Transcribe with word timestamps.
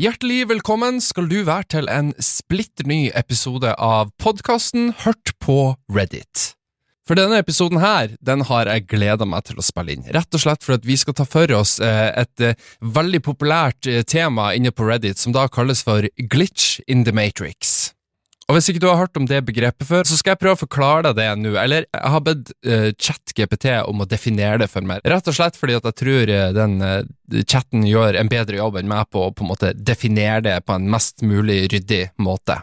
Hjertelig 0.00 0.46
velkommen 0.48 0.96
skal 1.04 1.26
du 1.28 1.42
være 1.44 1.66
til 1.74 1.88
en 1.92 2.14
splitter 2.24 2.86
ny 2.88 3.10
episode 3.12 3.68
av 3.76 4.08
podkasten 4.22 4.94
Hørt 5.02 5.34
på 5.44 5.74
Reddit. 5.92 6.54
For 7.04 7.20
denne 7.20 7.42
episoden 7.42 7.82
her, 7.82 8.14
den 8.24 8.46
har 8.48 8.70
jeg 8.70 8.86
gleda 8.88 9.28
meg 9.28 9.44
til 9.44 9.60
å 9.60 9.66
spille 9.66 9.92
inn, 9.92 10.06
rett 10.16 10.32
og 10.32 10.40
slett 10.40 10.64
for 10.64 10.78
at 10.78 10.88
vi 10.88 10.96
skal 10.96 11.18
ta 11.18 11.26
for 11.28 11.52
oss 11.52 11.74
eh, 11.84 12.06
et 12.22 12.46
eh, 12.46 12.56
veldig 12.80 13.20
populært 13.28 13.90
eh, 13.92 14.00
tema 14.08 14.54
inne 14.56 14.72
på 14.72 14.88
Reddit, 14.88 15.20
som 15.20 15.36
da 15.36 15.44
kalles 15.52 15.84
for 15.84 16.08
glitch 16.32 16.78
in 16.88 17.04
the 17.04 17.12
matrix. 17.12 17.79
Og 18.50 18.56
Hvis 18.56 18.66
ikke 18.72 18.80
du 18.82 18.88
har 18.90 18.98
hørt 18.98 19.14
om 19.14 19.28
det 19.30 19.44
begrepet 19.46 19.86
før, 19.86 20.02
så 20.02 20.16
skal 20.18 20.32
jeg 20.32 20.40
prøve 20.40 20.56
å 20.56 20.58
forklare 20.64 21.12
deg 21.12 21.20
det 21.20 21.26
nå. 21.38 21.52
Eller 21.62 21.84
jeg 21.86 22.10
har 22.14 22.22
bedt 22.26 22.48
uh, 22.66 22.88
ChatGPT 22.98 23.68
om 23.84 24.02
å 24.02 24.08
definere 24.10 24.58
det 24.64 24.66
for 24.72 24.82
meg, 24.82 25.04
rett 25.06 25.30
og 25.30 25.36
slett 25.36 25.58
fordi 25.58 25.76
at 25.78 25.86
jeg 25.86 25.98
tror 26.00 26.32
uh, 26.34 26.48
den 26.56 26.74
uh, 26.82 27.44
chatten 27.46 27.86
gjør 27.86 28.18
en 28.18 28.32
bedre 28.32 28.58
jobb 28.58 28.80
enn 28.80 28.90
meg 28.90 29.06
på 29.14 29.28
å 29.28 29.30
på 29.30 29.46
en 29.46 29.52
måte 29.52 29.70
definere 29.78 30.42
det 30.48 30.56
på 30.66 30.74
en 30.74 30.90
mest 30.90 31.22
mulig 31.22 31.68
ryddig 31.70 32.08
måte. 32.18 32.58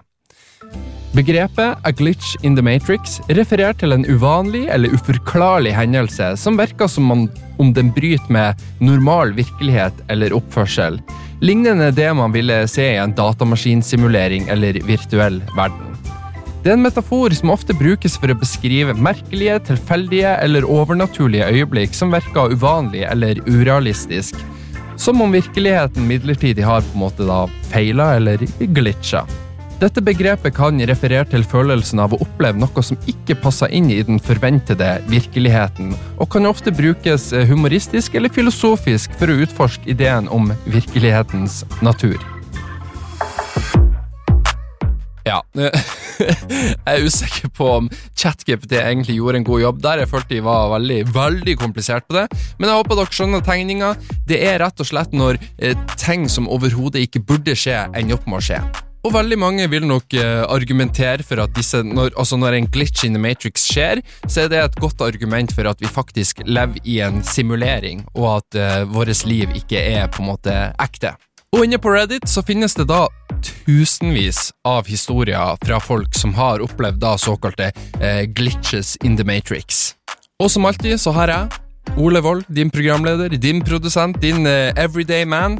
Begrepet 1.15 1.79
a 1.87 1.91
glitch 1.95 2.35
in 2.43 2.59
the 2.59 2.65
matrix 2.65 3.21
refererer 3.31 3.77
til 3.79 3.95
en 3.95 4.03
uvanlig 4.11 4.65
eller 4.73 4.91
uforklarlig 4.91 5.71
hendelse 5.71 6.33
som 6.37 6.59
virker 6.59 6.91
som 6.91 7.07
om 7.15 7.71
den 7.73 7.93
bryter 7.95 8.27
med 8.33 8.59
normal 8.83 9.31
virkelighet 9.39 10.03
eller 10.11 10.35
oppførsel, 10.35 10.99
lignende 11.39 11.91
det 11.91 12.13
man 12.13 12.31
ville 12.31 12.67
se 12.67 12.93
i 12.93 12.97
en 12.97 13.13
datamaskinsimulering 13.15 14.47
eller 14.47 14.79
virtuell 14.87 15.41
verden. 15.55 15.95
Det 16.63 16.73
er 16.73 16.75
en 16.75 16.83
metafor 16.83 17.31
som 17.37 17.53
ofte 17.53 17.75
brukes 17.77 18.17
for 18.19 18.33
å 18.33 18.37
beskrive 18.41 18.95
merkelige, 18.97 19.59
tilfeldige 19.69 20.33
eller 20.43 20.65
overnaturlige 20.67 21.47
øyeblikk 21.53 21.93
som 21.95 22.11
virker 22.11 22.51
uvanlige 22.51 23.07
eller 23.13 23.39
urealistisk, 23.47 24.35
som 24.97 25.21
om 25.21 25.31
virkeligheten 25.31 26.09
midlertidig 26.09 26.65
har 26.65 26.81
på 26.83 26.97
en 26.97 27.05
måte 27.05 27.27
da 27.29 27.45
feila 27.69 28.15
eller 28.17 28.43
glitcha. 28.73 29.23
Dette 29.77 30.01
begrepet 30.01 30.55
kan 30.57 30.79
referere 30.89 31.27
til 31.29 31.43
følelsen 31.45 31.99
av 32.01 32.15
å 32.15 32.17
oppleve 32.23 32.57
noe 32.57 32.81
som 32.81 32.97
ikke 33.05 33.35
passer 33.43 33.69
inn 33.77 33.91
i 33.93 33.99
den 34.01 34.17
forventede 34.17 34.95
virkeligheten, 35.05 35.91
og 36.17 36.31
kan 36.33 36.49
ofte 36.49 36.73
brukes 36.73 37.29
humoristisk 37.45 38.17
eller 38.17 38.33
filosofisk 38.33 39.13
for 39.19 39.29
å 39.29 39.37
utforske 39.45 39.85
ideen 39.93 40.31
om 40.33 40.49
virkelighetens 40.65 41.61
natur. 41.85 42.17
Ja, 45.27 45.43
jeg 45.59 46.81
er 46.87 47.05
usikker 47.05 47.53
på 47.53 47.69
om 47.75 47.91
ChatGPT 48.17 48.79
egentlig 48.79 49.19
gjorde 49.19 49.43
en 49.43 49.47
god 49.51 49.61
jobb 49.61 49.83
der. 49.83 50.01
Jeg 50.01 50.09
følte 50.15 50.33
de 50.33 50.41
var 50.47 50.71
veldig, 50.73 51.01
veldig 51.13 51.57
komplisert 51.59 52.07
på 52.07 52.17
det. 52.17 52.25
Men 52.57 52.71
jeg 52.71 52.79
håper 52.79 53.01
dere 53.01 53.19
skjønner 53.19 53.45
tegninga. 53.45 53.93
Det 54.25 54.39
er 54.47 54.61
rett 54.63 54.81
og 54.81 54.89
slett 54.89 55.13
når 55.13 55.37
eh, 55.59 55.77
ting 55.99 56.25
som 56.31 56.47
overhodet 56.49 57.03
ikke 57.05 57.25
burde 57.27 57.59
skje, 57.59 57.83
ender 57.91 58.17
opp 58.17 58.29
med 58.31 58.39
å 58.39 58.45
skje. 58.49 58.63
Og 59.05 59.13
veldig 59.13 59.37
mange 59.39 59.67
vil 59.69 59.85
nok 59.87 60.15
uh, 60.17 60.43
argumentere 60.49 61.23
for 61.25 61.39
at 61.43 61.53
disse, 61.55 61.79
når, 61.85 62.11
altså 62.17 62.37
når 62.39 62.57
en 62.57 62.69
glitch 62.71 63.05
in 63.05 63.15
the 63.15 63.21
matrix 63.21 63.67
skjer, 63.69 64.01
så 64.27 64.43
er 64.43 64.51
det 64.51 64.59
et 64.63 64.79
godt 64.81 65.01
argument 65.05 65.53
for 65.55 65.69
at 65.69 65.81
vi 65.81 65.87
faktisk 65.91 66.41
lever 66.45 66.81
i 66.83 66.99
en 67.05 67.21
simulering, 67.23 68.03
og 68.15 68.39
at 68.39 68.59
uh, 68.59 68.93
vårt 68.93 69.23
liv 69.29 69.53
ikke 69.55 69.79
er 69.79 70.09
på 70.11 70.23
en 70.23 70.31
måte 70.33 70.57
ekte. 70.81 71.13
Og 71.55 71.63
inne 71.63 71.79
på 71.79 71.93
Reddit 71.93 72.27
så 72.27 72.43
finnes 72.43 72.75
det 72.75 72.89
da 72.89 73.05
tusenvis 73.45 74.49
av 74.67 74.89
historier 74.89 75.55
fra 75.63 75.79
folk 75.79 76.17
som 76.17 76.33
har 76.35 76.63
opplevd 76.65 76.99
da 76.99 77.15
såkalte 77.21 77.71
uh, 78.01 78.25
glitches 78.27 78.97
in 79.05 79.15
the 79.15 79.23
matrix. 79.23 79.93
Og 80.43 80.51
som 80.51 80.67
alltid 80.67 80.99
så 81.01 81.15
har 81.15 81.31
jeg, 81.31 81.63
Ole 81.97 82.19
Wold, 82.21 82.43
din 82.51 82.69
programleder, 82.69 83.31
din 83.39 83.63
produsent, 83.63 84.19
din 84.21 84.43
everyday 84.75 85.23
man, 85.25 85.55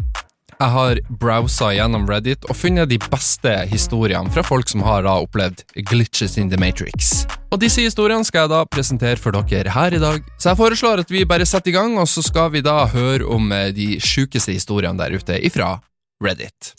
jeg 0.57 0.73
har 0.73 0.99
browsa 1.21 1.69
gjennom 1.75 2.07
Reddit 2.09 2.47
og 2.49 2.57
funnet 2.57 2.89
de 2.89 2.97
beste 3.01 3.51
historiene 3.69 4.31
fra 4.33 4.43
folk 4.45 4.69
som 4.71 4.81
har 4.85 5.05
da 5.05 5.17
opplevd 5.21 5.61
glitches 5.89 6.37
in 6.41 6.49
the 6.49 6.57
matrix. 6.61 7.27
Og 7.53 7.61
disse 7.61 7.83
historiene 7.85 8.25
skal 8.27 8.45
jeg 8.45 8.53
da 8.55 8.63
presentere 8.65 9.21
for 9.21 9.37
dere 9.37 9.75
her 9.75 9.93
i 9.93 10.01
dag. 10.01 10.25
Så 10.41 10.51
jeg 10.51 10.59
foreslår 10.59 11.03
at 11.03 11.13
vi 11.13 11.27
bare 11.29 11.45
setter 11.45 11.71
i 11.71 11.77
gang, 11.77 11.95
og 12.01 12.09
så 12.09 12.25
skal 12.25 12.51
vi 12.55 12.65
da 12.65 12.87
høre 12.89 13.29
om 13.29 13.51
eh, 13.53 13.69
de 13.75 13.95
sjukeste 14.01 14.55
historiene 14.55 14.97
der 14.99 15.15
ute 15.15 15.37
ifra 15.45 15.77
Reddit. 16.23 16.73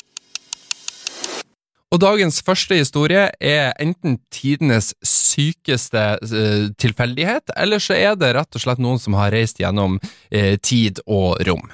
Og 1.88 2.02
dagens 2.02 2.42
første 2.44 2.76
historie 2.76 3.30
er 3.40 3.70
enten 3.80 4.18
tidenes 4.34 4.90
sykeste 5.00 6.02
uh, 6.20 6.66
tilfeldighet, 6.76 7.54
eller 7.56 7.80
så 7.80 7.96
er 7.96 8.18
det 8.20 8.34
rett 8.36 8.58
og 8.58 8.60
slett 8.60 8.82
noen 8.82 9.00
som 9.00 9.16
har 9.16 9.32
reist 9.32 9.62
gjennom 9.62 9.96
uh, 9.96 10.54
tid 10.60 11.00
og 11.08 11.40
rom. 11.48 11.64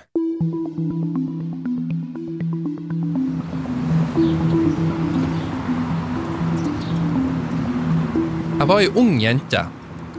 Jeg 8.65 8.71
var 8.71 8.81
ei 8.81 8.87
ung 8.97 9.19
jente, 9.21 9.61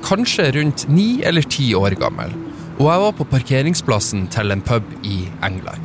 kanskje 0.05 0.43
rundt 0.53 0.83
ni 0.85 1.23
eller 1.25 1.41
ti 1.49 1.71
år 1.73 1.95
gammel, 1.97 2.29
og 2.75 2.83
jeg 2.85 3.01
var 3.01 3.13
på 3.17 3.25
parkeringsplassen 3.31 4.27
til 4.29 4.53
en 4.53 4.61
pub 4.61 4.91
i 5.01 5.23
England. 5.47 5.81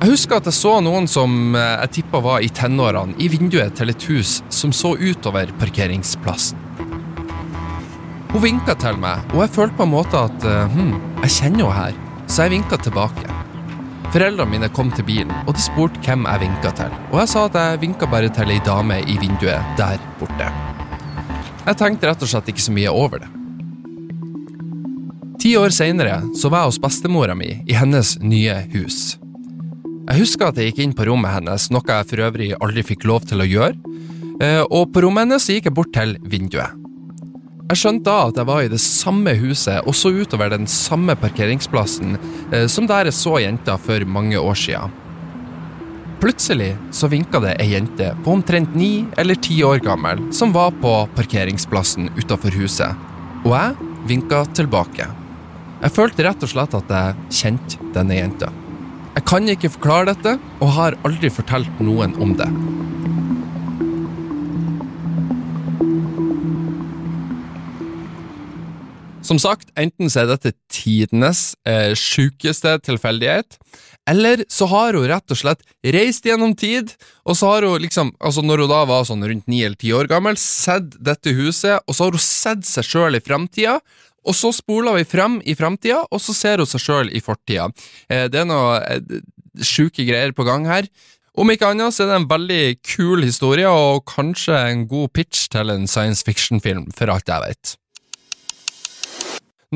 Jeg 0.00 0.08
husker 0.08 0.38
at 0.38 0.48
jeg 0.48 0.56
så 0.56 0.72
noen 0.80 1.04
som 1.04 1.52
eh, 1.52 1.74
jeg 1.82 1.92
tippa 1.98 2.22
var 2.24 2.40
i 2.40 2.48
tenårene, 2.48 3.12
i 3.20 3.28
vinduet 3.28 3.76
til 3.76 3.92
et 3.92 4.06
hus 4.08 4.38
som 4.48 4.72
så 4.72 4.94
utover 4.96 5.52
parkeringsplassen. 5.60 6.56
Hun 8.32 8.44
vinka 8.46 8.78
til 8.80 8.96
meg, 8.96 9.28
og 9.34 9.44
jeg 9.44 9.54
følte 9.58 9.76
på 9.82 9.84
en 9.84 9.92
måte 9.98 10.24
at 10.30 10.48
hm, 10.72 10.94
jeg 11.26 11.34
kjenner 11.42 11.68
henne 11.68 11.76
her, 11.76 12.24
så 12.24 12.46
jeg 12.46 12.54
vinka 12.56 12.80
tilbake. 12.86 13.28
Foreldrene 14.16 14.48
mine 14.54 14.72
kom 14.72 14.96
til 14.96 15.04
bilen, 15.12 15.36
og 15.44 15.52
de 15.60 15.68
spurte 15.68 16.00
hvem 16.08 16.24
jeg 16.24 16.46
vinka 16.46 16.72
til, 16.80 16.98
og 17.12 17.20
jeg 17.20 17.34
sa 17.36 17.44
at 17.52 17.60
jeg 17.60 17.84
vinka 17.84 18.08
bare 18.08 18.32
til 18.32 18.56
ei 18.56 18.64
dame 18.64 19.02
i 19.04 19.20
vinduet 19.20 19.76
der 19.76 20.00
borte. 20.16 20.67
Jeg 21.68 21.76
tenkte 21.76 22.08
rett 22.08 22.22
og 22.24 22.30
slett 22.30 22.46
ikke 22.48 22.64
så 22.64 22.72
mye 22.72 22.92
over 22.96 23.20
det. 23.20 23.28
Ti 25.38 25.50
år 25.60 25.70
seinere 25.74 26.22
var 26.24 26.62
jeg 26.62 26.70
hos 26.70 26.78
bestemora 26.80 27.34
mi 27.36 27.50
i 27.68 27.74
hennes 27.76 28.14
nye 28.24 28.54
hus. 28.72 29.18
Jeg 30.08 30.22
husker 30.22 30.48
at 30.48 30.56
jeg 30.56 30.70
gikk 30.70 30.80
inn 30.86 30.94
på 30.96 31.04
rommet 31.04 31.34
hennes, 31.34 31.66
noe 31.68 31.84
jeg 31.84 32.08
for 32.08 32.24
øvrig 32.24 32.54
aldri 32.56 32.84
fikk 32.88 33.04
lov 33.10 33.26
til 33.28 33.44
å 33.44 33.46
gjøre, 33.46 33.76
eh, 34.40 34.62
og 34.64 34.94
på 34.94 35.02
rommet 35.04 35.26
hennes 35.26 35.48
gikk 35.52 35.68
jeg 35.68 35.76
bort 35.76 35.92
til 35.92 36.16
vinduet. 36.24 36.72
Jeg 37.68 37.82
skjønte 37.82 38.08
da 38.08 38.30
at 38.30 38.40
jeg 38.40 38.48
var 38.48 38.64
i 38.64 38.72
det 38.72 38.80
samme 38.80 39.34
huset 39.36 39.84
og 39.84 39.92
så 39.92 40.08
utover 40.08 40.48
den 40.54 40.64
samme 40.72 41.12
parkeringsplassen 41.20 42.16
eh, 42.16 42.64
som 42.64 42.88
der 42.88 43.10
jeg 43.10 43.18
så 43.18 43.36
jenta 43.44 43.76
for 43.76 44.08
mange 44.08 44.40
år 44.40 44.56
siden. 44.56 44.96
Plutselig 46.18 46.72
så 46.90 47.06
vinka 47.06 47.38
det 47.38 47.52
ei 47.62 47.68
jente 47.76 48.08
på 48.24 48.32
omtrent 48.34 48.72
ni 48.74 49.06
eller 49.22 49.38
ti 49.38 49.60
år 49.62 49.78
gammel 49.84 50.18
som 50.34 50.50
var 50.50 50.72
på 50.82 50.90
parkeringsplassen 51.14 52.08
utafor 52.18 52.56
huset, 52.58 52.90
og 53.46 53.52
jeg 53.54 53.92
vinka 54.10 54.40
tilbake. 54.58 55.06
Jeg 55.78 55.94
følte 55.94 56.26
rett 56.26 56.42
og 56.42 56.50
slett 56.50 56.74
at 56.74 56.90
jeg 56.90 57.38
kjente 57.38 57.92
denne 57.94 58.18
jenta. 58.18 58.50
Jeg 59.14 59.26
kan 59.30 59.46
ikke 59.46 59.70
forklare 59.76 60.10
dette, 60.10 60.34
og 60.58 60.74
har 60.74 60.98
aldri 61.06 61.30
fortalt 61.30 61.78
noen 61.78 62.16
om 62.18 62.34
det. 62.38 62.50
Som 69.22 69.38
sagt, 69.38 69.70
enten 69.78 70.10
så 70.10 70.24
er 70.24 70.32
dette 70.32 70.54
tidenes 70.72 71.52
eh, 71.68 71.92
sjukeste 71.94 72.74
tilfeldighet, 72.86 73.58
eller 74.08 74.44
så 74.48 74.66
har 74.70 74.96
hun 74.96 75.06
rett 75.10 75.34
og 75.34 75.38
slett 75.38 75.64
reist 75.84 76.26
gjennom 76.26 76.54
tid, 76.56 76.94
og 77.28 77.36
så 77.36 77.52
har 77.52 77.66
hun 77.68 77.82
liksom, 77.82 78.14
altså 78.18 78.44
når 78.44 78.64
hun 78.64 78.72
da 78.72 78.82
var 78.88 79.06
sånn 79.08 79.26
rundt 79.28 79.48
ni 79.50 79.60
eller 79.66 79.78
ti 79.80 79.92
år 79.92 80.08
gammel, 80.10 80.38
sett 80.40 80.94
dette 81.04 81.34
huset, 81.36 81.82
og 81.84 81.96
så 81.96 82.06
har 82.06 82.16
hun 82.16 82.24
sett 82.24 82.64
seg 82.68 82.88
sjøl 82.88 83.18
i 83.18 83.24
framtida, 83.24 83.78
og 84.28 84.36
så 84.36 84.50
spoler 84.52 84.98
vi 84.98 85.08
frem 85.08 85.38
i 85.44 85.56
framtida, 85.56 86.02
og 86.10 86.22
så 86.22 86.34
ser 86.36 86.62
hun 86.62 86.68
seg 86.68 86.84
sjøl 86.84 87.12
i 87.12 87.22
fortida. 87.24 87.68
Eh, 88.08 88.26
det 88.32 88.42
er 88.42 88.48
noe 88.48 88.80
eh, 88.82 89.20
sjuke 89.64 90.04
greier 90.08 90.34
på 90.36 90.46
gang 90.48 90.66
her. 90.68 90.88
Om 91.38 91.52
ikke 91.52 91.68
annet 91.70 91.94
så 91.94 92.04
er 92.04 92.10
det 92.10 92.16
en 92.18 92.30
veldig 92.30 92.62
kul 92.82 93.22
historie, 93.22 93.68
og 93.70 94.06
kanskje 94.10 94.56
en 94.72 94.86
god 94.90 95.12
pitch 95.14 95.46
til 95.52 95.70
en 95.72 95.86
science 95.86 96.26
fiction-film, 96.26 96.88
for 96.96 97.12
alt 97.12 97.30
jeg 97.30 97.44
vet. 97.44 97.76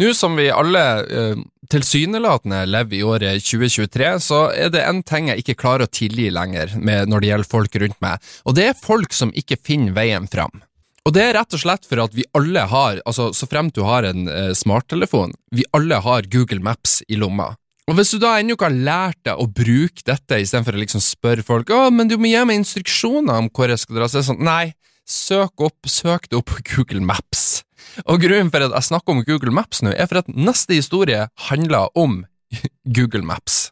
Nå 0.01 0.15
som 0.17 0.39
vi 0.41 0.49
alle 0.49 0.83
uh, 1.05 1.41
tilsynelatende 1.73 2.65
lever 2.69 2.99
i 2.99 3.05
året 3.07 3.47
2023, 3.47 4.11
så 4.25 4.43
er 4.53 4.73
det 4.75 4.85
en 4.85 5.01
ting 5.07 5.31
jeg 5.31 5.43
ikke 5.43 5.59
klarer 5.65 5.89
å 5.89 5.93
tilgi 5.93 6.29
lenger 6.33 6.77
når 6.79 7.23
det 7.23 7.31
gjelder 7.31 7.53
folk 7.55 7.81
rundt 7.83 7.99
meg, 8.05 8.29
og 8.45 8.59
det 8.59 8.69
er 8.71 8.85
folk 8.85 9.17
som 9.17 9.33
ikke 9.39 9.61
finner 9.65 9.97
veien 9.97 10.29
fram. 10.31 10.63
Og 11.03 11.15
det 11.17 11.25
er 11.25 11.35
rett 11.35 11.57
og 11.57 11.63
slett 11.65 11.89
for 11.89 11.99
at 12.05 12.13
vi 12.15 12.27
alle 12.39 12.63
har, 12.71 13.01
altså 13.09 13.33
så 13.35 13.49
fremt 13.51 13.75
du 13.75 13.83
har 13.87 14.07
en 14.07 14.29
eh, 14.31 14.53
smarttelefon, 14.55 15.35
vi 15.51 15.67
alle 15.75 15.99
har 16.05 16.29
Google 16.31 16.63
Maps 16.63 17.01
i 17.11 17.19
lomma. 17.19 17.51
Og 17.91 17.97
hvis 17.99 18.13
du 18.15 18.21
da 18.23 18.37
ennå 18.39 18.55
ikke 18.55 18.69
har 18.69 18.77
lært 18.87 19.19
deg 19.27 19.41
å 19.43 19.49
bruke 19.51 20.05
dette 20.07 20.39
istedenfor 20.39 20.79
å 20.79 20.83
liksom 20.85 21.03
spørre 21.03 21.43
folk 21.47 21.73
å, 21.75 21.89
men 21.91 22.11
du 22.11 22.15
må 22.15 22.31
gi 22.31 22.45
meg 22.47 22.61
instruksjoner 22.61 23.43
om 23.43 23.51
hvor 23.51 23.73
jeg 23.73 23.83
skal 23.83 23.99
dra, 23.99 24.07
så 24.07 24.21
er 24.21 24.23
det 24.23 24.29
sånn 24.31 24.47
nei, 24.47 24.65
søk 25.09 25.67
opp, 25.67 25.91
søk 25.91 26.31
det 26.31 26.39
opp 26.39 26.53
på 26.53 26.63
Google 26.71 27.03
Maps. 27.09 27.65
Og 28.07 28.23
grunnen 28.23 28.51
for 28.53 28.65
at 28.65 28.75
jeg 28.75 28.89
snakker 28.89 29.17
om 29.17 29.25
Google 29.27 29.55
Maps 29.55 29.83
nå, 29.85 29.93
er 29.93 30.09
for 30.11 30.23
at 30.23 30.31
neste 30.33 30.77
historie 30.79 31.27
handler 31.49 31.93
om 31.99 32.23
Google 32.97 33.25
Maps. 33.27 33.71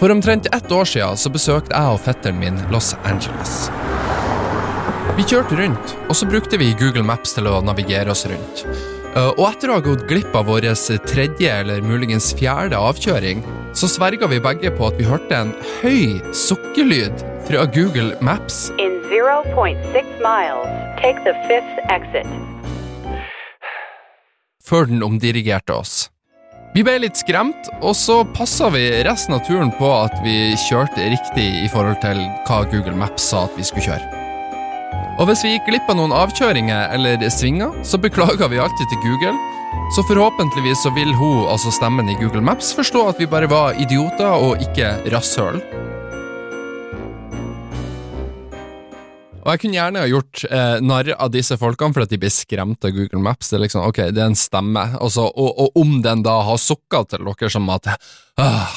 For 0.00 0.10
omtrent 0.10 0.46
ett 0.54 0.72
år 0.72 0.84
siden 0.88 1.16
så 1.20 1.28
besøkte 1.28 1.76
jeg 1.76 1.92
og 1.92 2.00
fetteren 2.00 2.38
min 2.40 2.56
Los 2.72 2.94
Angeles. 3.04 3.68
Vi 5.18 5.26
kjørte 5.28 5.58
rundt, 5.58 5.92
og 6.08 6.16
så 6.16 6.28
brukte 6.30 6.56
vi 6.56 6.70
Google 6.80 7.04
Maps 7.04 7.34
til 7.36 7.50
å 7.50 7.58
navigere 7.60 8.14
oss 8.14 8.24
rundt. 8.30 8.64
Uh, 9.10 9.32
Og 9.34 9.46
etter 9.48 9.72
å 9.72 9.78
ha 9.78 9.82
gått 9.82 10.06
glipp 10.10 10.36
av 10.38 10.46
vår 10.46 10.68
tredje 11.08 11.50
eller 11.50 11.82
muligens 11.82 12.30
fjerde 12.38 12.78
avkjøring, 12.78 13.42
så 13.74 13.88
sverga 13.90 14.28
vi 14.30 14.38
begge 14.42 14.70
på 14.70 14.86
at 14.86 14.98
vi 14.98 15.08
hørte 15.08 15.34
en 15.34 15.50
høy 15.80 16.20
sukkelyd 16.34 17.24
fra 17.48 17.66
Google 17.74 18.14
Maps. 18.22 18.70
In 18.78 19.00
0.6 19.10 20.22
miles, 20.22 20.70
take 21.02 21.18
the 21.26 21.34
fifth 21.48 21.78
exit. 21.90 22.26
før 24.70 24.86
den 24.86 25.02
omdirigerte 25.02 25.74
oss. 25.74 26.10
Vi 26.74 26.84
ble 26.86 27.00
litt 27.02 27.18
skremt, 27.18 27.66
og 27.82 27.96
så 27.98 28.20
passa 28.36 28.68
vi 28.70 28.84
resten 29.02 29.34
av 29.34 29.42
turen 29.48 29.72
på 29.74 29.90
at 29.90 30.14
vi 30.22 30.54
kjørte 30.68 31.10
riktig 31.10 31.48
i 31.64 31.68
forhold 31.72 31.98
til 32.04 32.22
hva 32.46 32.62
Google 32.70 32.94
Maps 32.94 33.26
sa 33.32 33.48
at 33.48 33.58
vi 33.58 33.66
skulle 33.66 33.88
kjøre. 33.90 34.19
Og 35.20 35.26
hvis 35.28 35.42
vi 35.44 35.50
gikk 35.52 35.66
glipp 35.68 35.90
av 35.92 35.98
noen 35.98 36.14
avkjøringer 36.16 36.94
eller 36.96 37.20
svinger, 37.28 37.74
så 37.84 37.98
beklager 38.00 38.48
vi 38.48 38.56
alltid 38.56 38.88
til 38.88 39.02
Google. 39.02 39.34
Så 39.92 40.00
forhåpentligvis 40.08 40.80
så 40.80 40.94
vil 40.96 41.12
hun, 41.12 41.44
altså 41.44 41.68
stemmen 41.76 42.08
i 42.08 42.16
Google 42.16 42.40
Maps, 42.40 42.72
forstå 42.72 43.02
at 43.10 43.20
vi 43.20 43.28
bare 43.28 43.50
var 43.50 43.76
idioter 43.76 44.32
og 44.32 44.64
ikke 44.64 44.94
rasshøl. 45.12 45.60
Og 49.40 49.52
jeg 49.52 49.60
kunne 49.60 49.76
gjerne 49.76 50.06
ha 50.06 50.08
gjort 50.08 50.46
eh, 50.48 50.74
narr 50.88 51.12
av 51.16 51.30
disse 51.36 51.60
folkene 51.60 51.96
for 51.96 52.08
at 52.08 52.12
de 52.12 52.20
blir 52.20 52.32
skremt 52.32 52.88
av 52.88 52.96
Google 52.96 53.20
Maps. 53.24 53.52
Det 53.52 53.58
er 53.58 53.66
liksom, 53.68 53.84
ok, 53.92 54.06
det 54.16 54.24
er 54.24 54.32
en 54.32 54.40
stemme, 54.40 54.86
altså, 54.96 55.28
og, 55.28 55.52
og 55.66 55.80
om 55.84 55.98
den 56.04 56.24
da 56.24 56.40
har 56.48 56.60
sukka 56.60 57.04
til 57.12 57.28
dere 57.28 57.52
som 57.52 57.68
at 57.76 57.92
ah, 58.40 58.72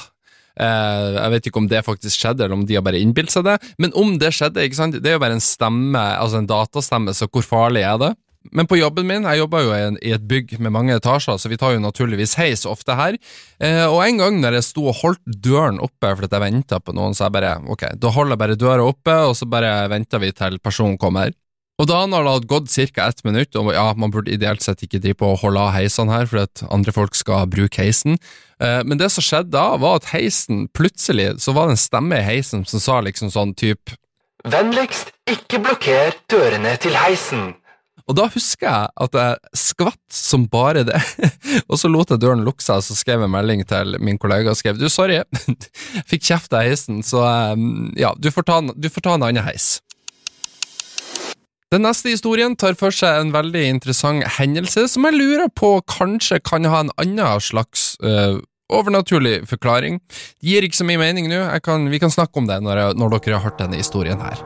Jeg 0.54 1.32
vet 1.34 1.48
ikke 1.50 1.62
om 1.64 1.70
det 1.70 1.86
faktisk 1.86 2.20
skjedde, 2.20 2.46
eller 2.46 2.58
om 2.60 2.66
de 2.70 2.76
har 2.78 2.84
bare 2.86 3.02
innbilt 3.02 3.34
seg 3.34 3.48
det, 3.48 3.56
men 3.82 3.96
om 3.98 4.18
det 4.22 4.34
skjedde, 4.38 4.62
ikke 4.62 4.78
sant, 4.78 5.00
det 5.02 5.10
er 5.10 5.18
jo 5.18 5.24
bare 5.24 5.38
en 5.40 5.44
stemme, 5.44 5.98
altså 5.98 6.42
en 6.42 6.50
datastemme, 6.50 7.16
så 7.18 7.26
hvor 7.26 7.46
farlig 7.48 7.82
er 7.88 7.98
det? 8.02 8.12
Men 8.52 8.68
på 8.68 8.78
jobben 8.78 9.08
min, 9.08 9.24
jeg 9.24 9.40
jobber 9.40 9.64
jo 9.64 9.76
i, 9.76 10.12
et 10.12 10.26
bygg 10.28 10.58
med 10.60 10.74
mange 10.76 10.96
etasjer, 10.98 11.38
så 11.40 11.50
vi 11.52 11.58
tar 11.60 11.76
jo 11.76 11.84
naturligvis 11.84 12.36
heis 12.42 12.66
ofte 12.68 12.98
her. 12.98 13.16
Eh, 13.64 13.86
og 13.88 14.02
en 14.04 14.20
gang 14.20 14.42
når 14.42 14.60
jeg 14.60 14.68
sto 14.68 14.90
og 14.92 15.00
holdt 15.00 15.24
døren 15.24 15.80
oppe 15.84 16.12
fordi 16.18 16.30
jeg 16.36 16.44
venta 16.44 16.82
på 16.84 16.96
noen, 16.98 17.16
så 17.16 17.28
jeg 17.30 17.38
bare 17.38 17.56
ok, 17.72 17.88
da 17.96 18.12
holder 18.12 18.36
jeg 18.36 18.44
bare 18.44 18.60
døra 18.60 18.90
oppe, 18.90 19.16
og 19.30 19.38
så 19.40 19.48
bare 19.50 19.72
venter 19.94 20.22
vi 20.24 20.34
til 20.36 20.60
personen 20.64 21.00
kommer. 21.00 21.32
Og 21.82 21.88
da 21.90 22.04
når 22.06 22.26
det 22.26 22.34
hadde 22.36 22.52
gått 22.52 22.94
ca. 22.94 23.08
ett 23.08 23.24
minutt, 23.26 23.56
og 23.58 23.72
ja, 23.74 23.88
man 23.98 24.12
burde 24.14 24.32
ideelt 24.32 24.62
sett 24.62 24.84
ikke 24.86 25.02
drive 25.02 25.18
på 25.24 25.32
å 25.34 25.40
holde 25.42 25.62
av 25.62 25.74
heisene 25.74 26.14
her, 26.14 26.28
for 26.30 26.44
at 26.46 26.62
andre 26.70 26.94
folk 26.94 27.18
skal 27.18 27.48
bruke 27.50 27.82
heisen, 27.82 28.20
eh, 28.62 28.84
men 28.86 29.02
det 29.02 29.10
som 29.14 29.26
skjedde 29.26 29.56
da, 29.56 29.74
var 29.82 29.98
at 29.98 30.12
heisen 30.14 30.68
plutselig, 30.78 31.32
så 31.42 31.56
var 31.58 31.68
det 31.68 31.80
en 31.80 31.84
stemme 31.88 32.22
i 32.22 32.28
heisen 32.28 32.68
som 32.70 32.84
sa 32.84 33.02
liksom 33.02 33.34
sånn 33.34 33.58
type 33.58 33.98
Vennligst 34.44 35.14
ikke 35.32 35.62
blokker 35.64 36.18
dørene 36.28 36.74
til 36.84 36.98
heisen. 37.00 37.54
Og 38.12 38.18
da 38.18 38.26
husker 38.28 38.68
jeg 38.68 38.90
at 39.06 39.14
jeg 39.16 39.60
skvatt 39.62 40.02
som 40.12 40.44
bare 40.52 40.84
det, 40.84 41.00
og 41.70 41.80
så 41.80 41.88
lot 41.88 42.12
jeg 42.12 42.20
døren 42.20 42.44
lukke 42.44 42.66
seg, 42.66 42.82
og 42.82 42.86
så 42.86 42.98
skrev 43.00 43.24
jeg 43.24 43.32
melding 43.32 43.64
til 43.70 43.96
min 44.04 44.20
kollega 44.20 44.52
og 44.52 44.60
skrev 44.60 44.76
du, 44.82 44.90
sorry, 44.92 45.22
fikk 46.12 46.28
kjeft 46.28 46.54
av 46.54 46.68
heisen, 46.68 47.00
så 47.08 47.24
um, 47.56 47.94
ja, 47.96 48.12
du 48.20 48.28
får 48.36 48.50
ta, 48.52 48.60
du 48.76 48.90
får 48.92 49.08
ta 49.08 49.16
en 49.16 49.26
annen 49.30 49.48
heis. 49.48 49.78
Den 51.74 51.82
neste 51.88 52.12
historien 52.14 52.54
tar 52.54 52.76
for 52.78 52.94
seg 52.94 53.18
en 53.18 53.32
veldig 53.34 53.64
interessant 53.66 54.28
hendelse 54.36 54.84
som 54.92 55.08
jeg 55.08 55.18
lurer 55.18 55.50
på 55.58 55.80
kanskje 55.90 56.38
kan 56.46 56.68
ha 56.70 56.84
en 56.84 56.92
annen 57.02 57.42
slags 57.42 57.96
uh, 58.06 58.38
overnaturlig 58.70 59.40
forklaring. 59.50 59.98
Det 60.38 60.52
gir 60.52 60.68
ikke 60.68 60.84
så 60.84 60.86
mye 60.86 61.02
mening 61.02 61.32
nå, 61.32 61.42
vi 61.90 62.02
kan 62.04 62.14
snakke 62.14 62.38
om 62.38 62.46
det 62.46 62.60
når, 62.62 62.78
jeg, 62.78 63.00
når 63.02 63.16
dere 63.18 63.40
har 63.40 63.46
hørt 63.48 63.58
denne 63.64 63.82
historien 63.82 64.22
her. 64.22 64.38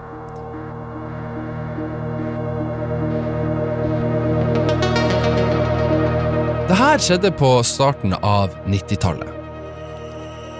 Det 6.71 6.79
her 6.79 7.03
skjedde 7.03 7.35
på 7.35 7.57
starten 7.67 8.15
av 8.23 8.55
90-tallet. 8.71 9.35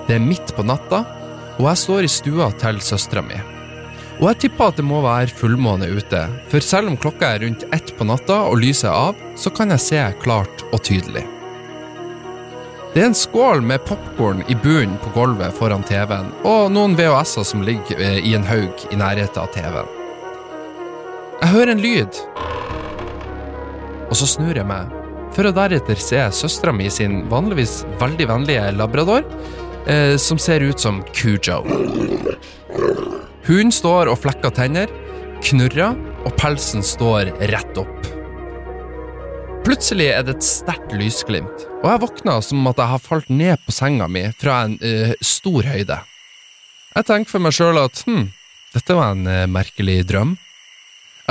Det 0.10 0.20
er 0.20 0.24
midt 0.24 0.52
på 0.56 0.68
natta, 0.68 1.06
og 1.62 1.70
jeg 1.72 1.88
står 1.88 2.04
i 2.04 2.12
stua 2.12 2.52
til 2.60 2.84
søstera 2.84 3.24
mi. 3.24 3.40
Og 4.18 4.32
jeg 4.32 4.38
tipper 4.48 4.72
at 4.72 4.80
det 4.80 4.86
må 4.88 5.04
være 5.06 5.34
fullmåne 5.38 5.92
ute, 5.94 6.24
for 6.50 6.66
selv 6.66 6.90
om 6.90 6.98
klokka 6.98 7.36
er 7.36 7.44
rundt 7.46 7.68
ett 7.76 7.92
på 7.98 8.06
natta 8.10 8.40
og 8.50 8.58
lyset 8.64 8.90
er 8.90 8.96
av, 9.12 9.20
så 9.38 9.52
kan 9.54 9.70
jeg 9.76 9.84
se 9.84 10.00
klart 10.24 10.64
og 10.72 10.82
tydelig. 10.88 11.22
Det 12.96 13.04
er 13.04 13.12
en 13.12 13.18
skål 13.18 13.62
med 13.62 13.84
popkorn 13.86 14.42
i 14.50 14.56
bunnen 14.58 14.98
på 15.04 15.12
gulvet 15.14 15.54
foran 15.54 15.86
TV-en, 15.86 16.32
og 16.50 16.72
noen 16.74 16.98
VHS-er 16.98 17.46
som 17.46 17.62
ligger 17.62 18.02
eh, 18.02 18.18
i 18.26 18.34
en 18.34 18.48
haug 18.48 18.88
i 18.90 18.98
nærheten 18.98 19.44
av 19.44 19.52
TV-en. 19.54 19.94
Jeg 21.38 21.52
hører 21.54 21.76
en 21.76 21.84
lyd, 21.84 22.22
og 24.08 24.18
så 24.18 24.32
snur 24.34 24.58
jeg 24.58 24.66
meg 24.66 24.90
for 25.36 25.46
å 25.46 25.54
deretter 25.54 26.02
se 26.02 26.24
søstera 26.34 26.74
mi 26.74 26.90
sin 26.90 27.28
vanligvis 27.30 27.84
veldig 28.02 28.32
vennlige 28.32 28.72
labrador, 28.80 29.30
eh, 29.86 30.18
som 30.18 30.42
ser 30.42 30.66
ut 30.66 30.82
som 30.82 31.04
Cujo. 31.14 31.62
Hunden 33.48 33.70
står 33.72 34.10
og 34.12 34.18
flekker 34.20 34.52
tenner, 34.52 34.90
knurrer, 35.40 35.96
og 36.28 36.34
pelsen 36.36 36.82
står 36.84 37.30
rett 37.48 37.78
opp. 37.80 38.10
Plutselig 39.64 40.10
er 40.12 40.26
det 40.28 40.34
et 40.36 40.48
sterkt 40.48 40.92
lysglimt, 40.96 41.64
og 41.80 41.86
jeg 41.88 42.02
våkner 42.04 42.42
som 42.44 42.68
at 42.68 42.82
jeg 42.82 42.92
har 42.92 43.04
falt 43.04 43.30
ned 43.32 43.64
på 43.64 43.76
senga 43.76 44.10
mi 44.12 44.26
fra 44.36 44.66
en 44.66 44.76
uh, 44.82 45.14
stor 45.24 45.64
høyde. 45.64 46.00
Jeg 46.92 47.08
tenker 47.08 47.32
for 47.32 47.46
meg 47.46 47.56
sjøl 47.56 47.80
at 47.80 48.02
hm, 48.04 48.26
dette 48.76 48.98
var 49.00 49.16
en 49.16 49.24
uh, 49.32 49.46
merkelig 49.48 50.02
drøm. 50.10 50.36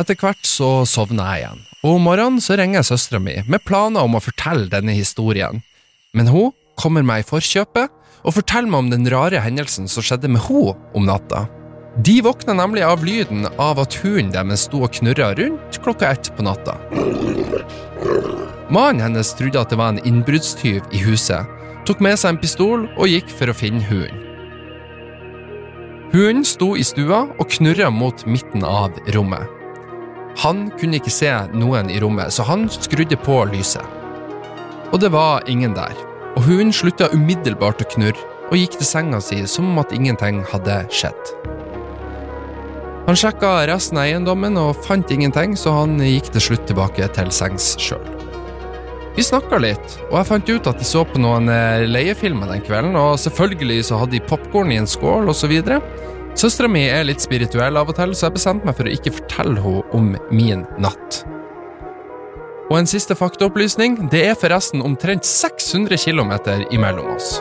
Etter 0.01 0.17
hvert 0.17 0.49
så 0.49 0.87
sovner 0.89 1.35
jeg 1.35 1.45
igjen, 1.45 1.63
og 1.83 1.99
om 1.99 2.09
morgenen 2.09 2.41
så 2.45 2.57
ringer 2.57 2.81
jeg 2.81 2.91
søstera 2.95 3.21
mi 3.21 3.37
med 3.45 3.65
planer 3.69 4.09
om 4.09 4.17
å 4.17 4.25
fortelle 4.25 4.73
denne 4.73 4.97
historien. 4.97 5.61
Men 6.17 6.33
hun 6.33 6.57
kommer 6.81 7.05
meg 7.05 7.27
i 7.27 7.29
forkjøpet 7.29 7.93
og 8.25 8.39
forteller 8.41 8.73
meg 8.73 8.87
om 8.87 8.91
den 8.93 9.13
rare 9.13 9.45
hendelsen 9.45 9.89
som 9.89 10.05
skjedde 10.05 10.33
med 10.33 10.49
hun 10.49 10.73
om 10.97 11.09
natta. 11.09 11.45
De 11.99 12.21
våkna 12.21 12.53
nemlig 12.53 12.83
av 12.83 13.05
lyden 13.05 13.47
av 13.57 13.79
at 13.81 13.95
hunden 14.03 14.33
deres 14.35 14.67
sto 14.67 14.83
og 14.85 14.93
knurra 14.99 15.31
rundt 15.39 15.79
klokka 15.81 16.11
ett 16.13 16.29
på 16.37 16.45
natta. 16.45 16.75
Mannen 18.69 19.01
hennes 19.01 19.31
trodde 19.39 19.63
at 19.63 19.73
det 19.73 19.79
var 19.81 19.95
en 19.95 20.03
innbruddstyv 20.05 20.93
i 20.93 21.01
huset, 21.07 21.49
tok 21.89 22.03
med 22.05 22.19
seg 22.21 22.35
en 22.35 22.41
pistol 22.43 22.85
og 22.99 23.09
gikk 23.09 23.33
for 23.33 23.49
å 23.49 23.57
finne 23.57 23.81
hunden. 23.89 24.21
Hunden 26.13 26.45
sto 26.45 26.75
i 26.77 26.85
stua 26.85 27.25
og 27.33 27.49
knurra 27.57 27.89
mot 27.91 28.27
midten 28.29 28.65
av 28.65 28.93
rommet. 29.17 29.49
Han 30.45 30.67
kunne 30.77 31.01
ikke 31.01 31.13
se 31.13 31.33
noen 31.57 31.89
i 31.89 32.01
rommet, 32.03 32.29
så 32.33 32.45
han 32.45 32.69
skrudde 32.69 33.17
på 33.25 33.41
lyset. 33.49 33.85
Og 34.93 35.01
det 35.01 35.15
var 35.17 35.49
ingen 35.49 35.73
der, 35.75 35.97
og 36.37 36.45
hunden 36.45 36.77
slutta 36.77 37.09
umiddelbart 37.17 37.81
å 37.81 37.91
knurre 37.97 38.33
og 38.51 38.61
gikk 38.61 38.77
til 38.79 38.87
senga 38.93 39.21
si 39.25 39.41
som 39.51 39.73
om 39.73 39.81
at 39.83 39.97
ingenting 39.97 40.45
hadde 40.53 40.85
skjedd. 40.93 41.56
Han 43.07 43.15
sjekka 43.15 43.51
resten 43.71 44.01
av 44.01 44.09
eiendommen 44.09 44.57
og 44.59 44.81
fant 44.83 45.11
ingenting, 45.15 45.55
så 45.55 45.71
han 45.77 45.95
gikk 46.03 46.33
til 46.35 46.43
slutt 46.49 46.65
tilbake 46.67 47.07
til 47.15 47.29
sengs 47.31 47.77
sjøl. 47.79 48.03
Vi 49.17 49.25
snakka 49.25 49.61
litt, 49.63 49.95
og 50.11 50.19
jeg 50.19 50.29
fant 50.29 50.51
ut 50.51 50.67
at 50.69 50.83
de 50.83 50.85
så 50.85 51.05
på 51.09 51.23
noen 51.23 51.47
eh, 51.49 51.87
leiefilmer 51.87 52.51
den 52.51 52.65
kvelden, 52.67 52.99
og 52.99 53.15
selvfølgelig 53.23 53.87
så 53.89 54.03
hadde 54.03 54.19
de 54.19 54.25
popkorn 54.27 54.75
i 54.75 54.81
en 54.83 54.91
skål 54.91 55.31
osv. 55.33 55.55
Søstera 56.37 56.69
mi 56.69 56.83
er 56.91 57.07
litt 57.07 57.23
spirituell 57.25 57.79
av 57.79 57.95
og 57.95 57.97
til, 57.97 58.13
så 58.13 58.27
jeg 58.27 58.37
bestemte 58.41 58.69
meg 58.69 58.77
for 58.77 58.91
å 58.91 58.93
ikke 58.99 59.15
fortelle 59.23 59.63
henne 59.63 59.87
om 59.97 60.13
min 60.35 60.67
natt. 60.83 61.23
Og 62.67 62.81
en 62.81 62.91
siste 62.91 63.15
faktaopplysning, 63.15 64.03
det 64.11 64.27
er 64.27 64.41
forresten 64.41 64.83
omtrent 64.85 65.25
600 65.25 66.03
km 66.03 66.35
imellom 66.75 67.15
oss. 67.15 67.37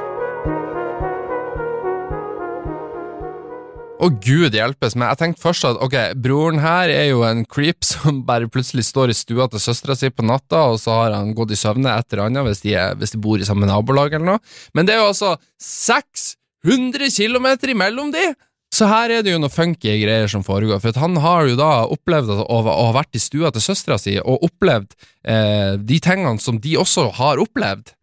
Og 4.05 4.19
gud 4.21 4.53
hjelpes 4.53 4.93
meg, 4.93 5.09
jeg 5.13 5.17
tenkte 5.17 5.41
først 5.41 5.65
at 5.65 5.79
ok, 5.81 5.95
broren 6.21 6.59
her 6.62 6.91
er 6.93 7.07
jo 7.09 7.24
en 7.25 7.41
creep 7.50 7.85
som 7.91 8.21
bare 8.27 8.50
plutselig 8.51 8.85
står 8.85 9.12
i 9.12 9.17
stua 9.17 9.47
til 9.50 9.63
søstera 9.63 9.97
si 9.97 10.12
på 10.13 10.25
natta, 10.25 10.67
og 10.74 10.81
så 10.81 11.00
har 11.00 11.15
han 11.17 11.33
gått 11.38 11.55
i 11.55 11.59
søvne 11.59 11.93
et 11.95 12.13
eller 12.13 12.27
annet 12.27 12.45
hvis 12.45 12.62
de, 12.65 12.75
hvis 13.00 13.15
de 13.15 13.21
bor 13.24 13.41
i 13.41 13.47
samme 13.47 13.65
nabolag 13.69 14.13
eller 14.13 14.35
noe. 14.35 14.57
Men 14.77 14.85
det 14.85 14.95
er 14.95 15.01
jo 15.01 15.09
altså 15.13 15.35
600 15.63 17.09
km 17.15 17.50
imellom 17.74 18.13
de! 18.13 18.29
Så 18.75 18.89
her 18.91 19.13
er 19.13 19.24
det 19.24 19.31
jo 19.31 19.39
noe 19.39 19.53
funky 19.53 19.93
greier 20.01 20.27
som 20.29 20.43
foregår, 20.43 20.81
for 20.83 20.97
han 21.00 21.15
har 21.24 21.47
jo 21.47 21.57
da 21.57 21.69
opplevd 21.89 22.33
å 22.43 22.62
ha 22.65 22.89
vært 22.97 23.15
i 23.15 23.21
stua 23.24 23.53
til 23.55 23.63
søstera 23.63 23.97
si 24.01 24.17
og 24.19 24.43
opplevd 24.43 24.97
eh, 25.24 25.77
de 25.79 26.01
tingene 26.03 26.41
som 26.43 26.59
de 26.62 26.75
også 26.81 27.07
har 27.21 27.39
opplevd. 27.41 27.93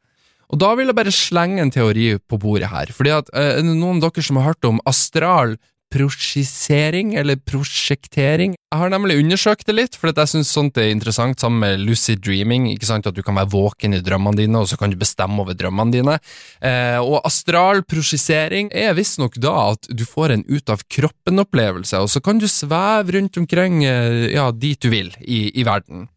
Og 0.52 0.60
da 0.60 0.70
vil 0.76 0.90
jeg 0.90 0.96
bare 0.96 1.12
slenge 1.14 1.62
en 1.64 1.72
teori 1.72 2.14
på 2.28 2.38
bordet 2.40 2.70
her, 2.72 2.90
fordi 2.94 3.12
at 3.14 3.28
eh, 3.36 3.60
noen 3.64 4.00
av 4.00 4.10
dere 4.10 4.24
som 4.24 4.40
har 4.40 4.50
hørt 4.50 4.68
om 4.68 4.80
astral 4.88 5.58
prosjisering, 5.92 7.14
eller 7.18 7.36
prosjektering. 7.36 8.54
Jeg 8.72 8.80
har 8.80 8.92
nemlig 8.92 9.18
undersøkt 9.20 9.66
det 9.68 9.74
litt, 9.76 9.98
for 9.98 10.12
jeg 10.12 10.30
syns 10.30 10.52
sånt 10.54 10.78
er 10.80 10.88
interessant, 10.92 11.40
sammen 11.40 11.60
med 11.60 11.82
lucid 11.84 12.22
dreaming. 12.24 12.70
ikke 12.72 12.88
sant, 12.88 13.06
At 13.06 13.14
du 13.14 13.22
kan 13.22 13.36
være 13.36 13.52
våken 13.52 13.94
i 13.94 14.00
drømmene 14.00 14.40
dine, 14.40 14.58
og 14.58 14.68
så 14.68 14.78
kan 14.80 14.90
du 14.90 14.96
bestemme 14.96 15.40
over 15.42 15.54
drømmene 15.54 15.92
dine. 15.92 16.18
Eh, 16.60 16.98
og 16.98 17.20
astral 17.26 17.82
prosjisering 17.84 18.72
er 18.72 18.96
visstnok 18.96 19.36
da 19.36 19.72
at 19.72 19.90
du 19.90 20.04
får 20.08 20.32
en 20.32 20.46
ut-av-kroppen-opplevelse, 20.48 22.00
og 22.00 22.08
så 22.08 22.24
kan 22.24 22.40
du 22.40 22.48
sveve 22.48 23.18
rundt 23.18 23.36
omkring 23.36 23.84
eh, 23.84 24.32
ja, 24.32 24.50
dit 24.52 24.80
du 24.80 24.88
vil 24.90 25.12
i, 25.20 25.50
i 25.52 25.64
verden. 25.68 26.08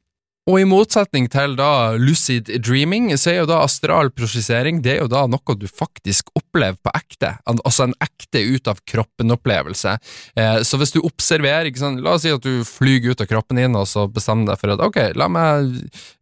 Og 0.45 0.59
i 0.61 0.65
motsetning 0.69 1.25
til 1.33 1.55
da 1.57 1.95
lucid 1.97 2.51
dreaming, 2.61 3.07
så 3.17 3.31
er 3.31 3.39
jo 3.39 3.47
da 3.49 3.63
astral 3.65 4.11
prosjisering 4.13 4.83
det 4.85 4.91
er 4.93 4.99
jo 5.01 5.09
da 5.09 5.23
noe 5.29 5.55
du 5.57 5.65
faktisk 5.65 6.29
opplever 6.37 6.77
på 6.85 6.93
ekte, 6.93 7.31
altså 7.49 7.87
en 7.87 7.95
ekte 8.03 8.43
ut-av-kroppen-opplevelse. 8.53 9.95
Eh, 10.37 10.59
så 10.61 10.77
hvis 10.77 10.93
du 10.93 11.01
observerer, 11.01 11.71
ikke 11.71 11.81
sant, 11.81 12.03
la 12.05 12.13
oss 12.13 12.27
si 12.27 12.33
at 12.35 12.45
du 12.45 12.61
flyger 12.67 13.15
ut 13.15 13.25
av 13.25 13.31
kroppen 13.31 13.57
din, 13.63 13.79
og 13.79 13.89
så 13.89 14.05
bestemmer 14.05 14.53
deg 14.53 14.61
for 14.61 14.75
at 14.75 14.85
ok, 14.85 15.01
la 15.17 15.31
meg 15.33 15.73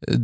eh, 0.08 0.24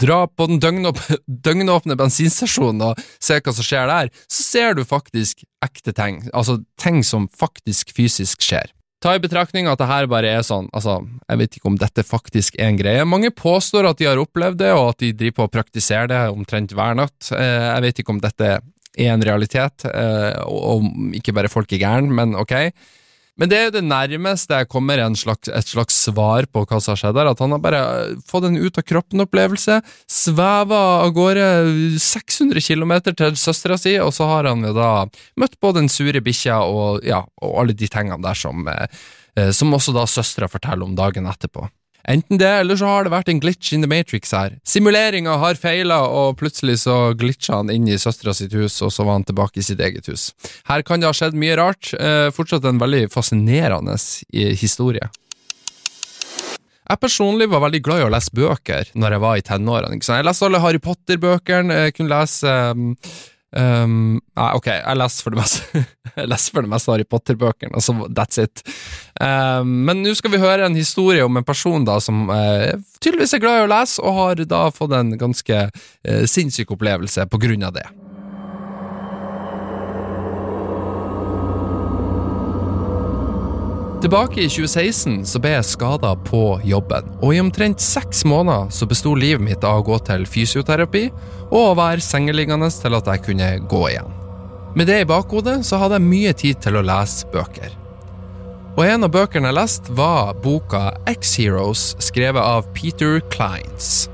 dra 0.00 0.22
på 0.24 0.48
den 0.48 0.64
døgnåpne, 0.64 1.20
døgnåpne 1.46 2.00
bensinstasjonen 2.00 2.88
og 2.88 3.06
se 3.20 3.36
hva 3.36 3.52
som 3.52 3.66
skjer 3.66 3.90
der, 3.92 4.12
så 4.32 4.48
ser 4.48 4.80
du 4.80 4.86
faktisk 4.88 5.44
ekte 5.60 5.92
ting, 5.92 6.22
altså 6.32 6.62
ting 6.80 7.04
som 7.04 7.28
faktisk 7.36 7.92
fysisk 7.92 8.48
skjer. 8.48 8.72
Ta 9.00 9.14
i 9.16 9.20
betraktning 9.22 9.68
at 9.70 9.80
det 9.80 9.88
her 9.88 10.08
bare 10.12 10.28
er 10.28 10.42
sånn, 10.44 10.66
altså, 10.76 10.98
jeg 11.24 11.40
vet 11.40 11.54
ikke 11.56 11.70
om 11.70 11.78
dette 11.80 12.02
faktisk 12.04 12.58
er 12.60 12.68
en 12.68 12.80
greie. 12.80 13.06
Mange 13.08 13.30
påstår 13.32 13.88
at 13.88 14.00
de 14.00 14.10
har 14.10 14.20
opplevd 14.20 14.60
det, 14.60 14.74
og 14.76 14.90
at 14.92 15.00
de 15.00 15.14
driver 15.16 15.38
på 15.38 15.46
å 15.48 15.52
praktisere 15.54 16.10
det 16.12 16.18
omtrent 16.28 16.74
hver 16.76 16.98
natt. 16.98 17.30
Eh, 17.32 17.64
jeg 17.64 17.86
vet 17.86 18.02
ikke 18.02 18.12
om 18.12 18.20
dette 18.20 18.50
er 18.50 19.12
en 19.14 19.24
realitet, 19.24 19.86
eh, 19.88 20.36
og 20.44 20.84
ikke 21.16 21.32
bare 21.32 21.52
folk 21.52 21.72
er 21.72 21.80
gærne, 21.80 22.12
men 22.12 22.36
ok. 22.36 22.52
Men 23.40 23.48
det 23.48 23.56
er 23.56 23.62
jo 23.68 23.76
det 23.78 23.84
nærmeste 23.88 24.58
jeg 24.60 24.68
kommer 24.68 25.00
slags, 25.16 25.48
et 25.48 25.70
slags 25.72 25.96
svar 25.96 26.44
på 26.52 26.66
hva 26.68 26.80
som 26.80 26.92
har 26.92 27.00
skjedd 27.00 27.20
her. 27.22 27.30
At 27.32 27.40
han 27.40 27.54
har 27.54 27.62
bare 27.64 27.80
fått 28.28 28.44
en 28.50 28.58
ut-av-kroppen-opplevelse, 28.60 29.78
sveva 30.04 30.80
av 31.06 31.14
gårde 31.16 31.46
600 32.04 32.60
km 32.60 32.94
til 33.08 33.40
søstera 33.40 33.80
si, 33.80 33.96
og 34.02 34.12
så 34.12 34.28
har 34.28 34.50
han 34.50 34.68
jo 34.68 34.74
da 34.76 34.92
møtt 35.40 35.56
på 35.56 35.72
den 35.76 35.88
sure 35.88 36.20
bikkja 36.24 36.60
og, 36.68 37.00
ja, 37.08 37.24
og 37.40 37.56
alle 37.62 37.76
de 37.76 37.88
tingene 37.88 38.20
der 38.20 38.36
som, 38.36 38.68
eh, 38.68 39.50
som 39.56 39.72
også 39.72 39.96
da 39.96 40.04
søstera 40.04 40.50
forteller 40.50 40.84
om 40.84 40.98
dagen 40.98 41.30
etterpå. 41.30 41.64
Enten 42.08 42.38
det, 42.40 42.48
eller 42.62 42.78
så 42.80 42.88
har 42.88 43.04
det 43.04 43.12
vært 43.12 43.28
en 43.32 43.40
glitch 43.42 43.72
in 43.76 43.84
the 43.84 43.90
matrix 43.90 44.32
her. 44.36 44.56
Simuleringa 44.64 45.36
har 45.42 45.58
feila, 45.60 46.00
og 46.08 46.38
plutselig 46.40 46.80
så 46.84 47.12
glitcha 47.18 47.60
han 47.60 47.72
inn 47.72 47.88
i 47.88 47.98
søstera 48.00 48.34
sitt 48.36 48.54
hus, 48.56 48.80
og 48.82 48.92
så 48.94 49.06
var 49.06 49.18
han 49.18 49.26
tilbake 49.28 49.60
i 49.60 49.66
sitt 49.66 49.80
eget 49.84 50.08
hus. 50.10 50.30
Her 50.70 50.84
kan 50.86 51.02
det 51.02 51.10
ha 51.10 51.16
skjedd 51.16 51.36
mye 51.38 51.58
rart. 51.60 51.92
Eh, 51.94 52.28
fortsatt 52.34 52.66
en 52.68 52.80
veldig 52.80 53.06
fascinerende 53.12 53.96
historie. 54.60 55.10
Jeg 56.90 56.98
personlig 56.98 57.46
var 57.52 57.62
veldig 57.62 57.82
glad 57.86 58.00
i 58.00 58.06
å 58.08 58.10
lese 58.10 58.32
bøker 58.34 58.88
når 58.98 59.14
jeg 59.14 59.22
var 59.22 59.36
i 59.38 59.44
tenårene. 59.46 60.00
Jeg 60.02 60.26
leste 60.26 60.48
alle 60.48 60.62
Harry 60.64 60.80
Potter-bøkene, 60.82 61.84
jeg 61.84 61.94
kunne 61.94 62.10
lese 62.16 62.54
um, 62.74 62.88
Um, 63.50 64.20
nei, 64.38 64.50
ok, 64.54 64.68
jeg 64.76 64.98
leser 65.00 65.24
for 65.26 65.34
det 65.34 65.40
meste 65.40 65.80
Jeg 66.20 66.28
leser 66.30 66.54
for 66.54 66.62
det 66.62 66.70
meste 66.70 66.92
Harry 66.92 67.06
Potter-bøkene, 67.10 67.72
altså 67.74 68.06
that's 68.06 68.38
it. 68.38 68.62
Um, 69.18 69.72
men 69.88 70.04
nå 70.04 70.12
skal 70.18 70.30
vi 70.34 70.42
høre 70.42 70.68
en 70.68 70.78
historie 70.78 71.24
om 71.26 71.40
en 71.40 71.46
person 71.46 71.86
da 71.86 71.98
som 72.02 72.28
uh, 72.30 72.76
tydeligvis 73.02 73.34
er 73.34 73.42
glad 73.42 73.62
i 73.62 73.64
å 73.66 73.72
lese, 73.72 74.02
og 74.02 74.20
har 74.20 74.44
da 74.46 74.68
fått 74.74 74.94
en 74.94 75.16
ganske 75.18 75.64
uh, 75.66 76.22
sinnssyk 76.30 76.70
opplevelse 76.76 77.26
på 77.30 77.42
grunn 77.42 77.66
av 77.66 77.74
det. 77.78 77.88
Tilbake 84.00 84.40
i 84.40 84.48
2016 84.48 85.26
så 85.28 85.40
ble 85.44 85.50
jeg 85.58 85.66
skada 85.68 86.14
på 86.24 86.54
jobben, 86.64 87.10
og 87.20 87.34
i 87.36 87.40
omtrent 87.42 87.82
seks 87.84 88.22
måneder 88.24 88.70
så 88.72 88.86
besto 88.88 89.12
livet 89.12 89.44
mitt 89.44 89.66
av 89.66 89.82
å 89.82 89.84
gå 89.90 89.98
til 90.06 90.24
fysioterapi 90.24 91.02
og 91.50 91.60
å 91.60 91.76
være 91.78 92.04
sengeliggende 92.04 92.70
til 92.70 92.96
at 92.96 93.10
jeg 93.10 93.24
kunne 93.26 93.50
gå 93.70 93.82
igjen. 93.90 94.16
Med 94.78 94.86
det 94.86 95.00
i 95.02 95.08
bakhodet 95.08 95.60
så 95.66 95.80
hadde 95.82 95.98
jeg 95.98 96.06
mye 96.06 96.32
tid 96.38 96.60
til 96.62 96.78
å 96.78 96.84
lese 96.86 97.26
bøker. 97.32 97.74
Og 98.78 98.84
en 98.86 99.04
av 99.04 99.10
bøkene 99.12 99.50
jeg 99.50 99.58
leste, 99.58 99.92
var 99.98 100.36
boka 100.44 100.92
X-Heroes, 101.10 101.96
skrevet 101.98 102.40
av 102.40 102.68
Peter 102.76 103.18
Kleins. 103.32 104.06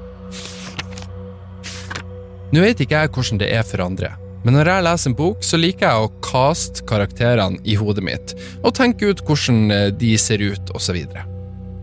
Nå 2.55 2.63
vet 2.65 2.81
ikke 2.81 3.03
jeg 3.03 3.13
hvordan 3.13 3.43
det 3.43 3.51
er 3.53 3.67
for 3.69 3.85
andre, 3.85 4.15
men 4.47 4.55
når 4.57 4.71
jeg 4.71 4.87
leser 4.87 5.11
en 5.11 5.17
bok, 5.19 5.45
så 5.45 5.59
liker 5.61 5.89
jeg 5.91 6.05
å 6.07 6.13
caste 6.25 6.85
karakterene 6.89 7.61
i 7.69 7.75
hodet 7.77 8.05
mitt, 8.07 8.37
og 8.63 8.77
tenke 8.79 9.11
ut 9.11 9.21
hvordan 9.27 9.75
eh, 9.75 9.89
de 9.91 10.13
ser 10.21 10.41
ut, 10.41 10.71
osv. 10.79 11.01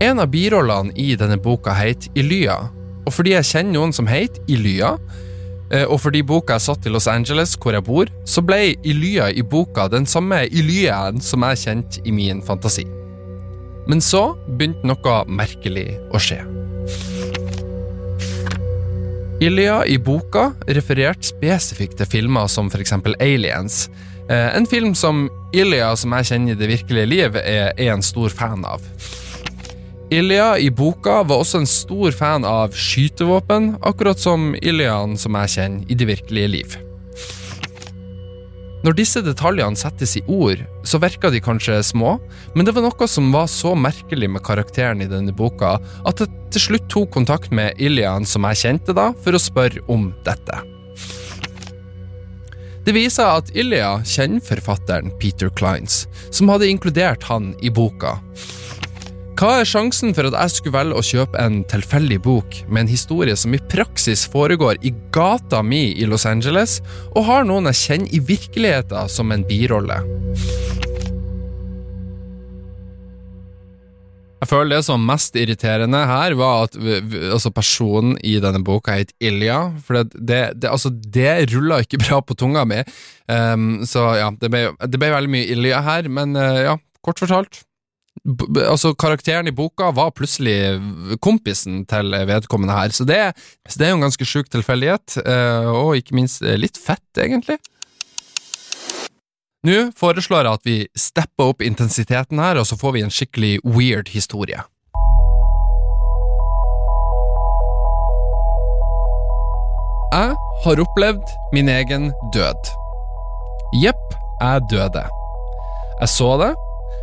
En 0.02 0.22
av 0.22 0.32
birollene 0.32 0.94
i 0.98 1.12
denne 1.20 1.36
boka 1.38 1.76
heter 1.76 2.10
Ilya, 2.18 2.56
og 3.04 3.12
fordi 3.12 3.36
jeg 3.36 3.50
kjenner 3.52 3.76
noen 3.76 3.94
som 3.94 4.08
heter 4.08 4.40
Ilya, 4.50 4.94
og 5.88 5.96
fordi 6.02 6.20
boka 6.26 6.58
er 6.58 6.62
satt 6.62 6.84
i 6.86 6.92
Los 6.92 7.08
Angeles, 7.10 7.54
hvor 7.60 7.72
jeg 7.72 7.84
bor, 7.86 8.10
så 8.28 8.44
ble 8.44 8.74
Ilya 8.84 9.30
i 9.32 9.42
boka 9.42 9.88
den 9.88 10.06
samme 10.06 10.44
Ilyaen 10.46 11.22
som 11.24 11.46
jeg 11.48 11.62
kjente 11.64 12.04
i 12.04 12.12
min 12.14 12.42
fantasi. 12.44 12.84
Men 13.88 14.00
så 14.04 14.34
begynte 14.48 14.86
noe 14.88 15.16
merkelig 15.28 15.90
å 16.12 16.20
skje. 16.22 16.40
Ilya 19.44 19.82
i 19.90 19.98
boka 19.98 20.52
refererte 20.76 21.26
spesifikt 21.26 21.98
til 21.98 22.08
filmer 22.08 22.46
som 22.48 22.70
eksempel 22.70 23.16
Aliens. 23.20 23.88
Eh, 24.30 24.56
en 24.56 24.66
film 24.66 24.94
som 24.94 25.26
Ilya, 25.52 25.96
som 25.96 26.14
jeg 26.16 26.30
kjenner 26.30 26.54
i 26.54 26.60
det 26.60 26.70
virkelige 26.70 27.10
liv, 27.10 27.36
er 27.36 27.74
en 27.90 28.02
stor 28.02 28.32
fan 28.32 28.64
av. 28.64 28.80
Ilya 30.14 30.58
i 30.58 30.70
boka 30.70 31.22
var 31.26 31.40
også 31.42 31.58
en 31.58 31.66
stor 31.66 32.14
fan 32.14 32.44
av 32.46 32.74
skytevåpen, 32.78 33.72
akkurat 33.82 34.20
som 34.20 34.52
Ilyaen 34.54 35.16
som 35.18 35.34
jeg 35.40 35.50
kjenner 35.56 35.90
i 35.90 35.96
det 35.98 36.06
virkelige 36.06 36.50
liv. 36.52 36.76
Når 38.84 38.94
disse 38.94 39.22
detaljene 39.24 39.80
settes 39.80 40.14
i 40.20 40.22
ord, 40.30 40.62
så 40.86 41.00
virker 41.02 41.32
de 41.34 41.40
kanskje 41.42 41.80
små, 41.88 42.18
men 42.54 42.68
det 42.68 42.76
var 42.76 42.84
noe 42.86 43.08
som 43.10 43.32
var 43.34 43.48
så 43.50 43.72
merkelig 43.74 44.28
med 44.30 44.44
karakteren 44.46 45.02
i 45.02 45.10
denne 45.10 45.34
boka, 45.34 45.78
at 46.06 46.22
jeg 46.22 46.30
til 46.54 46.66
slutt 46.68 46.88
tok 46.92 47.10
kontakt 47.16 47.50
med 47.50 47.80
Ilian, 47.82 48.28
som 48.28 48.46
jeg 48.52 48.60
kjente 48.62 48.94
da, 48.94 49.10
for 49.24 49.34
å 49.34 49.42
spørre 49.42 49.82
om 49.90 50.12
dette. 50.28 50.60
Det 52.84 52.92
viser 52.94 53.40
at 53.40 53.50
Ilja 53.56 53.96
kjenner 54.06 54.44
forfatteren 54.44 55.10
Peter 55.18 55.50
Kleins, 55.50 56.04
som 56.30 56.52
hadde 56.52 56.68
inkludert 56.70 57.24
han 57.26 57.54
i 57.64 57.72
boka. 57.72 58.20
Hva 59.34 59.48
er 59.58 59.66
sjansen 59.66 60.12
for 60.14 60.28
at 60.28 60.34
jeg 60.36 60.52
skulle 60.54 60.76
velge 60.76 60.94
å 60.94 61.02
kjøpe 61.02 61.40
en 61.42 61.56
tilfeldig 61.66 62.20
bok 62.22 62.60
med 62.68 62.84
en 62.84 62.90
historie 62.92 63.34
som 63.34 63.56
i 63.56 63.58
praksis 63.58 64.22
foregår 64.30 64.78
i 64.86 64.92
gata 65.14 65.58
mi 65.66 65.88
i 65.90 66.06
Los 66.06 66.22
Angeles, 66.30 66.76
og 67.18 67.26
har 67.26 67.48
noen 67.48 67.66
jeg 67.72 67.80
kjenner 67.80 68.14
i 68.14 68.20
virkeligheten 68.28 69.10
som 69.10 69.34
en 69.34 69.42
birolle? 69.48 69.98
Jeg 74.38 74.50
føler 74.52 74.76
det 74.76 74.80
som 74.86 75.02
mest 75.10 75.34
irriterende 75.40 76.04
her, 76.06 76.38
var 76.38 76.68
at 76.68 76.78
altså 76.78 77.50
personen 77.50 78.14
i 78.22 78.36
denne 78.38 78.62
boka 78.62 79.00
het 79.00 79.10
Ilja. 79.18 79.58
For 79.82 80.04
det, 80.04 80.40
det, 80.62 80.70
altså, 80.70 80.94
det 80.94 81.48
rulla 81.50 81.82
ikke 81.82 82.04
bra 82.06 82.22
på 82.22 82.38
tunga 82.38 82.62
mi. 82.68 82.84
Um, 83.26 83.80
så 83.82 84.12
ja, 84.20 84.30
det 84.38 84.54
ble, 84.54 84.68
det 84.78 85.00
ble, 85.00 85.14
veldig 85.18 85.38
mye 85.40 85.54
Ilja 85.58 85.82
her, 85.90 86.12
men 86.22 86.38
uh, 86.38 86.68
ja, 86.70 86.78
kort 87.02 87.18
fortalt 87.24 87.64
altså 88.24 88.94
Karakteren 88.96 89.48
i 89.48 89.54
boka 89.54 89.90
var 89.92 90.14
plutselig 90.16 90.78
kompisen 91.24 91.82
til 91.90 92.14
vedkommende 92.28 92.76
her, 92.76 92.94
så 92.94 93.04
det, 93.04 93.20
så 93.68 93.80
det 93.80 93.86
er 93.86 93.92
jo 93.92 94.00
en 94.00 94.06
ganske 94.06 94.28
sjuk 94.28 94.50
tilfeldighet, 94.52 95.18
eh, 95.24 95.68
og 95.68 95.96
ikke 95.98 96.16
minst 96.16 96.44
eh, 96.44 96.58
litt 96.60 96.80
fett, 96.80 97.04
egentlig. 97.20 97.58
Nå 99.64 99.90
foreslår 99.96 100.44
jeg 100.44 100.60
at 100.60 100.68
vi 100.68 100.78
stepper 100.98 101.54
opp 101.54 101.64
intensiteten 101.64 102.40
her, 102.40 102.60
og 102.60 102.68
så 102.68 102.76
får 102.80 102.96
vi 102.96 103.04
en 103.04 103.12
skikkelig 103.12 103.54
weird 103.64 104.12
historie. 104.12 104.60
Jeg 110.14 110.36
har 110.64 110.80
opplevd 110.84 111.32
min 111.56 111.68
egen 111.72 112.12
død. 112.36 112.68
Jepp, 113.82 114.04
jeg 114.40 114.68
døde. 114.70 115.02
Jeg 116.00 116.08
så 116.12 116.28
det, 116.38 116.52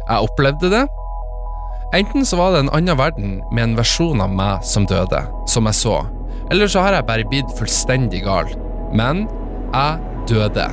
jeg 0.07 0.29
opplevde 0.29 0.69
det, 0.71 0.85
Enten 1.93 2.25
så 2.25 2.37
var 2.39 2.53
det 2.53 2.59
en 2.63 2.69
annen 2.71 2.95
verden 2.95 3.31
med 3.51 3.65
en 3.65 3.73
versjon 3.75 4.21
av 4.23 4.31
meg 4.31 4.63
som 4.63 4.85
døde, 4.87 5.25
som 5.43 5.65
jeg 5.67 5.75
så, 5.75 5.97
eller 6.47 6.69
så 6.71 6.85
har 6.85 6.95
jeg 6.95 7.07
bare 7.09 7.25
blitt 7.27 7.51
fullstendig 7.57 8.21
gal. 8.23 8.47
Men 8.95 9.25
jeg 9.73 9.99
døde. 10.31 10.69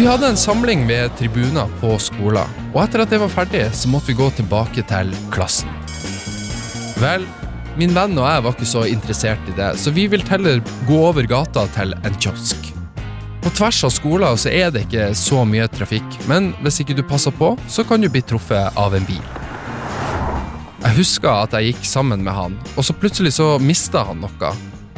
Vi 0.00 0.08
hadde 0.08 0.32
en 0.32 0.40
samling 0.40 0.82
ved 0.88 1.14
tribuner 1.20 1.70
på 1.78 1.92
skolen, 2.02 2.58
og 2.72 2.82
etter 2.82 3.04
at 3.04 3.14
det 3.14 3.22
var 3.22 3.30
ferdig, 3.36 3.68
så 3.70 3.92
måtte 3.92 4.10
vi 4.10 4.18
gå 4.18 4.26
tilbake 4.40 4.82
til 4.90 5.14
klassen. 5.30 5.70
Vel, 6.98 7.28
min 7.78 7.94
venn 7.94 8.18
og 8.18 8.26
jeg 8.26 8.46
var 8.48 8.58
ikke 8.58 8.72
så 8.72 8.82
interessert 8.90 9.46
i 9.46 9.54
det, 9.54 9.76
så 9.78 9.94
vi 9.94 10.08
ville 10.10 10.26
heller 10.26 10.58
gå 10.90 11.00
over 11.12 11.30
gata 11.38 11.68
til 11.78 11.94
en 12.02 12.18
kiosk. 12.18 12.69
På 13.40 13.50
tvers 13.50 13.84
av 13.84 13.90
skoler 13.90 14.36
så 14.36 14.50
er 14.52 14.72
det 14.72 14.84
ikke 14.84 15.10
så 15.16 15.44
mye 15.48 15.68
trafikk, 15.72 16.18
men 16.28 16.50
hvis 16.60 16.82
ikke 16.82 16.96
du 16.98 17.04
passer 17.08 17.32
på, 17.32 17.54
så 17.68 17.84
kan 17.88 18.02
du 18.02 18.10
bli 18.12 18.20
truffet 18.20 18.76
av 18.76 18.96
en 18.96 19.06
bil. 19.08 19.22
Jeg 20.80 20.96
husker 20.96 21.30
at 21.32 21.56
jeg 21.56 21.72
gikk 21.72 21.88
sammen 21.88 22.24
med 22.24 22.36
han, 22.36 22.58
og 22.76 22.84
så 22.84 22.96
plutselig 22.96 23.34
så 23.38 23.54
mista 23.60 24.04
han 24.08 24.20
noe. 24.24 24.52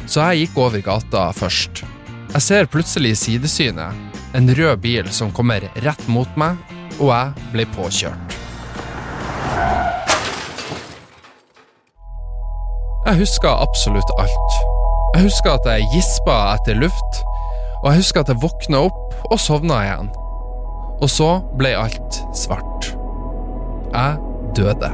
Så 0.07 0.27
jeg 0.33 0.47
gikk 0.47 0.59
over 0.59 0.83
gata 0.83 1.29
først. 1.35 1.85
Jeg 2.33 2.43
ser 2.43 2.71
plutselig 2.71 3.15
i 3.15 3.21
sidesynet 3.23 4.13
en 4.35 4.55
rød 4.59 4.79
bil 4.83 5.11
som 5.15 5.31
kommer 5.35 5.67
rett 5.85 6.07
mot 6.11 6.39
meg, 6.41 6.59
og 6.99 7.13
jeg 7.13 7.49
ble 7.55 7.67
påkjørt. 7.77 8.39
Jeg 13.03 13.19
husker 13.19 13.51
absolutt 13.67 14.15
alt. 14.23 14.63
Jeg 15.17 15.27
husker 15.27 15.59
at 15.59 15.67
jeg 15.69 15.91
gispa 15.93 16.39
etter 16.55 16.79
luft, 16.79 17.23
og 17.83 17.89
jeg 17.91 18.03
husker 18.05 18.23
at 18.23 18.31
jeg 18.31 18.43
våkna 18.43 18.85
opp 18.87 19.15
og 19.27 19.41
sovna 19.43 19.81
igjen. 19.83 20.11
Og 21.03 21.09
så 21.11 21.31
ble 21.59 21.75
alt 21.75 22.21
svart. 22.39 22.93
Jeg 23.91 24.21
døde. 24.55 24.93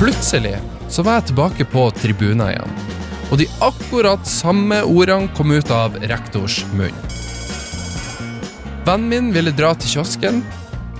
Plutselig 0.00 0.56
så 0.90 1.04
var 1.06 1.20
jeg 1.20 1.30
tilbake 1.30 1.66
på 1.70 1.84
tribunen 1.94 2.48
igjen, 2.48 2.78
og 3.30 3.38
de 3.38 3.46
akkurat 3.62 4.26
samme 4.26 4.80
ordene 4.82 5.30
kom 5.36 5.52
ut 5.54 5.70
av 5.70 5.94
rektors 6.10 6.64
munn. 6.74 6.96
Vennen 8.88 9.06
min 9.12 9.28
ville 9.36 9.52
dra 9.54 9.76
til 9.78 9.92
kiosken, 9.94 10.40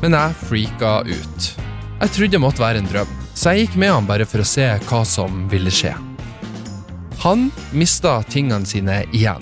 men 0.05 0.15
jeg 0.15 0.39
freaka 0.45 0.93
ut. 1.09 1.49
Jeg 2.01 2.13
trodde 2.15 2.37
det 2.37 2.43
måtte 2.45 2.63
være 2.63 2.85
en 2.85 2.93
drøm, 2.93 3.17
så 3.41 3.55
jeg 3.55 3.71
gikk 3.71 3.77
med 3.81 3.89
han 3.89 4.09
bare 4.09 4.27
for 4.29 4.43
å 4.43 4.45
se 4.45 4.67
hva 4.85 4.99
som 5.09 5.47
ville 5.49 5.73
skje. 5.73 5.95
Han 7.23 7.47
mista 7.73 8.19
tingene 8.29 8.69
sine 8.69 8.99
igjen, 9.17 9.41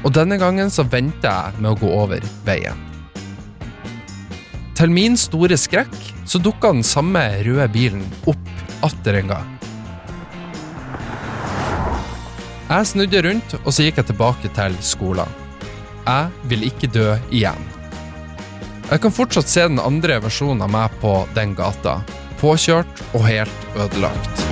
og 0.00 0.14
denne 0.16 0.38
gangen 0.40 0.72
så 0.72 0.86
venta 0.88 1.28
jeg 1.28 1.60
med 1.60 1.74
å 1.74 1.80
gå 1.82 1.90
over 1.92 2.24
veien. 2.46 2.80
Til 4.74 4.96
min 4.96 5.18
store 5.20 5.58
skrekk 5.60 5.92
så 6.24 6.40
dukka 6.40 6.72
den 6.72 6.86
samme 6.88 7.20
røde 7.44 7.68
bilen 7.76 8.06
opp 8.32 8.48
atter 8.88 9.20
en 9.20 9.34
gang. 9.34 9.52
Jeg 12.72 12.90
snudde 12.94 13.24
rundt, 13.28 13.58
og 13.60 13.70
så 13.76 13.84
gikk 13.84 14.00
jeg 14.00 14.08
tilbake 14.14 14.56
til 14.56 14.80
skolen. 14.80 15.40
Jeg 16.08 16.48
vil 16.48 16.68
ikke 16.72 16.88
dø 16.96 17.10
igjen. 17.28 17.60
Jeg 18.88 19.04
kan 19.04 19.12
fortsatt 19.12 19.52
se 19.52 19.68
den 19.68 19.84
andre 19.84 20.16
versjonen 20.24 20.64
av 20.64 20.72
meg 20.72 21.00
på 21.04 21.18
den 21.36 21.52
gata. 21.56 22.00
Påkjørt 22.40 23.04
og 23.14 23.26
helt 23.28 23.68
ødelagt. 23.76 24.44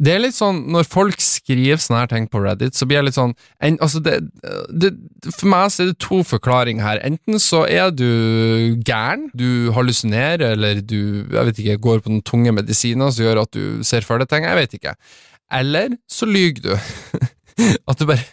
Det 0.00 0.14
er 0.14 0.22
litt 0.22 0.36
sånn, 0.36 0.62
Når 0.72 0.86
folk 0.88 1.20
skriver 1.20 1.80
sånne 1.80 2.02
her 2.02 2.10
ting 2.10 2.28
på 2.30 2.40
Reddit, 2.40 2.76
så 2.76 2.86
blir 2.88 3.00
jeg 3.00 3.10
litt 3.10 3.18
sånn 3.18 3.34
en, 3.60 3.76
altså 3.84 4.00
det, 4.04 4.16
det, 4.72 4.94
For 5.36 5.50
meg 5.52 5.72
så 5.72 5.84
er 5.84 5.90
det 5.90 6.00
to 6.00 6.22
forklaringer 6.26 6.86
her. 6.86 7.02
Enten 7.06 7.40
så 7.42 7.66
er 7.68 7.92
du 7.92 8.78
gæren, 8.86 9.28
du 9.36 9.70
hallusinerer, 9.76 10.54
eller 10.54 10.80
du 10.80 11.26
jeg 11.28 11.50
vet 11.50 11.60
ikke, 11.64 11.82
går 11.88 12.04
på 12.04 12.14
noen 12.14 12.24
tunge 12.24 12.54
medisiner 12.56 13.12
som 13.12 13.26
gjør 13.26 13.42
at 13.44 13.52
du 13.56 13.84
ser 13.86 14.06
deg 14.08 14.30
ting. 14.30 14.48
Jeg 14.48 14.60
vet 14.62 14.78
ikke. 14.80 14.96
Eller 15.60 15.98
så 16.08 16.28
lyver 16.30 16.64
du. 16.64 16.72
At 17.90 17.98
du 17.98 18.06
bare, 18.08 18.24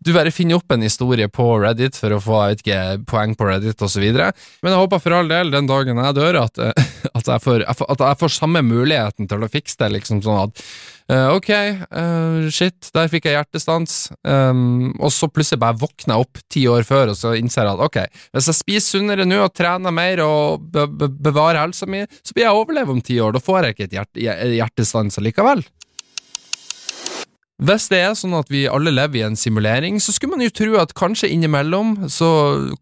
du 0.00 0.12
bare 0.14 0.32
finner 0.34 0.58
opp 0.58 0.72
en 0.72 0.84
historie 0.84 1.28
på 1.32 1.46
Reddit 1.62 1.96
for 1.98 2.14
å 2.16 2.20
få 2.22 2.42
ikke, 2.56 2.80
poeng 3.08 3.34
på 3.38 3.48
Reddit 3.48 3.82
osv. 3.82 4.04
Men 4.06 4.72
jeg 4.72 4.82
håper 4.82 5.02
for 5.02 5.16
all 5.18 5.30
del 5.30 5.52
den 5.54 5.70
dagen 5.70 6.02
jeg 6.02 6.18
dør, 6.18 6.42
at, 6.44 6.60
at, 7.18 7.26
jeg 7.26 7.44
får, 7.44 7.66
at 7.66 8.04
jeg 8.04 8.20
får 8.22 8.36
samme 8.36 8.62
muligheten 8.66 9.30
til 9.30 9.46
å 9.46 9.50
fikse 9.50 9.80
det. 9.82 9.92
liksom 9.96 10.22
sånn 10.24 10.42
at 10.46 10.64
uh, 11.12 11.28
Ok, 11.36 11.50
uh, 11.50 12.46
shit, 12.52 12.90
der 12.96 13.10
fikk 13.12 13.28
jeg 13.28 13.38
hjertestans. 13.38 13.98
Um, 14.26 14.92
og 15.00 15.12
så 15.14 15.30
plutselig 15.32 15.62
bare 15.62 15.78
våkner 15.80 16.16
jeg 16.16 16.26
opp 16.26 16.42
ti 16.52 16.66
år 16.70 16.86
før 16.88 17.14
og 17.14 17.18
så 17.18 17.34
innser 17.38 17.66
jeg 17.66 17.76
at 17.76 17.86
ok, 17.86 18.00
hvis 18.36 18.50
jeg 18.52 18.60
spiser 18.60 18.86
sunnere 18.86 19.26
nå 19.26 19.40
og 19.44 19.54
trener 19.56 19.94
mer 19.94 20.22
og 20.24 20.66
be 20.72 20.86
be 20.86 21.08
bevarer 21.26 21.58
helsa 21.64 21.88
mi, 21.90 22.04
så 22.22 22.34
blir 22.36 22.46
jeg 22.46 22.58
overleve 22.58 22.94
om 22.94 23.00
ti 23.04 23.18
år. 23.22 23.34
Da 23.34 23.42
får 23.42 23.66
jeg 23.66 23.76
ikke 23.76 23.88
et 23.88 23.96
hjerte 23.98 24.54
hjertestans 24.56 25.18
likevel. 25.22 25.64
Hvis 27.56 27.86
det 27.88 28.02
er 28.04 28.12
sånn 28.12 28.34
at 28.36 28.50
vi 28.52 28.66
alle 28.68 28.92
lever 28.92 29.22
i 29.22 29.24
en 29.24 29.38
simulering, 29.38 29.96
så 29.96 30.12
skulle 30.12 30.36
man 30.36 30.44
jo 30.44 30.52
tro 30.52 30.74
at 30.76 30.92
kanskje 30.98 31.30
innimellom 31.32 32.02
så 32.12 32.28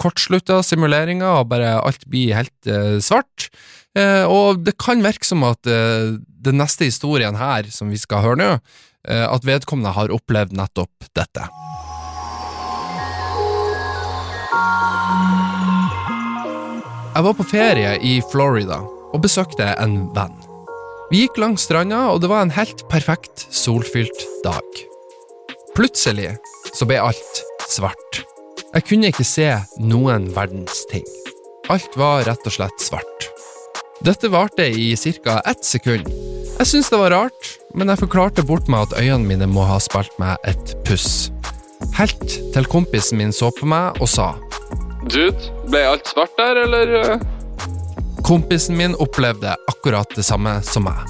kortslutter 0.03 0.65
simuleringa, 0.67 1.29
og 1.39 1.53
bare 1.53 1.77
alt 1.79 2.03
blir 2.11 2.35
helt 2.35 2.67
eh, 2.67 2.99
svart. 2.99 3.53
Eh, 3.95 4.27
og 4.27 4.65
det 4.67 4.75
kan 4.83 5.05
virke 5.05 5.29
som 5.29 5.47
at 5.47 5.71
eh, 5.71 6.17
den 6.19 6.59
neste 6.59 6.89
historien 6.89 7.39
her, 7.39 7.71
som 7.71 7.93
vi 7.95 8.01
skal 8.03 8.25
høre 8.25 8.41
nå, 8.41 8.49
eh, 9.07 9.23
at 9.29 9.47
vedkommende 9.47 9.95
har 9.95 10.11
opplevd 10.11 10.57
nettopp 10.59 11.07
dette. 11.15 11.47
Jeg 17.15 17.29
var 17.29 17.39
på 17.39 17.47
ferie 17.47 17.95
i 18.03 18.17
Florida 18.33 18.81
og 18.83 19.23
besøkte 19.23 19.71
en 19.79 20.01
venn. 20.19 20.35
Vi 21.15 21.21
gikk 21.21 21.37
langs 21.39 21.63
stranda, 21.63 22.09
og 22.11 22.25
det 22.25 22.27
var 22.27 22.41
en 22.43 22.51
helt 22.57 22.81
perfekt 22.91 23.45
solfylt 23.55 24.25
dag. 24.43 24.79
Plutselig 25.77 26.33
så 26.75 26.89
ble 26.91 26.97
alt 26.99 27.37
svart. 27.71 28.19
Jeg 28.73 28.83
kunne 28.89 29.13
ikke 29.13 29.27
se 29.29 29.47
noen 29.79 30.27
verdens 30.35 30.81
ting. 30.91 31.05
Alt 31.71 31.95
var 31.95 32.25
rett 32.27 32.43
og 32.51 32.57
slett 32.57 32.83
svart. 32.83 33.29
Dette 34.03 34.27
varte 34.35 34.67
i 34.67 34.89
ca. 34.99 35.39
ett 35.47 35.63
sekund. 35.63 36.11
Jeg 36.59 36.67
syntes 36.67 36.91
det 36.91 36.99
var 36.99 37.15
rart, 37.15 37.53
men 37.79 37.95
jeg 37.95 38.03
forklarte 38.03 38.43
bort 38.43 38.67
meg 38.67 38.89
at 38.89 38.99
øynene 38.99 39.29
mine 39.29 39.47
må 39.47 39.69
ha 39.71 39.79
spilt 39.79 40.19
meg 40.19 40.35
et 40.43 40.75
puss. 40.83 41.31
Helt 41.95 42.27
til 42.27 42.67
kompisen 42.67 43.23
min 43.23 43.31
så 43.31 43.55
på 43.55 43.71
meg 43.71 44.03
og 44.03 44.11
sa 44.11 44.33
Dude, 45.07 45.55
ble 45.71 45.87
alt 45.95 46.11
svart 46.11 46.35
der, 46.43 46.65
eller? 46.67 47.21
Kompisen 48.23 48.77
min 48.77 48.95
opplevde 48.95 49.57
akkurat 49.69 50.09
det 50.17 50.23
samme 50.23 50.61
som 50.63 50.87
meg. 50.87 51.03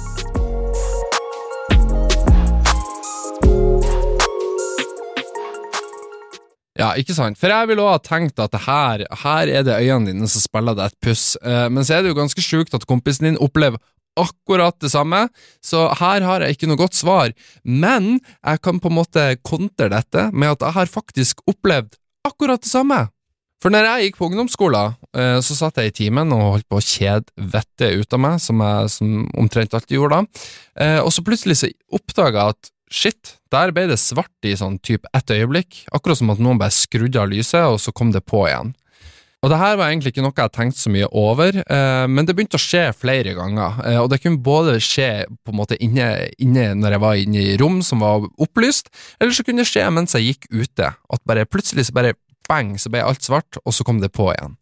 Ja, 6.75 6.89
ikke 6.99 7.15
sant? 7.15 7.39
For 7.39 7.47
jeg 7.47 7.69
ville 7.69 7.83
òg 7.85 7.93
ha 7.93 7.99
tenkt 8.03 8.39
at 8.43 8.55
her, 8.65 9.05
her 9.23 9.47
er 9.47 9.63
det 9.63 9.77
øynene 9.79 10.11
dine 10.11 10.27
som 10.27 10.43
spiller 10.43 10.75
deg 10.75 10.91
et 10.91 10.97
puss, 11.07 11.37
eh, 11.39 11.67
men 11.71 11.87
så 11.87 11.95
er 11.95 12.03
det 12.03 12.11
jo 12.11 12.17
ganske 12.17 12.43
sjukt 12.43 12.75
at 12.75 12.87
kompisen 12.89 13.29
din 13.29 13.39
opplever 13.39 13.79
akkurat 14.19 14.75
det 14.79 14.91
samme, 14.91 15.27
så 15.63 15.87
her 15.99 16.23
har 16.23 16.43
jeg 16.43 16.55
ikke 16.55 16.69
noe 16.71 16.79
godt 16.79 16.95
svar. 16.95 17.31
Men 17.63 18.19
jeg 18.39 18.61
kan 18.63 18.79
på 18.79 18.91
en 18.91 18.99
måte 18.99 19.25
kontre 19.43 19.89
dette 19.91 20.29
med 20.31 20.55
at 20.55 20.67
jeg 20.67 20.77
har 20.79 20.91
faktisk 20.91 21.43
opplevd 21.47 21.95
akkurat 22.27 22.63
det 22.63 22.71
samme. 22.71 23.05
For 23.65 23.73
når 23.73 23.87
jeg 23.87 24.03
gikk 24.05 24.17
på 24.19 24.27
ungdomsskolen, 24.27 24.91
eh, 25.17 25.39
så 25.41 25.55
satt 25.57 25.79
jeg 25.81 25.89
i 25.89 25.93
timen 26.03 26.29
og 26.35 26.43
holdt 26.53 26.67
på 26.69 26.77
å 26.77 26.83
kjede 26.85 27.33
vettet 27.49 27.97
ut 27.97 28.13
av 28.13 28.19
meg, 28.21 28.35
som 28.37 28.61
jeg 28.61 28.91
som 28.93 29.23
omtrent 29.33 29.73
alltid 29.73 29.97
gjorde 29.97 30.21
da, 30.21 30.45
Eh, 30.75 30.99
og 30.99 31.07
så 31.15 31.23
plutselig 31.23 31.55
så 31.55 31.69
oppdaga 31.95 32.41
jeg 32.43 32.51
at 32.51 32.69
shit, 32.91 33.29
der 33.49 33.71
ble 33.71 33.85
det 33.87 33.95
svart 33.95 34.43
i 34.43 34.51
sånn 34.59 34.75
type 34.83 35.07
ett 35.15 35.31
øyeblikk, 35.31 35.85
akkurat 35.95 36.19
som 36.19 36.33
at 36.33 36.41
noen 36.43 36.59
bare 36.59 36.75
skrudde 36.75 37.15
av 37.15 37.29
lyset, 37.31 37.63
og 37.63 37.79
så 37.79 37.93
kom 37.95 38.11
det 38.11 38.25
på 38.27 38.41
igjen. 38.43 38.73
Og 39.39 39.53
det 39.53 39.61
her 39.61 39.77
var 39.79 39.87
egentlig 39.87 40.11
ikke 40.11 40.25
noe 40.25 40.35
jeg 40.35 40.51
tenkte 40.51 40.81
så 40.81 40.91
mye 40.91 41.07
over, 41.15 41.61
eh, 41.63 42.05
men 42.11 42.27
det 42.27 42.35
begynte 42.35 42.59
å 42.59 42.65
skje 42.65 42.89
flere 42.91 43.33
ganger. 43.39 43.79
Og 44.03 44.11
det 44.11 44.19
kunne 44.19 44.43
både 44.43 44.75
skje 44.83 45.25
på 45.31 45.55
en 45.55 45.59
måte 45.61 45.79
inne, 45.79 46.27
inne 46.37 46.73
når 46.75 46.97
jeg 46.97 47.05
var 47.07 47.23
inne 47.23 47.47
i 47.53 47.57
rom 47.63 47.79
som 47.81 48.03
var 48.03 48.27
opplyst, 48.35 48.91
eller 49.21 49.31
så 49.31 49.47
kunne 49.47 49.63
det 49.63 49.71
skje 49.71 49.87
mens 49.95 50.13
jeg 50.19 50.35
gikk 50.35 50.51
ute. 50.51 50.91
At 50.91 51.23
bare 51.23 51.47
plutselig 51.47 51.87
så 51.87 51.95
bare 51.95 52.17
bang, 52.49 52.75
så 52.79 52.91
ble 52.93 53.03
alt 53.05 53.25
svart, 53.25 53.59
og 53.63 53.75
så 53.75 53.85
kom 53.87 54.01
det 54.03 54.13
på 54.15 54.29
igjen. 54.33 54.57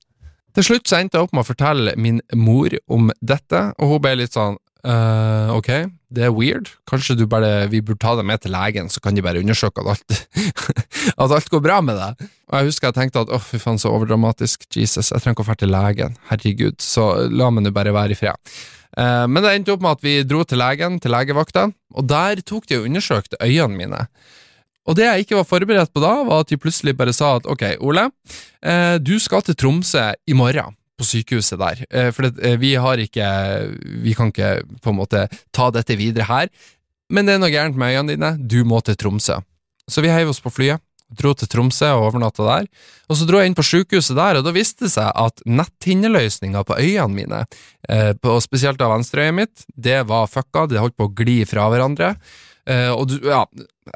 Til 0.53 0.67
slutt 0.67 0.89
så 0.89 0.99
endte 0.99 1.17
jeg 1.17 1.25
opp 1.25 1.33
med 1.33 1.41
å 1.45 1.49
fortelle 1.49 1.95
min 1.97 2.21
mor 2.37 2.75
om 2.91 3.09
dette, 3.25 3.71
og 3.81 3.95
hun 3.95 4.03
ble 4.03 4.19
litt 4.21 4.37
sånn 4.37 4.59
«Øh, 4.83 5.49
ok, 5.55 5.69
det 6.13 6.25
er 6.27 6.33
weird, 6.35 6.67
kanskje 6.89 7.15
du 7.15 7.23
bare, 7.31 7.69
vi 7.71 7.79
burde 7.81 8.01
ta 8.03 8.17
deg 8.19 8.27
med 8.27 8.43
til 8.43 8.51
legen, 8.53 8.89
så 8.91 8.99
kan 9.01 9.15
de 9.15 9.23
bare 9.23 9.39
undersøke 9.39 9.81
at 9.81 9.93
alt, 9.95 10.17
at 11.23 11.33
alt 11.39 11.49
går 11.49 11.63
bra 11.63 11.79
med 11.81 11.97
deg. 11.97 12.27
Og 12.51 12.57
jeg 12.59 12.69
husker 12.69 12.89
jeg 12.89 12.97
tenkte 12.99 13.23
at 13.23 13.31
åh, 13.33 13.41
fy 13.41 13.61
faen, 13.63 13.79
så 13.81 13.93
overdramatisk, 13.95 14.67
Jesus, 14.75 15.13
jeg 15.13 15.23
trenger 15.23 15.39
ikke 15.39 15.45
å 15.47 15.49
dra 15.49 15.57
til 15.63 15.73
legen, 15.73 16.19
herregud, 16.29 16.77
så 16.83 17.07
la 17.31 17.49
meg 17.49 17.65
nå 17.65 17.73
bare 17.73 17.95
være 17.95 18.13
i 18.13 18.19
fred. 18.19 18.53
Eh, 18.99 19.25
men 19.25 19.41
det 19.41 19.55
endte 19.55 19.73
opp 19.73 19.87
med 19.87 19.97
at 19.97 20.05
vi 20.05 20.19
dro 20.27 20.43
til 20.45 20.61
legen, 20.61 20.99
til 21.01 21.15
legevakta, 21.15 21.69
og 21.95 22.09
der 22.11 22.43
tok 22.45 22.67
de 22.69 22.81
og 22.81 22.89
undersøkte 22.91 23.39
øynene 23.41 23.79
mine. 23.79 24.05
Og 24.89 24.97
det 24.97 25.07
jeg 25.07 25.23
ikke 25.23 25.39
var 25.39 25.47
forberedt 25.47 25.93
på 25.95 26.03
da, 26.03 26.13
var 26.27 26.43
at 26.43 26.51
de 26.51 26.59
plutselig 26.59 26.95
bare 26.99 27.13
sa 27.15 27.37
at 27.37 27.47
ok, 27.49 27.63
Ole, 27.85 28.09
eh, 28.59 28.95
du 28.99 29.15
skal 29.21 29.45
til 29.45 29.55
Tromsø 29.55 30.09
i 30.27 30.35
morgen, 30.35 30.75
på 30.99 31.07
sykehuset 31.07 31.59
der. 31.61 31.83
Eh, 31.89 32.11
for 32.15 32.27
eh, 32.29 32.57
vi 32.61 32.75
har 32.75 32.99
ikke 33.01 33.27
Vi 34.03 34.13
kan 34.13 34.29
ikke 34.29 34.61
på 34.83 34.91
en 34.91 34.99
måte 34.99 35.27
ta 35.55 35.71
dette 35.71 35.97
videre 35.97 36.27
her. 36.29 36.51
Men 37.09 37.25
det 37.25 37.35
er 37.35 37.41
noe 37.41 37.53
gærent 37.53 37.77
med 37.79 37.93
øynene 37.93 38.15
dine, 38.15 38.33
du 38.37 38.63
må 38.67 38.81
til 38.83 38.97
Tromsø. 38.99 39.39
Så 39.89 40.01
vi 40.01 40.11
heiv 40.11 40.31
oss 40.31 40.41
på 40.43 40.51
flyet, 40.53 40.81
Dro 41.13 41.33
til 41.37 41.49
Tromsø 41.51 41.91
og 41.93 42.07
overnatta 42.09 42.45
der. 42.47 42.69
Og 43.11 43.19
så 43.19 43.27
dro 43.29 43.41
jeg 43.41 43.51
inn 43.51 43.57
på 43.57 43.65
sykehuset 43.67 44.17
der, 44.17 44.39
og 44.39 44.47
da 44.47 44.53
viste 44.55 44.87
det 44.87 44.93
seg 44.95 45.11
at 45.11 45.43
netthinneløsninga 45.45 46.63
på 46.67 46.79
øynene 46.79 47.13
mine, 47.13 47.43
eh, 47.89 48.13
på, 48.17 48.37
spesielt 48.41 48.81
av 48.81 48.95
venstreøyet 48.95 49.37
mitt, 49.37 49.67
det 49.75 50.01
var 50.09 50.31
fucka, 50.31 50.65
det 50.67 50.81
holdt 50.81 50.97
på 50.97 51.09
å 51.09 51.13
gli 51.13 51.43
fra 51.49 51.67
hverandre. 51.69 52.15
Eh, 52.69 52.91
og 52.93 53.09
du, 53.11 53.17
ja, 53.27 53.43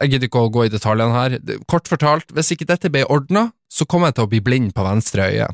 jeg 0.01 0.13
gidder 0.13 0.30
ikke 0.30 0.43
å 0.43 0.51
gå 0.53 0.65
i 0.67 0.73
detaljene 0.73 1.15
her. 1.15 1.38
Kort 1.69 1.88
fortalt, 1.91 2.34
hvis 2.36 2.51
ikke 2.56 2.67
dette 2.69 2.91
ble 2.93 3.06
ordna, 3.08 3.49
så 3.71 3.88
kom 3.88 4.06
jeg 4.08 4.17
til 4.17 4.27
å 4.27 4.32
bli 4.32 4.43
blind 4.43 4.75
på 4.75 4.86
venstre 4.86 5.30
øye. 5.32 5.47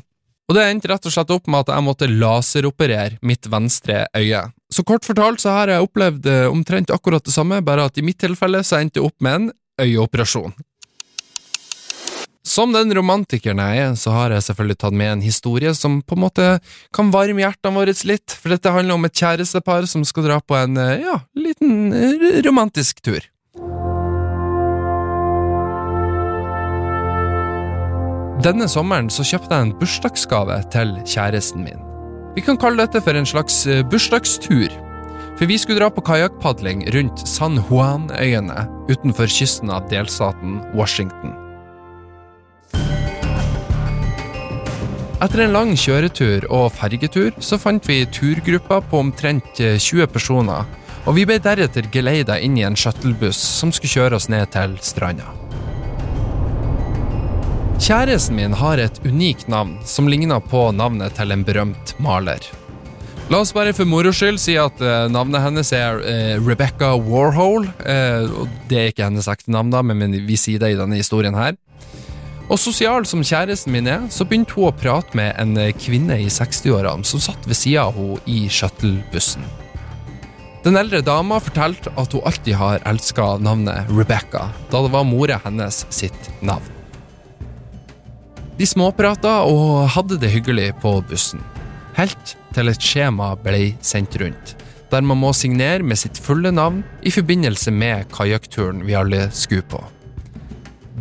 Og 0.44 0.58
det 0.58 0.66
endte 0.68 0.90
rett 0.90 1.06
og 1.08 1.14
slett 1.14 1.32
opp 1.32 1.46
med 1.48 1.64
at 1.64 1.72
jeg 1.72 1.84
måtte 1.86 2.10
laseroperere 2.10 3.16
mitt 3.24 3.48
venstre 3.48 4.04
øye. 4.12 4.42
Så 4.72 4.84
kort 4.84 5.06
fortalt 5.06 5.40
så 5.40 5.54
har 5.56 5.72
jeg 5.72 5.86
opplevd 5.86 6.28
eh, 6.28 6.46
omtrent 6.50 6.92
akkurat 6.92 7.24
det 7.24 7.32
samme, 7.32 7.62
bare 7.64 7.86
at 7.88 7.98
i 8.00 8.04
mitt 8.04 8.20
tilfelle 8.20 8.60
så 8.66 8.82
endte 8.82 9.00
jeg 9.00 9.08
opp 9.08 9.24
med 9.24 9.38
en 9.38 9.50
øyeoperasjon. 9.80 10.52
Som 12.44 12.74
den 12.76 12.92
romantikeren 12.92 13.60
jeg 13.62 13.80
er, 13.80 13.92
så 13.96 14.12
har 14.12 14.32
jeg 14.34 14.44
selvfølgelig 14.44 14.76
tatt 14.82 14.96
med 15.00 15.12
en 15.14 15.22
historie 15.24 15.70
som 15.72 16.02
på 16.04 16.12
en 16.12 16.24
måte 16.26 16.48
kan 16.92 17.08
varme 17.12 17.40
hjertene 17.40 17.78
våre 17.78 17.94
litt, 18.04 18.34
for 18.36 18.52
dette 18.52 18.72
handler 18.72 18.98
om 18.98 19.08
et 19.08 19.16
kjærestepar 19.16 19.86
som 19.88 20.04
skal 20.04 20.26
dra 20.26 20.36
på 20.44 20.58
en, 20.58 20.76
eh, 20.76 21.00
ja, 21.00 21.22
liten 21.32 21.94
eh, 21.96 22.42
romantisk 22.44 23.00
tur. 23.00 23.24
Denne 28.44 28.68
sommeren 28.68 29.08
så 29.08 29.24
kjøpte 29.24 29.48
jeg 29.48 29.64
en 29.64 29.76
bursdagsgave 29.80 30.58
til 30.74 30.92
kjæresten 31.08 31.64
min. 31.64 31.80
Vi 32.36 32.44
kan 32.44 32.60
kalle 32.60 32.84
dette 32.84 33.00
for 33.00 33.16
en 33.16 33.24
slags 33.24 33.62
eh, 33.64 33.80
bursdagstur. 33.88 34.68
For 35.38 35.48
vi 35.48 35.56
skulle 35.56 35.80
dra 35.80 35.88
på 35.88 36.04
kajakkpadling 36.04 36.84
rundt 36.92 37.24
San 37.24 37.56
Juan-øyene 37.70 38.68
utenfor 38.92 39.32
kysten 39.32 39.72
av 39.72 39.88
delstaten 39.88 40.60
Washington. 40.76 41.32
Etter 45.22 45.44
en 45.44 45.52
lang 45.54 45.70
kjøretur 45.78 46.48
og 46.50 46.72
fergetur 46.74 47.36
så 47.42 47.58
fant 47.60 47.86
vi 47.86 48.00
turgruppa 48.10 48.80
på 48.90 48.98
omtrent 48.98 49.60
eh, 49.62 49.78
20 49.78 50.10
personer, 50.10 50.66
og 51.06 51.14
vi 51.14 51.26
ble 51.28 51.38
deretter 51.42 51.86
geleida 51.92 52.40
inn 52.42 52.58
i 52.58 52.64
en 52.66 52.76
shuttlebuss 52.78 53.38
som 53.38 53.70
skulle 53.72 53.94
kjøre 53.94 54.18
oss 54.18 54.26
ned 54.32 54.50
til 54.56 54.74
stranda. 54.82 55.30
Kjæresten 57.84 58.38
min 58.38 58.54
har 58.58 58.80
et 58.80 59.00
unikt 59.04 59.48
navn 59.50 59.76
som 59.86 60.06
ligner 60.10 60.42
på 60.42 60.66
navnet 60.72 61.14
til 61.18 61.34
en 61.34 61.42
berømt 61.46 61.94
maler. 62.02 62.42
La 63.32 63.38
oss 63.40 63.54
bare 63.56 63.72
for 63.72 63.88
moro 63.88 64.10
skyld 64.12 64.36
si 64.42 64.58
at 64.60 64.82
eh, 64.84 65.06
navnet 65.12 65.40
hennes 65.46 65.70
er 65.72 66.02
eh, 66.04 66.34
Rebecca 66.42 66.90
Warhol. 66.98 67.70
eh, 67.86 68.26
det 68.68 68.80
er 68.80 68.90
ikke 68.90 69.06
hennes 69.06 69.30
ekte 69.30 69.54
navn, 69.54 69.70
da, 69.72 69.80
men 69.80 70.12
vi 70.26 70.36
sier 70.36 70.60
det 70.60 70.74
i 70.74 70.80
denne 70.80 70.98
historien 71.00 71.38
her. 71.38 71.54
Og 72.52 72.60
sosial 72.60 73.06
som 73.08 73.22
kjæresten 73.24 73.72
min 73.72 73.88
er, 73.88 74.02
så 74.12 74.26
begynte 74.28 74.52
hun 74.58 74.68
å 74.68 74.76
prate 74.76 75.16
med 75.16 75.32
en 75.40 75.56
eh, 75.60 75.72
kvinne 75.80 76.18
i 76.20 76.28
60-årene 76.28 77.06
som 77.08 77.22
satt 77.22 77.46
ved 77.48 77.56
sida 77.56 77.86
av 77.88 77.96
henne 77.96 78.20
i 78.28 78.44
shuttlebussen. 78.52 79.46
Den 80.64 80.78
eldre 80.80 81.02
dama 81.04 81.40
fortalte 81.44 81.92
at 82.00 82.12
hun 82.16 82.24
alltid 82.24 82.56
har 82.56 82.84
elska 82.88 83.34
navnet 83.44 83.90
Rebecca, 83.92 84.46
da 84.70 84.84
det 84.84 84.92
var 84.92 85.08
mora 85.08 85.40
hennes 85.44 85.82
sitt 85.92 86.30
navn. 86.40 86.70
De 88.56 88.68
småprata 88.68 89.40
og 89.50 89.88
hadde 89.96 90.20
det 90.22 90.30
hyggelig 90.32 90.70
på 90.84 90.94
bussen, 91.08 91.42
helt 91.98 92.36
til 92.54 92.70
et 92.70 92.80
skjema 92.80 93.32
ble 93.40 93.74
sendt 93.84 94.16
rundt, 94.20 94.54
der 94.92 95.04
man 95.04 95.20
må 95.20 95.32
signere 95.36 95.84
med 95.84 96.00
sitt 96.00 96.20
fulle 96.20 96.52
navn 96.54 96.84
i 97.02 97.12
forbindelse 97.12 97.72
med 97.74 98.08
kajakkturen 98.14 98.84
vi 98.86 98.96
alle 98.96 99.26
skulle 99.34 99.66
på. 99.68 99.82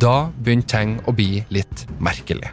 Da 0.03 0.27
begynte 0.43 0.75
ting 0.75 0.97
å 1.07 1.13
bli 1.15 1.45
litt 1.53 1.85
merkelig. 2.03 2.49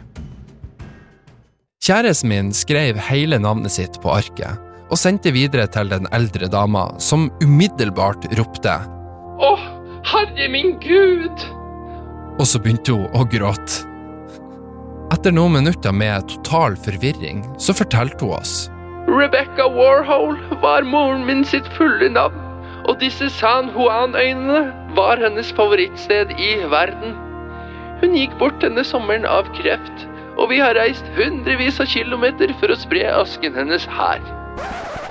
Kjæresten 1.83 2.29
min 2.31 2.51
skrev 2.55 2.99
hele 3.09 3.39
navnet 3.41 3.73
sitt 3.73 3.97
på 3.99 4.11
arket, 4.13 4.59
og 4.91 4.99
sendte 4.99 5.33
videre 5.35 5.65
til 5.71 5.89
den 5.91 6.07
eldre 6.15 6.47
dama, 6.51 6.85
som 6.99 7.27
umiddelbart 7.43 8.27
ropte 8.39 8.75
Å, 9.41 9.49
herre 10.07 10.47
min 10.53 10.77
gud! 10.83 11.43
Og 12.39 12.45
så 12.47 12.61
begynte 12.61 12.95
hun 12.95 13.09
å 13.17 13.25
gråte. 13.27 13.87
Etter 15.11 15.33
noen 15.35 15.57
minutter 15.57 15.91
med 15.91 16.29
total 16.31 16.77
forvirring, 16.85 17.41
så 17.59 17.75
fortalte 17.75 18.23
hun 18.29 18.37
oss. 18.37 18.53
Rebecca 19.09 19.65
Warhol 19.73 20.37
var 20.63 20.87
moren 20.87 21.25
min 21.27 21.43
sitt 21.43 21.67
fulle 21.75 22.07
navn, 22.13 22.37
og 22.87 23.01
disse 23.03 23.27
San 23.41 23.73
Juan-øynene 23.75 24.95
var 24.95 25.19
hennes 25.19 25.51
favorittsted 25.57 26.31
i 26.39 26.53
verden. 26.71 27.17
Hun 28.01 28.17
gikk 28.17 28.33
bort 28.41 28.57
denne 28.63 28.83
sommeren 28.87 29.27
av 29.29 29.49
kreft, 29.57 30.05
og 30.41 30.49
vi 30.49 30.57
har 30.61 30.73
reist 30.77 31.05
hundrevis 31.17 31.77
av 31.83 31.89
kilometer 31.91 32.53
for 32.61 32.73
å 32.73 32.77
spre 32.79 33.03
asken 33.13 33.57
hennes 33.57 33.85
her. 33.93 34.23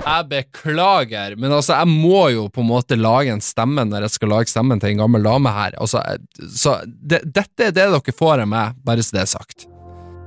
Jeg 0.01 0.25
beklager, 0.31 1.35
men 1.37 1.53
altså, 1.53 1.77
jeg 1.77 1.89
må 1.91 2.23
jo 2.33 2.47
på 2.51 2.63
en 2.63 2.71
måte 2.71 2.97
lage 2.97 3.31
en 3.31 3.43
stemme 3.43 3.85
når 3.85 4.07
jeg 4.07 4.15
skal 4.15 4.33
lage 4.33 4.51
stemmen 4.51 4.81
til 4.81 4.95
en 4.95 5.03
gammel 5.03 5.27
dame 5.27 5.53
her. 5.53 5.77
Altså, 5.79 6.01
så 6.49 6.79
det, 6.85 7.21
dette 7.29 7.69
er 7.69 7.75
det 7.75 7.85
dere 7.93 8.15
får 8.17 8.43
av 8.43 8.49
meg, 8.49 8.81
bare 8.87 9.05
så 9.05 9.17
det 9.17 9.23
er 9.23 9.31
sagt. 9.35 9.67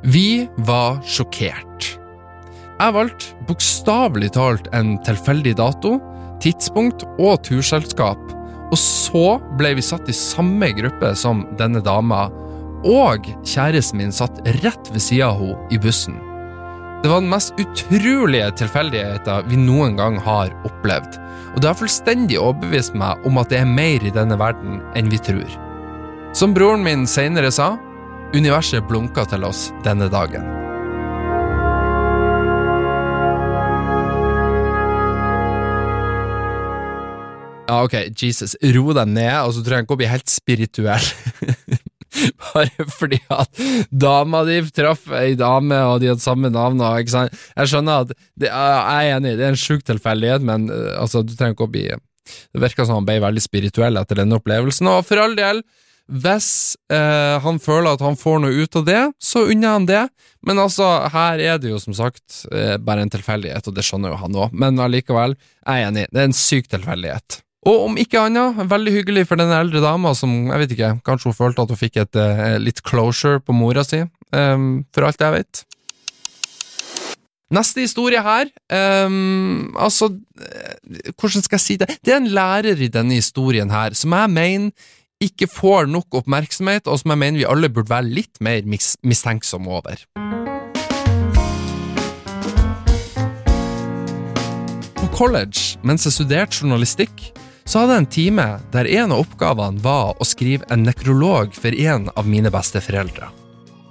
Vi 0.05 0.47
var 0.69 1.01
sjokkert. 1.09 1.91
Jeg 2.75 2.95
valgte 2.97 3.47
bokstavelig 3.49 4.33
talt 4.35 4.71
en 4.77 4.97
tilfeldig 5.07 5.57
dato, 5.61 5.99
tidspunkt 6.43 7.05
og 7.19 7.43
turselskap, 7.47 8.21
og 8.71 8.79
så 8.81 9.37
ble 9.59 9.75
vi 9.79 9.85
satt 9.85 10.09
i 10.11 10.17
samme 10.17 10.71
gruppe 10.77 11.13
som 11.19 11.45
denne 11.59 11.83
dama, 11.85 12.27
og 12.85 13.27
kjæresten 13.49 14.01
min 14.03 14.13
satt 14.13 14.41
rett 14.63 14.93
ved 14.93 15.03
sida 15.03 15.31
av 15.33 15.41
henne 15.41 15.73
i 15.73 15.81
bussen. 15.81 16.17
Det 17.05 17.11
var 17.13 17.21
den 17.21 17.29
mest 17.29 17.53
utrolige 17.61 18.47
tilfeldigheten 18.61 19.49
vi 19.51 19.59
noen 19.61 19.97
gang 19.99 20.17
har 20.25 20.53
opplevd, 20.65 21.19
og 21.53 21.61
det 21.61 21.69
har 21.69 21.77
fullstendig 21.77 22.39
overbevist 22.41 22.97
meg 22.97 23.21
om 23.29 23.41
at 23.41 23.53
det 23.53 23.61
er 23.61 23.69
mer 23.69 24.05
i 24.05 24.13
denne 24.15 24.39
verden 24.41 24.81
enn 24.97 25.13
vi 25.13 25.21
tror. 25.21 25.49
Som 26.33 26.57
broren 26.57 26.85
min 26.85 27.05
senere 27.07 27.53
sa, 27.53 27.75
universet 28.33 28.89
blunka 28.89 29.27
til 29.29 29.45
oss 29.45 29.69
denne 29.85 30.09
dagen. 30.13 30.49
Ja, 37.65 37.81
ok, 37.85 37.95
Jesus, 38.17 38.57
ro 38.77 38.93
deg 38.97 39.13
ned, 39.13 39.37
og 39.45 39.55
så 39.57 39.65
tror 39.65 39.79
jeg 39.79 39.87
ikke 39.87 39.97
å 39.97 40.01
bli 40.01 40.09
helt 40.09 40.33
spirituell. 40.33 41.13
Bare 42.43 42.89
fordi 42.95 43.21
at 43.33 43.63
dama 43.91 44.45
di 44.49 44.59
traff 44.75 45.07
ei 45.15 45.37
dame, 45.39 45.79
og 45.91 46.01
de 46.03 46.13
hadde 46.13 46.25
samme 46.25 46.51
navn. 46.53 46.83
Og? 46.83 47.15
Jeg 47.15 47.71
skjønner 47.71 48.05
at 48.05 48.13
det, 48.15 48.51
Jeg 48.51 48.97
er 48.97 49.15
enig, 49.17 49.37
det 49.39 49.47
er 49.47 49.55
en 49.55 49.61
sjuk 49.61 49.87
tilfeldighet, 49.87 50.45
men 50.45 50.69
uh, 50.73 50.95
altså, 51.03 51.25
du 51.25 51.35
trenger 51.35 51.57
ikke 51.57 51.69
å 51.69 51.75
bli 51.75 51.87
Det 51.95 52.61
virka 52.63 52.87
som 52.87 53.01
han 53.01 53.09
ble 53.09 53.19
veldig 53.21 53.43
spirituell 53.45 54.01
etter 54.01 54.23
denne 54.23 54.39
opplevelsen, 54.39 54.89
og 54.89 55.03
for 55.05 55.21
all 55.21 55.35
del, 55.37 55.61
hvis 56.05 56.77
eh, 56.93 57.37
han 57.41 57.59
føler 57.61 57.95
at 57.95 58.03
han 58.05 58.17
får 58.21 58.43
noe 58.43 58.65
ut 58.65 58.77
av 58.77 58.85
det, 58.85 59.03
så 59.21 59.47
unner 59.53 59.77
han 59.79 59.87
det. 59.89 60.03
Men 60.45 60.61
altså, 60.61 60.85
her 61.13 61.41
er 61.41 61.61
det 61.61 61.73
jo 61.73 61.81
som 61.81 61.97
sagt 61.97 62.43
eh, 62.53 62.77
bare 62.77 63.05
en 63.05 63.13
tilfeldighet, 63.13 63.69
og 63.69 63.77
det 63.77 63.87
skjønner 63.87 64.13
jo 64.13 64.21
han 64.21 64.37
òg, 64.45 64.57
men 64.57 64.81
allikevel, 64.85 65.37
jeg 65.65 65.85
er 65.85 65.89
enig, 65.89 66.07
det 66.13 66.21
er 66.21 66.29
en 66.29 66.37
syk 66.37 66.69
tilfeldighet. 66.73 67.41
Og 67.65 67.87
om 67.87 67.95
ikke 67.97 68.21
annet, 68.21 68.59
veldig 68.69 68.93
hyggelig 68.93 69.23
for 69.31 69.41
den 69.41 69.53
eldre 69.55 69.81
dama 69.81 70.13
som, 70.17 70.33
jeg 70.51 70.61
vet 70.61 70.73
ikke, 70.75 70.91
kanskje 71.07 71.31
hun 71.31 71.37
følte 71.39 71.65
at 71.65 71.71
hun 71.73 71.81
fikk 71.81 72.03
et 72.03 72.19
eh, 72.21 72.57
litt 72.61 72.83
closure 72.85 73.41
på 73.41 73.57
mora 73.57 73.85
si, 73.87 74.03
um, 74.37 74.83
for 74.93 75.09
alt 75.09 75.23
jeg 75.25 75.33
vet. 75.39 75.63
Neste 77.55 77.85
historie 77.85 78.21
her, 78.25 78.51
um, 79.07 79.71
altså, 79.81 80.11
eh, 80.45 80.75
hvordan 81.17 81.45
skal 81.47 81.57
jeg 81.57 81.65
si 81.65 81.77
det? 81.81 81.89
Det 82.05 82.13
er 82.13 82.21
en 82.21 82.35
lærer 82.37 82.83
i 82.85 82.91
denne 82.93 83.17
historien 83.17 83.73
her, 83.73 83.97
som 83.97 84.13
jeg 84.13 84.33
mener 84.35 84.93
ikke 85.25 85.49
får 85.49 85.89
nok 85.89 86.19
oppmerksomhet, 86.21 86.85
og 86.85 87.01
som 87.01 87.15
jeg 87.15 87.23
mener 87.23 87.41
vi 87.41 87.49
alle 87.49 87.71
burde 87.73 87.95
være 87.95 88.11
litt 88.13 88.43
mer 88.45 88.69
mis 88.69 88.91
mistenksomme 89.01 89.73
over. 89.73 90.05
På 95.01 95.09
college, 95.17 95.79
mens 95.81 96.05
jeg 96.05 96.19
studerte 96.19 96.61
journalistikk, 96.61 97.31
så 97.65 97.81
hadde 97.81 97.97
jeg 97.97 98.05
en 98.05 98.13
time 98.17 98.49
der 98.75 98.91
en 99.01 99.15
av 99.15 99.25
oppgavene 99.25 99.81
var 99.85 100.13
å 100.21 100.27
skrive 100.29 100.69
en 100.73 100.85
nekrolog 100.85 101.55
for 101.57 101.73
en 101.73 102.11
av 102.15 102.29
mine 102.29 102.53
besteforeldre. 102.53 103.31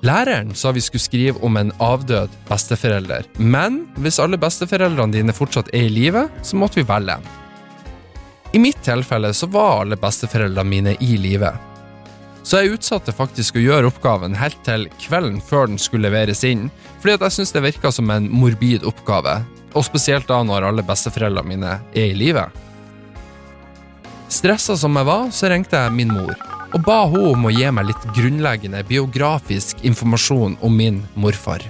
Læreren 0.04 0.52
sa 0.56 0.74
vi 0.76 0.82
skulle 0.84 1.02
skrive 1.02 1.40
om 1.48 1.58
en 1.58 1.72
avdød 1.80 2.32
besteforelder, 2.50 3.24
men 3.40 3.86
hvis 4.04 4.20
alle 4.20 4.38
besteforeldrene 4.38 5.16
dine 5.16 5.36
fortsatt 5.36 5.72
er 5.72 5.88
i 5.88 5.94
live, 5.94 6.26
så 6.44 6.60
måtte 6.60 6.82
vi 6.82 6.88
velge 6.90 7.16
en. 7.16 7.30
I 8.54 8.60
mitt 8.60 8.84
tilfelle 8.84 9.32
så 9.34 9.48
var 9.48 9.86
alle 9.86 9.98
besteforeldrene 9.98 10.70
mine 10.70 10.96
i 11.00 11.16
live. 11.18 11.54
Så 12.44 12.60
jeg 12.60 12.76
utsatte 12.76 13.16
faktisk 13.16 13.56
å 13.56 13.64
gjøre 13.64 13.88
oppgaven 13.90 14.36
helt 14.36 14.60
til 14.68 14.90
kvelden 15.00 15.40
før 15.40 15.72
den 15.72 15.80
skulle 15.80 16.10
leveres 16.10 16.44
inn, 16.44 16.68
fordi 17.00 17.16
at 17.16 17.24
jeg 17.30 17.38
syntes 17.38 17.56
det 17.56 17.64
virka 17.70 17.92
som 17.96 18.12
en 18.12 18.28
morbid 18.28 18.84
oppgave, 18.84 19.40
og 19.72 19.88
spesielt 19.88 20.28
da 20.28 20.44
når 20.44 20.68
alle 20.68 20.86
besteforeldrene 20.86 21.48
mine 21.56 21.78
er 21.96 22.12
i 22.12 22.20
live. 22.20 22.44
Stressa 24.34 24.74
som 24.80 24.98
jeg 24.98 25.06
var, 25.06 25.28
så 25.30 25.50
ringte 25.52 25.78
jeg 25.78 25.94
min 25.94 26.12
mor. 26.14 26.34
og 26.74 26.82
ba 26.82 27.04
hun 27.06 27.36
om 27.36 27.44
å 27.46 27.52
gi 27.54 27.68
meg 27.70 27.86
litt 27.86 28.06
grunnleggende 28.16 28.80
biografisk 28.90 29.84
informasjon 29.86 30.56
om 30.66 30.74
min 30.74 31.04
morfar. 31.14 31.62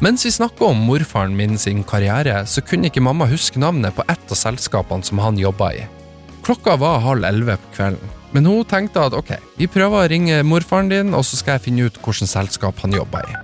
Mens 0.00 0.24
vi 0.24 0.30
snakka 0.32 0.70
om 0.70 0.80
morfaren 0.88 1.34
min 1.36 1.58
sin 1.60 1.82
karriere, 1.84 2.38
så 2.46 2.62
kunne 2.64 2.88
ikke 2.88 3.02
mamma 3.04 3.28
huske 3.28 3.60
navnet 3.60 3.92
på 3.92 4.04
ett 4.08 4.32
av 4.32 4.40
selskapene 4.40 5.04
som 5.04 5.20
han 5.20 5.36
jobba 5.36 5.68
i. 5.76 5.82
Klokka 6.46 6.78
var 6.80 7.04
halv 7.04 7.26
elleve 7.28 7.58
på 7.60 7.74
kvelden, 7.76 8.14
men 8.32 8.48
hun 8.48 8.64
tenkte 8.64 9.04
at 9.10 9.16
ok, 9.16 9.34
vi 9.60 9.68
prøver 9.68 10.06
å 10.06 10.08
ringe 10.08 10.40
morfaren 10.44 10.88
din, 10.88 11.12
og 11.12 11.24
så 11.24 11.36
skal 11.36 11.58
jeg 11.58 11.66
finne 11.66 11.90
ut 11.90 12.00
hvilket 12.00 12.32
selskap 12.32 12.80
han 12.80 12.96
jobba 12.96 13.26
i. 13.28 13.36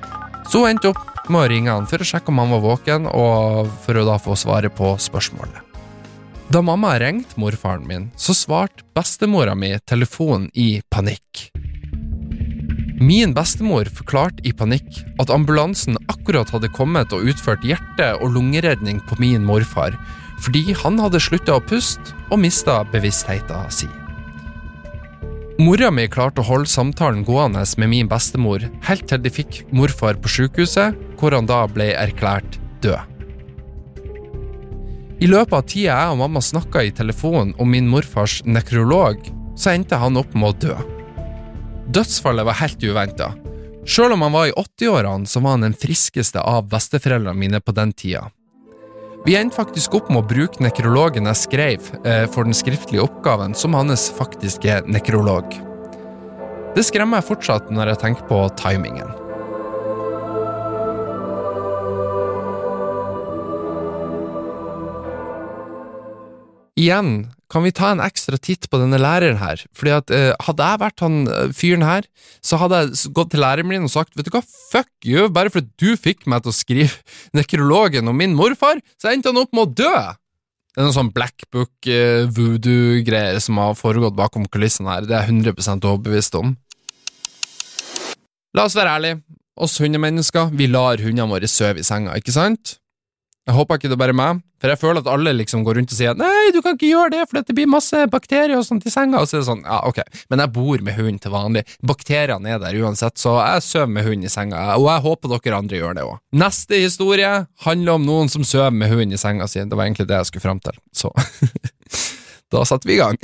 Så 0.48 0.64
hun 0.64 0.72
endte 0.72 0.94
opp 0.94 1.28
med 1.28 1.42
å 1.42 1.50
ringe 1.52 1.76
han 1.76 1.90
for 1.90 2.00
å 2.00 2.08
sjekke 2.08 2.32
om 2.32 2.40
han 2.40 2.56
var 2.56 2.64
våken, 2.64 3.10
og 3.12 3.68
for 3.84 4.00
å 4.00 4.06
da 4.08 4.16
få 4.16 4.38
svaret 4.38 4.72
på 4.76 4.94
spørsmålet. 4.96 5.61
Da 6.52 6.60
mamma 6.60 6.98
ringte 7.00 7.38
morfaren 7.40 7.86
min, 7.88 8.10
så 8.16 8.34
svarte 8.36 8.84
bestemora 8.96 9.54
mi 9.56 9.70
telefonen 9.88 10.50
i 10.52 10.82
panikk. 10.92 11.46
Min 13.00 13.32
bestemor 13.32 13.88
forklarte 13.88 14.44
i 14.44 14.52
panikk 14.52 14.98
at 15.22 15.32
ambulansen 15.32 15.96
akkurat 16.12 16.50
hadde 16.52 16.68
kommet 16.76 17.14
og 17.16 17.24
utført 17.32 17.64
hjerte- 17.64 18.10
og 18.18 18.34
lungeredning 18.34 19.00
på 19.08 19.16
min 19.22 19.46
morfar, 19.48 19.96
fordi 20.44 20.74
han 20.82 21.00
hadde 21.00 21.22
slutta 21.24 21.56
å 21.56 21.64
puste 21.64 22.12
og 22.28 22.42
mista 22.42 22.82
bevisstheten 22.92 23.72
sin. 23.72 23.94
Mora 25.62 25.88
mi 25.94 26.04
klarte 26.10 26.42
å 26.42 26.48
holde 26.50 26.68
samtalen 26.68 27.24
gående 27.24 27.64
med 27.78 27.92
min 27.94 28.12
bestemor 28.12 28.66
helt 28.90 29.08
til 29.08 29.24
de 29.24 29.32
fikk 29.32 29.62
morfar 29.72 30.20
på 30.20 30.28
sykehuset, 30.36 31.00
hvor 31.16 31.32
han 31.32 31.48
da 31.48 31.62
ble 31.70 31.94
erklært 31.96 32.60
død. 32.84 33.11
I 35.22 35.28
løpet 35.30 35.54
av 35.54 35.66
tida 35.70 35.92
jeg 35.92 36.10
og 36.10 36.18
mamma 36.18 36.40
snakka 36.42 36.80
i 36.82 36.90
telefonen 36.98 37.52
om 37.62 37.68
min 37.70 37.86
morfars 37.86 38.40
nekrolog, 38.42 39.20
så 39.54 39.70
endte 39.70 40.00
han 40.00 40.18
opp 40.18 40.32
med 40.34 40.48
å 40.48 40.56
dø. 40.64 40.74
Dødsfallet 41.94 42.48
var 42.48 42.58
helt 42.58 42.82
uventa. 42.82 43.28
Sjøl 43.86 44.16
om 44.16 44.24
han 44.26 44.34
var 44.34 44.48
i 44.50 44.56
80-årene, 44.58 45.30
så 45.30 45.42
var 45.44 45.54
han 45.54 45.68
den 45.68 45.78
friskeste 45.78 46.42
av 46.42 46.66
besteforeldrene 46.72 47.38
mine 47.38 47.62
på 47.62 47.74
den 47.76 47.94
tida. 47.94 48.24
Vi 49.22 49.38
endte 49.38 49.60
faktisk 49.60 49.94
opp 50.00 50.10
med 50.10 50.24
å 50.24 50.26
bruke 50.26 50.64
nekrologen 50.64 51.30
jeg 51.30 51.42
skrev 51.44 51.90
eh, 52.02 52.26
for 52.26 52.42
den 52.48 52.58
skriftlige 52.58 53.06
oppgaven, 53.06 53.54
som 53.54 53.78
hans 53.78 54.08
faktiske 54.16 54.80
nekrolog. 54.90 55.54
Det 56.74 56.82
skremmer 56.88 57.22
jeg 57.22 57.30
fortsatt 57.30 57.70
når 57.70 57.94
jeg 57.94 58.02
tenker 58.08 58.26
på 58.26 58.42
timingen. 58.58 59.21
Igjen 66.78 67.26
kan 67.52 67.66
vi 67.66 67.72
ta 67.76 67.90
en 67.92 68.00
ekstra 68.00 68.38
titt 68.40 68.64
på 68.72 68.78
denne 68.80 68.96
læreren 68.96 69.36
her, 69.42 69.60
fordi 69.76 69.92
at 69.92 70.12
eh, 70.14 70.30
hadde 70.46 70.68
jeg 70.70 70.80
vært 70.80 71.02
han 71.04 71.18
eh, 71.28 71.50
fyren 71.52 71.84
her, 71.84 72.06
så 72.40 72.56
hadde 72.62 72.78
jeg 72.80 73.12
gått 73.18 73.34
til 73.34 73.42
læreren 73.44 73.68
min 73.68 73.84
og 73.84 73.92
sagt 73.92 74.16
vet 74.16 74.24
du 74.24 74.32
hva, 74.32 74.40
fuck 74.70 74.88
you, 75.04 75.26
bare 75.28 75.52
fordi 75.52 75.68
du 75.76 76.00
fikk 76.00 76.24
meg 76.32 76.46
til 76.46 76.54
å 76.54 76.56
skrive 76.56 76.96
nekrologen 77.38 78.08
om 78.08 78.16
min 78.16 78.32
morfar, 78.38 78.80
så 78.96 79.12
endte 79.12 79.28
han 79.28 79.42
opp 79.42 79.52
med 79.52 79.66
å 79.66 79.74
dø. 79.84 79.92
Det 80.72 80.80
er 80.80 80.88
noen 80.88 80.96
sånn 80.96 81.12
blackbook, 81.12 81.74
eh, 81.92 83.38
som 83.44 83.60
har 83.60 83.76
foregått 83.76 84.16
bakom 84.16 84.48
kulissene 84.48 84.94
her, 84.94 85.04
det 85.04 85.18
er 85.18 85.28
jeg 85.28 85.42
100% 85.42 85.88
overbevist 85.90 86.40
om. 86.40 86.56
La 88.56 88.64
oss 88.64 88.76
være 88.76 88.96
ærlige, 88.96 89.20
oss 89.60 89.76
hundemennesker, 89.80 90.48
vi 90.56 90.72
lar 90.72 91.04
hundene 91.04 91.28
våre 91.28 91.52
sove 91.52 91.84
i 91.84 91.84
senga, 91.84 92.16
ikke 92.16 92.32
sant? 92.32 92.78
Jeg 93.42 93.56
håper 93.56 93.78
ikke 93.80 93.88
det 93.90 93.96
er 93.96 93.98
bare 93.98 94.14
meg, 94.14 94.42
for 94.62 94.70
jeg 94.70 94.78
føler 94.78 95.00
at 95.02 95.08
alle 95.10 95.32
liksom 95.34 95.64
går 95.66 95.74
rundt 95.80 95.90
og 95.90 95.96
sier 95.98 96.14
nei, 96.14 96.52
du 96.54 96.60
kan 96.62 96.76
ikke 96.76 96.92
gjøre 96.92 97.10
det, 97.10 97.22
for 97.26 97.42
det 97.42 97.54
blir 97.58 97.66
masse 97.66 98.04
bakterier 98.12 98.54
og 98.54 98.62
sånt 98.62 98.84
i 98.86 98.92
senga, 98.94 99.18
og 99.18 99.26
så 99.26 99.34
er 99.34 99.40
det 99.42 99.48
sånn, 99.48 99.64
ja, 99.66 99.80
ok, 99.88 99.98
men 100.30 100.42
jeg 100.44 100.52
bor 100.54 100.84
med 100.86 100.94
hund 100.94 101.18
til 101.24 101.34
vanlig, 101.34 101.64
bakteriene 101.90 102.52
er 102.54 102.60
der 102.62 102.78
uansett, 102.78 103.18
så 103.18 103.32
jeg 103.40 103.64
sover 103.66 103.90
med 103.96 104.06
hund 104.06 104.28
i 104.28 104.30
senga, 104.30 104.60
og 104.76 104.86
jeg 104.86 105.04
håper 105.08 105.32
dere 105.34 105.58
andre 105.58 105.80
gjør 105.80 105.98
det 105.98 106.04
også. 106.06 106.22
Neste 106.44 106.80
historie 106.84 107.32
handler 107.66 107.98
om 107.98 108.06
noen 108.06 108.30
som 108.30 108.46
sover 108.46 108.70
med 108.78 108.94
hund 108.94 109.10
i 109.10 109.18
senga 109.18 109.50
si, 109.50 109.58
det 109.58 109.74
var 109.74 109.90
egentlig 109.90 110.06
det 110.12 110.20
jeg 110.20 110.30
skulle 110.30 110.46
frem 110.46 110.62
til, 110.62 110.78
så 110.94 111.10
da 112.54 112.62
setter 112.70 112.92
vi 112.92 113.00
i 113.00 113.02
gang. 113.02 113.18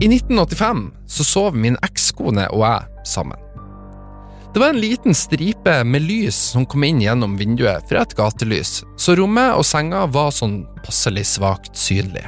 I 0.00 0.08
1985 0.08 0.86
så 1.04 1.28
sov 1.28 1.52
min 1.60 1.76
ekskone 1.84 2.48
og 2.48 2.64
jeg 2.64 3.04
sammen. 3.04 3.49
Det 4.50 4.58
var 4.58 4.68
en 4.68 4.80
liten 4.80 5.14
stripe 5.14 5.84
med 5.84 6.02
lys 6.02 6.34
som 6.34 6.64
kom 6.66 6.82
inn 6.82 6.98
gjennom 6.98 7.36
vinduet 7.38 7.86
fra 7.86 8.00
et 8.02 8.14
gatelys, 8.18 8.80
så 8.98 9.14
rommet 9.14 9.54
og 9.54 9.62
senga 9.66 10.02
var 10.10 10.32
sånn 10.34 10.64
passelig 10.82 11.28
svakt 11.36 11.78
synlig. 11.78 12.24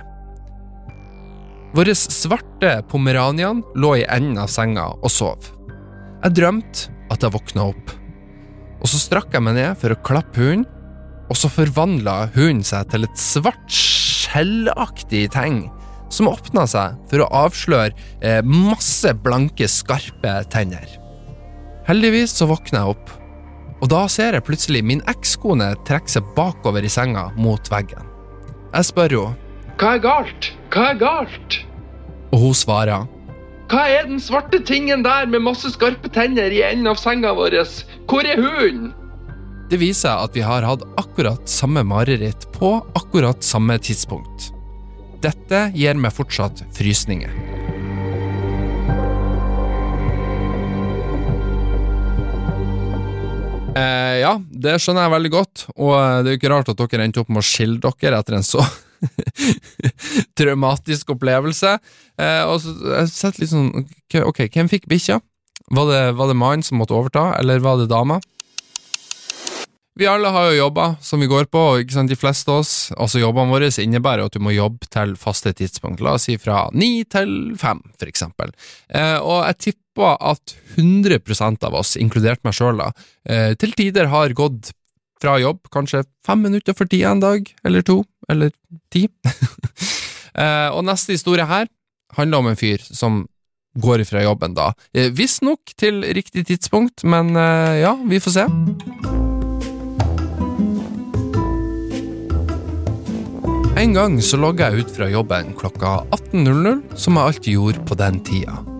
Vår 1.74 1.90
svarte 1.98 2.76
pomeranian 2.92 3.64
lå 3.74 3.96
i 3.98 4.06
enden 4.06 4.38
av 4.38 4.52
senga 4.54 4.86
og 5.00 5.10
sov. 5.10 5.50
Jeg 6.22 6.36
drømte 6.38 6.94
at 7.10 7.26
jeg 7.26 7.34
våkna 7.34 7.66
opp, 7.72 7.90
og 8.78 8.86
så 8.92 9.02
strakk 9.02 9.34
jeg 9.34 9.42
meg 9.42 9.58
ned 9.58 9.82
for 9.82 9.90
å 9.90 10.00
klappe 10.06 10.46
hunden, 10.46 10.68
og 11.26 11.38
så 11.38 11.50
forvandla 11.50 12.28
hunden 12.36 12.62
seg 12.66 12.86
til 12.92 13.08
et 13.08 13.18
svart, 13.18 13.66
skjellaktig 13.66 15.26
ting 15.34 15.64
som 16.12 16.30
åpna 16.30 16.68
seg 16.70 17.02
for 17.10 17.24
å 17.24 17.30
avsløre 17.48 17.96
eh, 18.22 18.42
masse 18.46 19.10
blanke, 19.24 19.66
skarpe 19.66 20.42
tenner. 20.52 21.01
Heldigvis 21.88 22.34
så 22.38 22.46
våkner 22.46 22.80
jeg 22.80 22.94
opp, 22.94 23.10
og 23.82 23.90
da 23.90 24.04
ser 24.10 24.36
jeg 24.36 24.46
plutselig 24.46 24.84
min 24.86 25.02
ekskone 25.10 25.72
trekke 25.88 26.12
seg 26.14 26.28
bakover 26.36 26.84
i 26.86 26.90
senga 26.92 27.28
mot 27.34 27.70
veggen. 27.72 28.06
Jeg 28.72 28.88
spør 28.88 29.16
henne 29.16 29.76
Hva 29.80 29.96
er 29.96 30.02
galt? 30.04 30.48
Hva 30.72 30.84
er 30.92 31.00
galt? 31.00 31.58
Og 32.32 32.46
hun 32.46 32.56
svarer 32.56 33.08
Hva 33.72 33.84
er 33.90 34.06
den 34.08 34.22
svarte 34.22 34.62
tingen 34.64 35.02
der 35.04 35.26
med 35.28 35.44
masse 35.44 35.72
skarpe 35.74 36.08
tenner 36.12 36.54
i 36.54 36.62
enden 36.64 36.88
av 36.92 37.00
senga 37.00 37.34
vår? 37.36 37.58
Hvor 38.08 38.28
er 38.28 38.40
hunden? 38.40 38.92
Det 39.72 39.80
viser 39.80 40.12
seg 40.12 40.26
at 40.28 40.34
vi 40.36 40.44
har 40.44 40.66
hatt 40.68 40.84
akkurat 41.00 41.48
samme 41.48 41.82
mareritt 41.88 42.46
på 42.52 42.74
akkurat 42.98 43.42
samme 43.44 43.78
tidspunkt. 43.80 44.52
Dette 45.24 45.68
gir 45.74 45.96
meg 45.96 46.12
fortsatt 46.12 46.64
frysninger. 46.76 47.51
Eh, 53.72 54.16
ja, 54.20 54.34
det 54.36 54.74
skjønner 54.82 55.06
jeg 55.06 55.14
veldig 55.14 55.30
godt, 55.32 55.62
og 55.78 55.92
eh, 55.96 56.16
det 56.20 56.28
er 56.28 56.34
jo 56.34 56.40
ikke 56.40 56.50
rart 56.52 56.68
at 56.68 56.80
dere 56.80 57.06
endte 57.06 57.22
opp 57.22 57.30
med 57.32 57.40
å 57.40 57.46
skille 57.46 57.80
dere 57.80 58.18
etter 58.20 58.36
en 58.36 58.44
så 58.44 58.60
traumatisk 60.38 61.14
opplevelse. 61.14 61.78
Eh, 62.20 62.42
og 62.44 62.58
så 62.60 62.74
jeg 62.98 63.12
setter 63.14 63.44
litt 63.44 63.52
sånn 63.54 63.70
ok, 64.28 64.44
hvem 64.52 64.68
fikk 64.72 64.90
bikkja? 64.92 65.22
Var 65.72 65.88
det, 65.88 66.02
var 66.18 66.28
det 66.28 66.36
mannen 66.36 66.66
som 66.66 66.82
måtte 66.82 66.96
overta, 66.98 67.30
eller 67.38 67.64
var 67.64 67.80
det 67.80 67.88
dama? 67.88 68.20
Vi 69.96 70.06
alle 70.08 70.28
har 70.32 70.50
jo 70.50 70.56
jobber 70.56 70.94
som 71.04 71.20
vi 71.20 71.28
går 71.28 71.48
på, 71.52 71.62
ikke 71.82 71.96
sant, 71.96 72.12
de 72.12 72.16
fleste 72.16 72.48
av 72.52 72.62
oss, 72.62 72.74
altså 72.96 73.20
jobbene 73.20 73.52
våre 73.52 73.68
innebærer 73.68 74.24
at 74.24 74.36
du 74.36 74.40
må 74.40 74.54
jobbe 74.54 74.88
til 74.92 75.12
faste 75.20 75.52
tidspunkt, 75.56 76.00
la 76.00 76.14
oss 76.16 76.28
si 76.28 76.38
fra 76.40 76.64
ni 76.72 77.04
til 77.12 77.52
fem, 77.60 77.80
for 78.00 78.08
eksempel. 78.08 78.52
Eh, 78.88 79.18
og 79.20 79.44
jeg 79.48 79.58
tipper 79.66 79.81
at 80.00 80.54
100% 80.76 81.64
av 81.64 81.74
oss, 81.74 81.96
inkludert 81.96 82.42
meg 82.44 82.56
sjøl, 82.56 82.80
eh, 83.28 83.52
til 83.54 83.74
tider 83.76 84.08
har 84.12 84.32
gått 84.32 84.72
fra 85.22 85.38
jobb 85.38 85.68
kanskje 85.70 86.04
fem 86.26 86.42
minutter 86.42 86.74
for 86.74 86.86
tida 86.86 87.12
en 87.12 87.20
dag, 87.20 87.46
eller 87.64 87.82
to, 87.82 88.02
eller 88.28 88.50
ti. 88.90 89.08
eh, 90.34 90.68
og 90.72 90.84
neste 90.88 91.12
historie 91.12 91.46
her 91.46 91.68
handler 92.16 92.38
om 92.38 92.50
en 92.50 92.58
fyr 92.58 92.82
som 92.82 93.26
går 93.78 94.02
ifra 94.04 94.24
jobben 94.24 94.56
da. 94.56 94.72
Eh, 94.92 95.12
Visstnok 95.12 95.76
til 95.76 96.02
riktig 96.02 96.46
tidspunkt, 96.48 97.04
men 97.04 97.32
ja, 97.34 97.94
vi 98.08 98.20
får 98.20 98.40
se. 98.40 98.48
En 103.82 103.94
gang 103.96 104.18
så 104.22 104.36
logga 104.38 104.68
jeg 104.70 104.84
ut 104.84 104.92
fra 104.94 105.08
jobben 105.10 105.54
klokka 105.58 106.02
18.00, 106.12 106.84
som 106.94 107.16
jeg 107.16 107.32
alltid 107.32 107.56
gjorde 107.56 107.86
på 107.88 107.98
den 107.98 108.20
tida. 108.22 108.71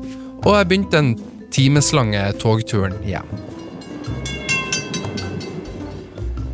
Og 0.43 0.57
jeg 0.57 0.69
begynte 0.69 0.99
den 0.99 1.13
timeslange 1.55 2.21
togturen 2.43 2.97
hjem. 3.07 3.29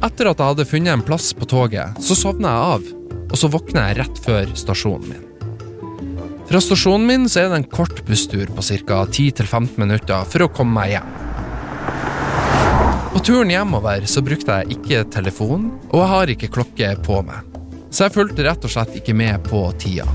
Etter 0.04 0.30
at 0.30 0.38
jeg 0.38 0.52
hadde 0.52 0.68
funnet 0.68 0.94
en 0.94 1.04
plass 1.06 1.32
på 1.34 1.48
toget, 1.50 1.98
så 2.04 2.16
sovna 2.18 2.52
jeg 2.52 2.74
av, 2.74 2.86
og 3.28 3.36
så 3.40 3.50
våkna 3.50 3.88
jeg 3.88 3.98
rett 4.02 4.20
før 4.24 4.52
stasjonen 4.58 5.08
min. 5.10 5.24
Fra 6.48 6.62
stasjonen 6.64 7.08
min 7.08 7.26
så 7.28 7.42
er 7.42 7.50
det 7.50 7.62
en 7.62 7.70
kort 7.72 8.04
busstur 8.08 8.48
på 8.54 8.64
ca. 8.64 9.02
10-15 9.04 9.74
minutter 9.80 10.28
for 10.30 10.46
å 10.46 10.52
komme 10.52 10.78
meg 10.78 10.94
hjem. 10.96 11.12
På 13.12 13.24
turen 13.24 13.52
hjemover 13.52 14.06
så 14.08 14.22
brukte 14.24 14.60
jeg 14.60 14.78
ikke 14.78 15.04
telefon, 15.12 15.70
og 15.90 16.02
jeg 16.02 16.12
har 16.14 16.34
ikke 16.36 16.52
klokke 16.54 16.94
på 17.04 17.22
meg 17.26 17.48
så 17.90 18.06
jeg 18.06 18.14
fulgte 18.18 18.44
rett 18.44 18.64
og 18.64 18.72
slett 18.72 18.96
ikke 19.00 19.14
med 19.16 19.44
på 19.48 19.62
tida. 19.80 20.06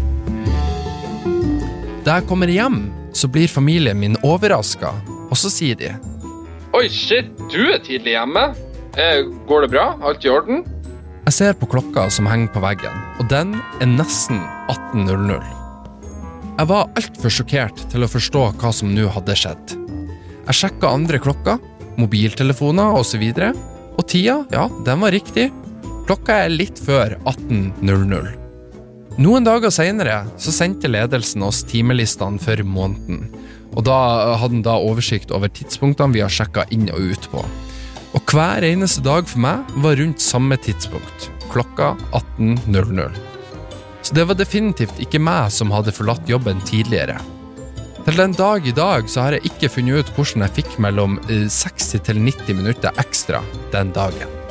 Da 2.04 2.20
jeg 2.20 2.28
kommer 2.30 2.52
hjem, 2.52 2.86
så 3.14 3.30
blir 3.32 3.48
familien 3.52 4.00
min 4.00 4.18
overraska, 4.26 4.92
og 5.30 5.38
så 5.38 5.52
sier 5.54 5.80
de 5.80 5.94
Oi, 6.74 6.88
shit, 6.90 7.28
du 7.54 7.68
er 7.70 7.84
tidlig 7.86 8.16
hjemme. 8.16 8.48
Eh, 8.98 9.20
går 9.46 9.66
det 9.66 9.70
bra? 9.76 9.92
Alt 10.02 10.26
i 10.26 10.32
orden? 10.34 10.64
Jeg 11.28 11.36
ser 11.38 11.54
på 11.56 11.70
klokka 11.70 12.08
som 12.12 12.26
henger 12.28 12.50
på 12.52 12.64
veggen, 12.64 12.98
og 13.22 13.30
den 13.30 13.54
er 13.78 13.92
nesten 13.92 14.42
18.00. 14.74 15.46
Jeg 16.58 16.70
var 16.70 16.90
altfor 16.98 17.34
sjokkert 17.34 17.86
til 17.94 18.06
å 18.06 18.10
forstå 18.10 18.44
hva 18.58 18.74
som 18.74 18.92
nå 18.94 19.06
hadde 19.14 19.38
skjedd. 19.38 19.78
Jeg 20.44 20.60
sjekka 20.60 20.92
andre 20.98 21.22
klokker, 21.22 21.62
mobiltelefoner 22.02 22.98
osv., 23.00 23.24
og, 23.38 23.66
og 23.94 24.06
tida, 24.10 24.42
ja, 24.54 24.68
den 24.86 25.06
var 25.06 25.14
riktig. 25.14 25.52
Klokka 26.10 26.44
er 26.44 26.58
litt 26.58 26.82
før 26.82 27.20
18.00. 27.24 28.43
Noen 29.22 29.46
dager 29.46 29.70
seinere 29.70 30.24
sendte 30.42 30.90
ledelsen 30.90 31.44
oss 31.46 31.60
timelistene 31.70 32.42
for 32.42 32.58
måneden, 32.66 33.28
og 33.78 33.86
da 33.86 33.98
hadde 34.42 34.56
den 34.56 34.66
da 34.66 34.74
oversikt 34.82 35.34
over 35.36 35.52
tidspunktene 35.54 36.16
vi 36.16 36.24
har 36.24 36.34
sjekka 36.34 36.66
inn 36.74 36.88
og 36.90 37.14
ut 37.14 37.28
på. 37.30 37.44
Og 38.18 38.34
hver 38.34 38.66
eneste 38.66 39.04
dag 39.06 39.30
for 39.30 39.44
meg 39.46 39.78
var 39.86 40.00
rundt 40.02 40.22
samme 40.22 40.58
tidspunkt, 40.58 41.30
klokka 41.54 41.94
18.00. 42.42 43.14
Så 44.02 44.18
det 44.18 44.26
var 44.30 44.38
definitivt 44.38 44.98
ikke 45.06 45.22
meg 45.22 45.54
som 45.54 45.72
hadde 45.74 45.94
forlatt 45.94 46.30
jobben 46.30 46.62
tidligere. 46.66 47.20
Til 48.04 48.18
den 48.18 48.34
dag 48.36 48.66
i 48.68 48.74
dag 48.76 49.06
så 49.08 49.28
har 49.28 49.38
jeg 49.38 49.54
ikke 49.54 49.76
funnet 49.78 50.02
ut 50.02 50.16
hvordan 50.18 50.48
jeg 50.48 50.58
fikk 50.58 50.80
mellom 50.82 51.22
60 51.30 52.02
til 52.10 52.26
90 52.26 52.64
minutter 52.64 53.04
ekstra 53.06 53.46
den 53.72 53.94
dagen. 53.96 54.43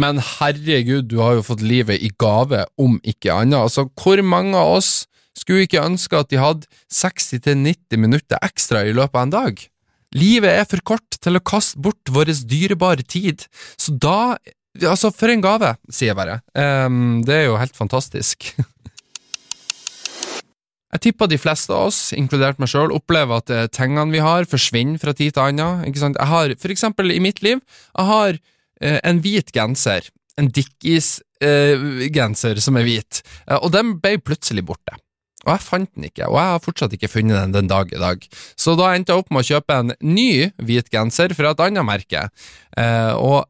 Men 0.00 0.20
herregud, 0.24 1.08
du 1.10 1.18
har 1.20 1.36
jo 1.36 1.46
fått 1.46 1.64
livet 1.64 2.00
i 2.00 2.10
gave, 2.20 2.64
om 2.80 2.98
ikke 3.04 3.34
annet. 3.34 3.58
Altså, 3.66 3.88
hvor 4.00 4.22
mange 4.24 4.56
av 4.56 4.78
oss 4.78 4.92
skulle 5.36 5.66
ikke 5.66 5.82
ønske 5.84 6.18
at 6.18 6.30
de 6.32 6.40
hadde 6.40 6.68
60-90 6.94 8.00
minutter 8.00 8.40
ekstra 8.44 8.84
i 8.86 8.94
løpet 8.96 9.18
av 9.18 9.26
en 9.26 9.34
dag? 9.34 9.66
Livet 10.16 10.56
er 10.62 10.66
for 10.66 10.82
kort 10.94 11.20
til 11.22 11.38
å 11.38 11.44
kaste 11.44 11.78
bort 11.82 12.10
vår 12.10 12.32
dyrebare 12.48 13.06
tid, 13.06 13.46
så 13.78 13.96
da 13.96 14.38
Altså, 14.86 15.08
for 15.10 15.26
en 15.26 15.40
gave, 15.42 15.72
sier 15.90 16.12
jeg 16.12 16.16
bare. 16.16 16.36
Um, 16.54 17.24
det 17.26 17.34
er 17.34 17.48
jo 17.48 17.56
helt 17.58 17.74
fantastisk. 17.74 18.52
Jeg 20.90 21.02
tipper 21.04 21.26
de 21.30 21.38
fleste 21.38 21.74
av 21.74 21.88
oss, 21.88 21.98
inkludert 22.14 22.58
meg 22.62 22.70
sjøl, 22.70 22.90
opplever 22.94 23.38
at 23.38 23.50
tingene 23.74 24.10
vi 24.10 24.22
har, 24.22 24.46
forsvinner 24.50 24.98
fra 24.98 25.14
tid 25.14 25.36
til 25.36 25.42
annen. 25.42 25.84
Jeg 25.86 26.30
har, 26.30 26.54
for 26.58 26.74
eksempel 26.74 27.10
i 27.14 27.20
mitt 27.22 27.42
liv, 27.46 27.58
jeg 27.94 28.08
har 28.08 28.30
eh, 28.34 28.40
en 28.80 29.20
hvit 29.24 29.52
genser, 29.54 30.08
en 30.40 30.48
Dickies-genser 30.56 32.56
eh, 32.56 32.64
som 32.64 32.80
er 32.80 32.88
hvit, 32.88 33.22
eh, 33.46 33.58
og 33.58 33.72
den 33.74 33.94
ble 34.00 34.16
plutselig 34.22 34.64
borte. 34.68 34.96
Og 35.46 35.54
jeg 35.54 35.64
fant 35.64 35.88
den 35.96 36.10
ikke, 36.10 36.26
og 36.28 36.36
jeg 36.36 36.52
har 36.52 36.64
fortsatt 36.64 36.94
ikke 36.96 37.08
funnet 37.08 37.38
den 37.38 37.54
den 37.54 37.70
dag 37.70 37.92
i 37.94 38.00
dag. 38.00 38.26
Så 38.60 38.74
da 38.76 38.90
endte 38.92 39.14
jeg 39.14 39.22
opp 39.22 39.30
med 39.32 39.44
å 39.44 39.50
kjøpe 39.54 39.78
en 39.80 39.94
ny 40.04 40.50
hvit 40.60 40.90
genser 40.92 41.32
fra 41.36 41.54
et 41.54 41.62
annet 41.64 41.88
merke, 41.88 42.26
eh, 42.76 43.14
og 43.16 43.48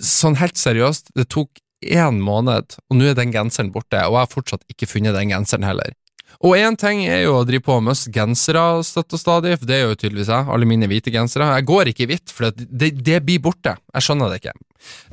sånn 0.00 0.40
helt 0.40 0.58
seriøst, 0.58 1.12
det 1.14 1.28
tok 1.32 1.60
én 1.84 2.22
måned, 2.24 2.78
og 2.88 2.96
nå 2.96 3.10
er 3.10 3.18
den 3.18 3.34
genseren 3.34 3.72
borte, 3.74 4.00
og 4.08 4.16
jeg 4.16 4.22
har 4.22 4.32
fortsatt 4.32 4.64
ikke 4.72 4.88
funnet 4.88 5.16
den 5.16 5.34
genseren 5.34 5.68
heller. 5.68 5.92
Og 6.44 6.58
én 6.60 6.76
ting 6.76 7.06
er 7.08 7.22
jo 7.24 7.38
å 7.38 7.44
drive 7.48 7.64
på 7.64 7.78
med 7.80 7.96
gensere 8.12 8.62
støtt 8.84 9.16
og 9.16 9.20
stadig, 9.20 9.54
for 9.56 9.68
det 9.68 9.78
er 9.78 9.86
jo 9.86 9.96
tydeligvis 9.96 10.28
jeg, 10.28 10.48
alle 10.52 10.68
mine 10.68 10.88
hvite 10.90 11.12
gensere. 11.14 11.48
Jeg 11.56 11.66
går 11.70 11.88
ikke 11.88 12.04
i 12.04 12.08
hvitt, 12.10 12.32
for 12.36 12.52
det, 12.52 12.90
det, 13.00 13.22
blir 13.24 13.40
borte. 13.40 13.72
Jeg 13.94 14.04
skjønner 14.04 14.28
det 14.28 14.42
ikke. 14.42 14.52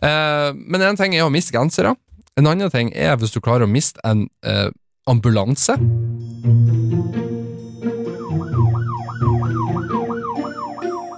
Uh, 0.03 0.51
men 0.59 0.83
én 0.89 0.99
ting 0.99 1.15
er 1.15 1.23
å 1.23 1.31
miste 1.31 1.55
gensere. 1.55 1.95
En 2.35 2.51
annen 2.51 2.71
ting 2.73 2.91
er 2.91 3.15
hvis 3.19 3.31
du 3.31 3.39
klarer 3.39 3.63
å 3.63 3.71
miste 3.71 4.03
en 4.07 4.25
uh, 4.43 4.67
ambulanse. 5.07 5.77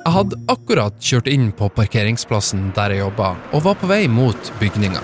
Jeg 0.04 0.14
hadde 0.20 0.42
akkurat 0.52 1.02
kjørt 1.02 1.32
inn 1.32 1.50
på 1.58 1.74
parkeringsplassen 1.74 2.70
der 2.78 2.94
jeg 2.94 3.02
jobba, 3.08 3.34
og 3.50 3.66
var 3.66 3.82
på 3.82 3.90
vei 3.90 4.04
mot 4.12 4.54
bygninga. 4.62 5.02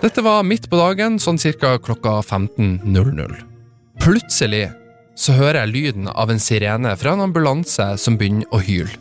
Dette 0.00 0.22
var 0.24 0.46
midt 0.48 0.70
på 0.72 0.78
dagen, 0.80 1.18
sånn 1.20 1.36
cirka 1.36 1.74
klokka 1.84 2.22
15.00. 2.24 3.34
Plutselig 4.00 4.70
så 5.12 5.34
hører 5.36 5.58
jeg 5.60 5.72
lyden 5.74 6.08
av 6.08 6.32
en 6.32 6.40
sirene 6.40 6.94
fra 6.96 7.12
en 7.12 7.26
ambulanse 7.26 7.84
som 8.00 8.16
begynner 8.16 8.48
å 8.48 8.62
hyle. 8.64 8.96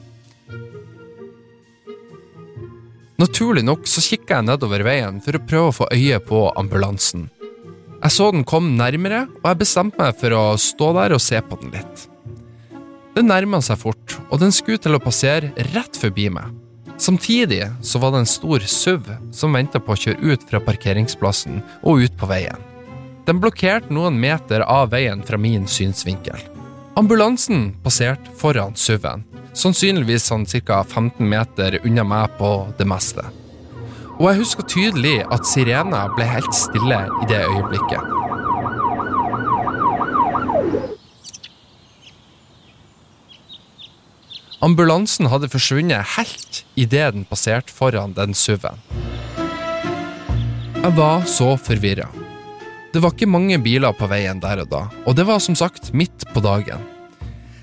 Naturlig 3.19 3.63
nok 3.67 3.87
så 3.87 4.03
kikker 4.03 4.37
jeg 4.37 4.47
nedover 4.47 4.83
veien 4.83 5.23
for 5.23 5.35
å 5.35 5.43
prøve 5.47 5.71
å 5.71 5.77
få 5.79 5.89
øye 5.95 6.19
på 6.23 6.45
ambulansen. 6.59 7.29
Jeg 7.99 8.15
så 8.15 8.29
den 8.35 8.45
kom 8.47 8.73
nærmere, 8.79 9.25
og 9.39 9.49
jeg 9.53 9.59
bestemte 9.63 9.99
meg 9.99 10.19
for 10.19 10.35
å 10.35 10.45
stå 10.59 10.93
der 10.99 11.15
og 11.15 11.23
se 11.23 11.39
på 11.43 11.63
den 11.63 11.75
litt. 11.75 12.07
Den 13.15 13.31
nærma 13.31 13.59
seg 13.63 13.79
fort, 13.79 14.19
og 14.27 14.39
den 14.43 14.51
skulle 14.55 14.79
til 14.83 14.95
å 14.95 15.03
passere 15.03 15.51
rett 15.71 15.99
forbi 15.99 16.27
meg. 16.31 16.51
Samtidig 16.99 17.67
så 17.81 17.99
var 17.99 18.11
det 18.11 18.17
en 18.17 18.25
stor 18.25 18.59
SUV 18.59 19.05
som 19.31 19.53
venta 19.55 19.79
på 19.79 19.95
å 19.95 19.99
kjøre 19.99 20.33
ut 20.33 20.41
fra 20.49 20.59
parkeringsplassen 20.59 21.61
og 21.87 22.03
ut 22.03 22.17
på 22.19 22.27
veien. 22.27 22.59
Den 23.23 23.39
blokkerte 23.39 23.93
noen 23.93 24.17
meter 24.19 24.65
av 24.67 24.91
veien 24.91 25.21
fra 25.23 25.39
min 25.39 25.67
synsvinkel. 25.67 26.41
Ambulansen 26.99 27.69
passerte 27.85 28.33
foran 28.35 28.75
SUV-en, 28.75 29.23
sannsynligvis 29.55 30.27
sånn 30.27 30.43
ca. 30.67 30.83
15 30.83 31.23
meter 31.23 31.79
unna 31.85 32.03
meg 32.03 32.35
på 32.35 32.51
det 32.75 32.87
meste. 32.89 33.23
Og 34.19 34.25
jeg 34.27 34.41
husker 34.41 34.67
tydelig 34.67 35.21
at 35.31 35.47
sirena 35.47 36.09
ble 36.17 36.27
helt 36.27 36.51
stille 36.51 37.05
i 37.07 37.29
det 37.31 37.45
øyeblikket. 37.45 38.48
Ambulansen 44.59 45.29
hadde 45.31 45.47
forsvunnet 45.47 46.17
helt 46.17 46.65
idet 46.75 47.13
den 47.15 47.23
passerte 47.23 47.71
foran 47.71 48.11
den 48.17 48.33
SUV-en. 48.35 48.81
Jeg 50.79 50.91
var 50.97 51.23
så 51.31 51.53
forvirra. 51.55 52.09
Det 52.91 52.99
var 52.99 53.13
ikke 53.13 53.29
mange 53.29 53.55
biler 53.63 53.95
på 53.95 54.09
veien 54.11 54.41
der 54.43 54.65
og 54.65 54.67
da, 54.73 54.81
og 55.07 55.15
det 55.15 55.23
var 55.29 55.39
som 55.39 55.55
sagt 55.55 55.93
midt 55.95 56.27
på 56.33 56.43
dagen. 56.43 56.83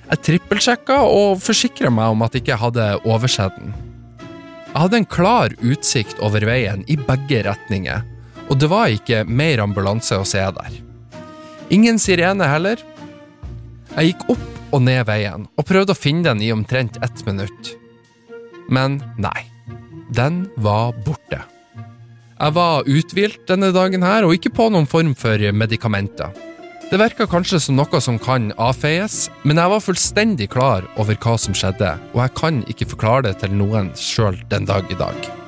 Jeg 0.06 0.22
trippelsjekka 0.24 0.98
og 1.04 1.42
forsikra 1.44 1.92
meg 1.92 2.14
om 2.14 2.24
at 2.24 2.32
jeg 2.32 2.46
ikke 2.46 2.61
hadde 2.64 2.88
oversett 3.04 3.61
den. 3.61 3.76
Jeg 4.72 4.80
hadde 4.80 5.00
en 5.02 5.12
klar 5.18 5.52
utsikt 5.61 6.20
over 6.24 6.48
veien 6.48 6.85
i 6.88 6.96
begge 6.96 7.44
retninger, 7.44 8.04
og 8.48 8.56
det 8.62 8.72
var 8.72 8.88
ikke 8.94 9.26
mer 9.28 9.61
ambulanse 9.61 10.16
å 10.16 10.24
se 10.24 10.40
der. 10.40 10.82
Ingen 11.68 12.00
sirene 12.00 12.48
heller. 12.48 12.80
Jeg 13.96 14.14
gikk 14.14 14.30
opp 14.37 14.55
og 14.76 14.84
ned 14.84 15.06
veien, 15.08 15.48
og 15.56 15.68
prøvde 15.68 15.94
å 15.94 15.98
finne 15.98 16.28
den 16.28 16.44
i 16.44 16.52
omtrent 16.52 16.98
ett 17.04 17.24
minutt. 17.26 17.72
Men 18.68 19.00
nei, 19.16 19.46
den 20.12 20.44
var 20.60 20.92
borte. 21.06 21.40
Jeg 22.36 22.52
var 22.52 22.84
uthvilt 22.84 23.46
denne 23.48 23.72
dagen 23.72 24.04
her, 24.04 24.26
og 24.26 24.36
ikke 24.36 24.52
på 24.52 24.68
noen 24.72 24.88
form 24.90 25.14
for 25.16 25.40
medikamenter. 25.56 26.34
Det 26.86 27.00
virka 27.00 27.26
kanskje 27.26 27.58
som 27.64 27.78
noe 27.80 28.00
som 28.04 28.18
kan 28.22 28.52
avfeies, 28.62 29.24
men 29.42 29.58
jeg 29.58 29.72
var 29.72 29.82
fullstendig 29.82 30.50
klar 30.52 30.86
over 31.00 31.18
hva 31.18 31.34
som 31.40 31.56
skjedde, 31.56 31.96
og 32.12 32.22
jeg 32.22 32.36
kan 32.38 32.62
ikke 32.70 32.92
forklare 32.92 33.26
det 33.30 33.34
til 33.40 33.56
noen 33.56 33.90
sjøl 33.98 34.38
den 34.52 34.68
dag 34.68 34.86
i 34.92 35.00
dag. 35.00 35.45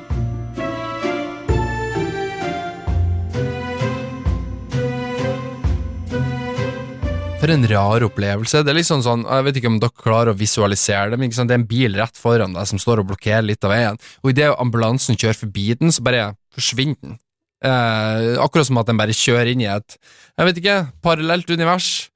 For 7.39 7.53
en 7.55 7.63
rar 7.71 8.03
opplevelse. 8.03 8.65
Det 8.67 8.73
er 8.73 8.77
liksom 8.81 9.03
sånn, 9.07 9.23
Jeg 9.23 9.45
vet 9.47 9.59
ikke 9.61 9.71
om 9.71 9.79
dere 9.79 9.95
klarer 9.95 10.33
å 10.33 10.39
visualisere 10.39 11.13
det, 11.13 11.19
men 11.23 11.31
det 11.31 11.55
er 11.55 11.61
en 11.61 11.69
bil 11.71 11.95
rett 11.95 12.19
foran 12.19 12.57
deg 12.57 12.67
som 12.67 12.81
står 12.83 12.99
og 12.99 13.13
blokkerer 13.13 13.47
litt 13.47 13.63
av 13.63 13.71
veien, 13.71 13.99
og 14.25 14.31
idet 14.33 14.49
ambulansen 14.59 15.15
kjører 15.15 15.39
forbi 15.39 15.69
den, 15.79 15.93
så 15.95 16.03
bare 16.03 16.33
forsvinner 16.57 16.99
den. 16.99 17.19
Eh, 17.63 18.35
akkurat 18.43 18.67
som 18.67 18.81
at 18.83 18.91
den 18.91 18.99
bare 18.99 19.15
kjører 19.15 19.53
inn 19.53 19.63
i 19.63 19.69
et 19.71 19.97
jeg 19.99 20.49
vet 20.49 20.59
ikke, 20.61 20.79
parallelt 21.03 21.51
univers. 21.51 22.09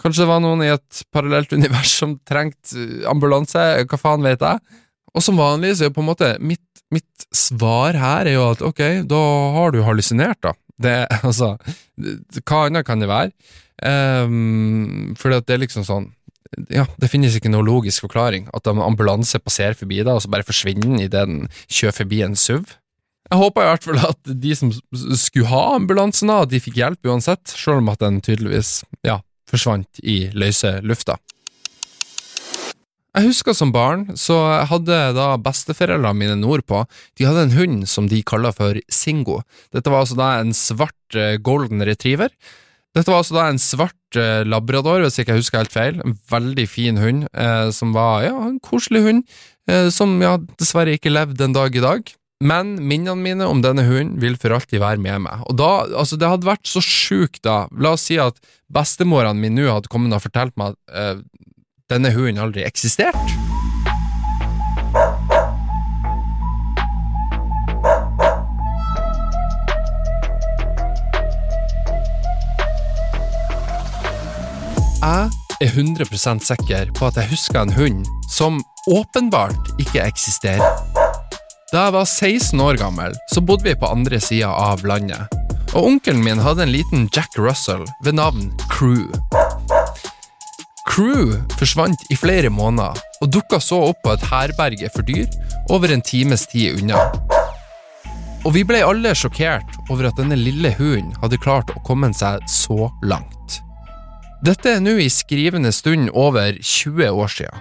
Kanskje 0.00 0.24
det 0.24 0.30
var 0.32 0.40
noen 0.44 0.64
i 0.64 0.72
et 0.72 1.02
parallelt 1.12 1.52
univers 1.52 1.92
som 2.00 2.16
trengte 2.24 2.80
eh, 2.80 3.04
ambulanse, 3.10 3.64
hva 3.84 4.00
faen 4.00 4.24
vet 4.24 4.44
jeg? 4.44 4.80
Og 5.12 5.24
som 5.24 5.36
vanlig 5.40 5.74
så 5.76 5.84
er 5.84 5.92
jo 5.92 5.96
på 5.98 6.04
en 6.04 6.08
måte 6.08 6.30
mitt, 6.40 6.84
mitt 6.92 7.28
svar 7.36 8.00
her 8.00 8.32
er 8.32 8.38
jo 8.38 8.48
at 8.54 8.64
ok, 8.64 8.82
da 9.12 9.20
har 9.58 9.76
du 9.76 9.82
hallusinert, 9.84 10.40
da. 10.40 10.54
Det, 10.80 10.96
altså, 11.28 11.52
hva 12.40 12.64
annet 12.64 12.88
kan 12.88 13.04
det 13.04 13.12
være? 13.12 13.60
Um, 13.82 15.14
fordi 15.18 15.40
at 15.40 15.48
det 15.48 15.56
er 15.56 15.64
liksom 15.64 15.82
sånn 15.82 16.04
Ja, 16.70 16.84
det 17.02 17.08
finnes 17.10 17.34
ikke 17.34 17.50
noe 17.50 17.66
logisk 17.66 18.04
forklaring. 18.06 18.46
At 18.54 18.68
en 18.70 18.82
ambulanse 18.84 19.40
passerer 19.42 19.74
forbi 19.74 19.98
deg, 20.04 20.12
og 20.14 20.22
så 20.22 20.30
bare 20.30 20.46
forsvinner 20.46 21.02
idet 21.02 21.24
den 21.26 21.48
kjører 21.66 21.96
forbi 21.98 22.22
en 22.22 22.38
SUV. 22.38 22.76
Jeg 23.24 23.40
håper 23.40 23.64
i 23.64 23.68
hvert 23.72 23.86
fall 23.88 24.00
at 24.04 24.32
de 24.44 24.54
som 24.54 24.70
skulle 25.18 25.50
ha 25.50 25.62
ambulansen, 25.74 26.30
da, 26.30 26.44
de 26.46 26.60
fikk 26.62 26.78
hjelp 26.78 27.08
uansett, 27.10 27.42
selv 27.50 27.82
om 27.82 27.90
at 27.90 28.04
den 28.04 28.20
tydeligvis 28.22 28.82
ja, 29.02 29.18
forsvant 29.50 30.02
i 30.04 30.28
løse 30.36 30.76
lufta. 30.86 31.16
Jeg 33.14 33.28
husker 33.28 33.54
som 33.54 33.70
barn 33.70 34.08
så 34.18 34.36
hadde 34.66 34.96
da 35.14 35.28
besteforeldrene 35.38 36.18
mine 36.18 36.38
nordpå 36.40 36.80
de 37.14 37.26
hadde 37.28 37.44
en 37.46 37.54
hund 37.54 37.84
som 37.86 38.08
de 38.10 38.18
kalla 38.26 38.50
for 38.54 38.80
Singo. 38.90 39.38
Dette 39.70 39.90
var 39.90 40.02
altså 40.02 40.18
da 40.18 40.32
en 40.40 40.50
svart 40.54 41.18
golden 41.46 41.84
retriever 41.86 42.34
Dette 42.94 43.10
var 43.10 43.24
altså 43.24 43.34
da 43.34 43.48
en 43.50 43.58
svart 43.58 44.18
eh, 44.18 44.44
labrador, 44.46 45.02
hvis 45.02 45.18
ikke 45.18 45.34
jeg 45.34 45.42
husker 45.42 45.64
helt 45.64 45.74
feil. 45.74 45.96
En 46.04 46.14
veldig 46.30 46.66
fin 46.70 47.00
hund, 47.02 47.24
eh, 47.34 47.70
som 47.74 47.94
var 47.96 48.22
ja, 48.22 48.34
en 48.46 48.60
koselig 48.62 49.02
hund, 49.02 49.24
eh, 49.70 49.88
som 49.94 50.14
ja, 50.22 50.36
dessverre 50.60 50.94
ikke 50.94 51.12
levde 51.12 51.48
en 51.48 51.56
dag 51.56 51.74
i 51.74 51.82
dag. 51.82 52.14
Men 52.44 52.74
minnene 52.82 53.18
mine 53.18 53.48
om 53.48 53.62
denne 53.64 53.86
hunden 53.86 54.18
vil 54.22 54.36
for 54.38 54.54
alltid 54.54 54.82
være 54.82 55.02
med 55.02 55.24
meg. 55.26 55.42
Og 55.48 55.58
da, 55.58 55.70
altså 55.96 56.18
Det 56.20 56.28
hadde 56.28 56.50
vært 56.50 56.70
så 56.70 56.82
sjukt, 56.84 57.42
da. 57.46 57.64
La 57.74 57.94
oss 57.96 58.06
si 58.10 58.18
at 58.20 58.38
bestemorene 58.74 59.38
mine 59.38 59.62
nå 59.62 59.70
hadde 59.72 59.90
kommet 59.90 60.14
og 60.14 60.26
fortalt 60.26 60.54
meg 60.60 60.74
at 60.74 60.94
eh, 60.94 61.22
denne 61.90 62.14
hunden 62.14 62.42
aldri 62.42 62.66
eksisterte. 62.66 63.63
Jeg 75.04 75.28
er 75.60 75.74
100 75.76 76.06
sikker 76.40 76.88
på 76.96 77.08
at 77.10 77.18
jeg 77.20 77.28
husker 77.28 77.58
en 77.60 77.72
hund 77.76 78.06
som 78.32 78.62
åpenbart 78.88 79.74
ikke 79.76 80.00
eksisterer. 80.00 80.78
Da 81.72 81.82
jeg 81.82 81.92
var 81.92 82.06
16 82.08 82.60
år 82.64 82.78
gammel, 82.80 83.12
så 83.34 83.42
bodde 83.44 83.66
vi 83.68 83.74
på 83.76 83.90
andre 83.92 84.16
sida 84.16 84.48
av 84.48 84.80
landet, 84.88 85.28
og 85.74 85.90
onkelen 85.90 86.24
min 86.24 86.40
hadde 86.40 86.64
en 86.64 86.72
liten 86.72 87.04
Jack 87.12 87.36
Russell 87.36 87.84
ved 88.06 88.16
navn 88.16 88.48
Crew. 88.72 89.04
Crew 90.88 91.36
forsvant 91.58 92.08
i 92.08 92.16
flere 92.16 92.48
måneder, 92.48 92.96
og 93.20 93.28
dukka 93.28 93.60
så 93.60 93.82
opp 93.90 94.00
på 94.06 94.16
et 94.16 94.24
herberge 94.32 94.88
for 94.96 95.04
dyr 95.04 95.28
over 95.68 95.92
en 95.92 96.00
times 96.00 96.46
tid 96.48 96.80
unna. 96.80 97.04
Og 98.46 98.56
vi 98.56 98.64
ble 98.64 98.80
alle 98.80 99.12
sjokkert 99.12 99.68
over 99.90 100.08
at 100.08 100.16
denne 100.16 100.40
lille 100.40 100.72
hunden 100.80 101.12
hadde 101.20 101.44
klart 101.44 101.76
å 101.76 101.84
komme 101.84 102.08
seg 102.16 102.40
så 102.48 102.88
langt. 103.04 103.63
Dette 104.44 104.74
er 104.76 104.80
nå 104.82 104.98
i 105.00 105.06
skrivende 105.08 105.70
stund 105.72 106.10
over 106.12 106.58
20 106.60 107.06
år 107.16 107.30
siden. 107.32 107.60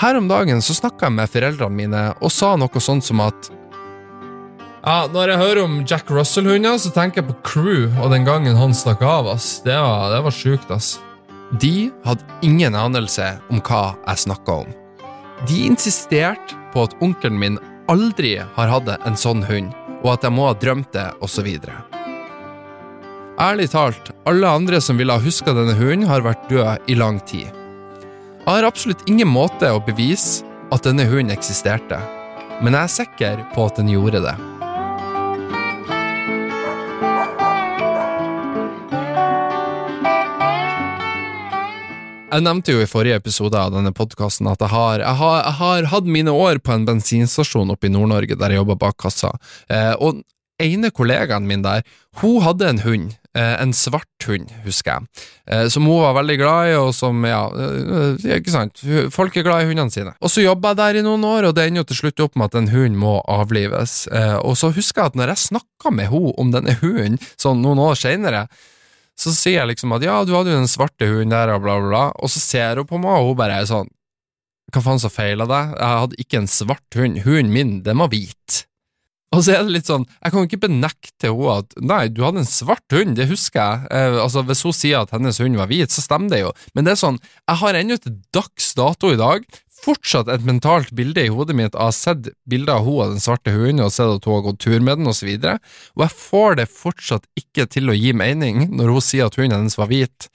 Her 0.00 0.16
om 0.16 0.28
dagen 0.30 0.62
så 0.64 0.72
snakka 0.72 1.10
jeg 1.10 1.16
med 1.18 1.28
foreldrene 1.28 1.76
mine 1.76 2.04
og 2.16 2.32
sa 2.32 2.54
noe 2.56 2.80
sånt 2.80 3.04
som 3.04 3.20
at 3.20 3.50
ja, 4.80 5.04
Når 5.12 5.28
jeg 5.28 5.40
hører 5.42 5.60
om 5.66 5.74
Jack 5.84 6.08
Russell-hunder, 6.08 6.78
så 6.80 6.88
tenker 6.94 7.20
jeg 7.20 7.28
på 7.28 7.36
Crew 7.44 7.98
og 8.00 8.14
den 8.14 8.24
gangen 8.24 8.56
han 8.56 8.72
stakk 8.72 9.02
av. 9.04 9.28
ass. 9.28 9.58
Det 9.60 9.76
var, 9.76 10.08
det 10.14 10.22
var 10.24 10.32
sjukt, 10.32 10.72
ass. 10.72 10.94
De 11.60 11.90
hadde 12.06 12.40
ingen 12.40 12.72
anelse 12.72 13.28
om 13.52 13.60
hva 13.60 13.82
jeg 14.06 14.24
snakka 14.24 14.62
om. 14.64 14.72
De 15.44 15.60
insisterte 15.66 16.56
på 16.72 16.88
at 16.88 16.96
onkelen 17.04 17.36
min 17.36 17.60
aldri 17.92 18.38
har 18.40 18.72
hatt 18.72 18.88
en 19.04 19.20
sånn 19.20 19.44
hund, 19.44 19.76
og 20.00 20.14
at 20.14 20.24
jeg 20.24 20.32
må 20.32 20.48
ha 20.48 20.56
drømt 20.56 20.94
det, 20.96 21.10
osv. 21.20 21.52
Ærlig 23.40 23.70
talt, 23.72 24.10
alle 24.28 24.44
andre 24.44 24.82
som 24.84 24.98
ville 25.00 25.14
ha 25.16 25.22
huska 25.24 25.54
denne 25.56 25.72
hunden, 25.78 26.04
har 26.10 26.20
vært 26.20 26.42
død 26.50 26.90
i 26.92 26.94
lang 26.98 27.22
tid. 27.24 27.46
Jeg 27.48 28.44
har 28.44 28.66
absolutt 28.68 29.06
ingen 29.08 29.30
måte 29.32 29.70
å 29.72 29.78
bevise 29.80 30.44
at 30.68 30.84
denne 30.84 31.06
hunden 31.08 31.32
eksisterte, 31.32 31.96
men 32.60 32.76
jeg 32.76 32.82
er 32.84 32.92
sikker 32.92 33.40
på 33.54 33.64
at 33.64 33.80
den 33.80 33.88
gjorde 33.88 34.20
det. 34.26 34.34
Jeg 42.28 42.44
nevnte 42.44 42.74
jo 42.76 42.82
i 42.84 42.90
forrige 42.90 43.22
episode 43.22 43.56
av 43.56 43.72
denne 43.72 43.94
podkasten 43.96 44.52
at 44.52 44.60
jeg 44.60 44.70
har, 44.74 45.00
jeg, 45.00 45.16
har, 45.22 45.38
jeg 45.46 45.56
har, 45.62 45.88
hatt 45.94 46.12
mine 46.18 46.36
år 46.36 46.60
på 46.60 46.76
en 46.76 46.84
bensinstasjon 46.92 47.72
oppe 47.72 47.88
i 47.88 47.94
Nord-Norge 47.96 48.36
der 48.36 48.52
jeg 48.52 48.60
jobba 48.60 48.76
bak 48.84 49.00
kassa, 49.00 49.32
eh, 49.72 49.96
og 49.96 50.20
ene 50.62 50.92
kollegaen 50.94 51.48
min 51.48 51.64
der, 51.64 51.82
hun 52.20 52.40
hadde 52.44 52.68
en 52.68 52.80
hund, 52.84 53.12
eh, 53.38 53.54
en 53.62 53.72
svart 53.76 54.26
hund, 54.26 54.50
husker 54.64 54.96
jeg, 54.96 55.26
eh, 55.46 55.68
som 55.72 55.86
hun 55.86 56.02
var 56.02 56.16
veldig 56.18 56.36
glad 56.40 56.70
i, 56.70 56.74
og 56.80 56.90
som, 56.96 57.22
ja, 57.26 57.44
eh, 57.54 58.24
ikke 58.38 58.54
sant, 58.54 58.82
folk 59.14 59.36
er 59.36 59.46
glad 59.46 59.64
i 59.64 59.70
hundene 59.70 59.94
sine. 59.94 60.16
Og 60.20 60.32
så 60.32 60.44
jobba 60.44 60.72
jeg 60.74 60.80
der 60.82 61.00
i 61.00 61.04
noen 61.06 61.24
år, 61.26 61.48
og 61.48 61.54
det 61.56 61.68
ender 61.68 61.84
jo 61.84 61.90
til 61.92 62.00
slutt 62.02 62.24
opp 62.26 62.36
med 62.36 62.50
at 62.50 62.58
en 62.60 62.72
hund 62.74 62.98
må 62.98 63.20
avlives, 63.30 64.02
og 64.42 64.58
så 64.58 64.72
husker 64.74 65.04
jeg 65.04 65.14
at 65.14 65.20
når 65.20 65.34
jeg 65.34 65.46
snakka 65.50 65.94
med 65.94 66.10
henne 66.10 66.34
om 66.40 66.52
denne 66.54 66.76
hunden, 66.82 67.20
sånn 67.40 67.62
noen 67.62 67.82
år 67.90 67.98
seinere, 67.98 68.48
så 69.20 69.32
sier 69.36 69.60
jeg 69.60 69.74
liksom 69.74 69.92
at 69.96 70.04
ja, 70.04 70.20
du 70.24 70.32
hadde 70.32 70.52
jo 70.52 70.60
den 70.62 70.70
svarte 70.70 71.08
hunden 71.08 71.34
der, 71.34 71.52
og 71.54 71.64
bla, 71.64 71.76
bla, 71.80 71.88
bla, 71.92 72.04
og 72.16 72.32
så 72.32 72.40
ser 72.42 72.80
hun 72.80 72.88
på 72.88 73.00
meg, 73.02 73.20
og 73.20 73.32
hun 73.32 73.40
bare 73.40 73.60
er 73.60 73.68
sånn 73.68 73.90
Hva 74.70 74.82
faen 74.84 75.00
som 75.02 75.10
feila 75.10 75.48
deg? 75.50 75.72
Jeg 75.74 76.00
hadde 76.00 76.18
ikke 76.22 76.38
en 76.38 76.44
svart 76.46 76.94
hund. 76.94 77.16
Hunden 77.24 77.48
min, 77.50 77.72
den 77.82 77.98
var 77.98 78.06
hvit. 78.12 78.60
Og 79.30 79.44
så 79.46 79.54
er 79.54 79.62
det 79.62 79.76
litt 79.76 79.86
sånn, 79.86 80.08
jeg 80.18 80.32
kan 80.32 80.42
jo 80.42 80.48
ikke 80.48 80.64
benekte 80.64 81.30
henne 81.30 81.56
at 81.62 81.74
nei, 81.78 82.02
du 82.10 82.24
hadde 82.26 82.42
en 82.42 82.50
svart 82.50 82.94
hund, 82.94 83.14
det 83.18 83.28
husker 83.30 83.60
jeg. 83.60 83.90
Eh, 83.94 84.16
altså, 84.24 84.42
Hvis 84.46 84.64
hun 84.66 84.74
sier 84.74 85.04
at 85.04 85.12
hennes 85.14 85.38
hund 85.38 85.58
var 85.60 85.70
hvit, 85.70 85.94
så 85.94 86.02
stemmer 86.02 86.32
det 86.32 86.40
jo, 86.42 86.54
men 86.74 86.86
det 86.86 86.96
er 86.96 87.02
sånn, 87.04 87.20
jeg 87.46 87.60
har 87.62 87.78
ennå 87.78 87.98
til 88.02 88.16
dags 88.34 88.72
dato 88.78 89.12
i 89.14 89.20
dag. 89.20 89.46
Fortsatt 89.80 90.28
et 90.28 90.42
mentalt 90.44 90.90
bilde 90.92 91.22
i 91.24 91.30
hodet 91.32 91.54
mitt. 91.56 91.78
Av 91.78 91.94
sett 91.96 92.26
bilder 92.50 92.80
av 92.80 92.88
hun 92.88 92.98
og 92.98 93.14
den 93.14 93.22
svarte 93.22 93.54
hunden, 93.54 93.84
og 93.86 93.94
sett 93.94 94.10
at 94.18 94.26
hun 94.28 94.34
har 94.34 94.44
gått 94.50 94.60
tur 94.66 94.82
med 94.82 95.00
den, 95.00 95.08
og 95.08 95.16
så 95.16 95.30
og 95.30 96.02
jeg 96.04 96.16
får 96.26 96.58
det 96.58 96.66
fortsatt 96.74 97.30
ikke 97.38 97.68
til 97.70 97.88
å 97.88 97.96
gi 97.96 98.12
mening 98.12 98.66
når 98.74 98.92
hun 98.96 99.06
sier 99.06 99.30
at 99.30 99.38
hunden 99.38 99.56
hennes 99.56 99.78
var 99.78 99.88
hvit, 99.94 100.26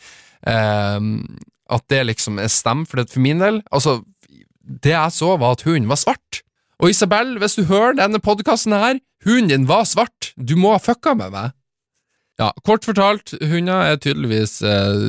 eh, 0.48 1.12
at 1.76 1.88
det 1.91 2.02
liksom 2.08 2.39
er 2.39 2.50
stem, 2.54 2.88
for, 2.88 3.04
for 3.04 3.22
min 3.22 3.43
del, 3.43 3.60
altså, 3.76 4.00
det 4.64 4.96
jeg 4.96 5.14
så 5.20 5.36
var 5.36 5.60
at 5.60 5.68
hunden 5.68 5.91
var 5.91 6.00
svart. 6.00 6.45
Og 6.82 6.91
Isabel, 6.91 7.38
hvis 7.39 7.57
du 7.59 7.65
hører 7.69 7.95
denne 7.99 8.19
podkasten 8.23 8.76
her, 8.76 8.99
hunden 9.26 9.51
din 9.51 9.67
var 9.69 9.86
svart, 9.88 10.34
du 10.36 10.57
må 10.59 10.73
ha 10.76 10.82
fucka 10.82 11.15
med 11.17 11.32
meg. 11.36 11.53
Ja, 12.41 12.49
kort 12.67 12.84
fortalt, 12.84 13.32
hunder 13.39 13.93
er 13.93 14.01
tydeligvis 14.03 14.57
eh, 14.59 15.05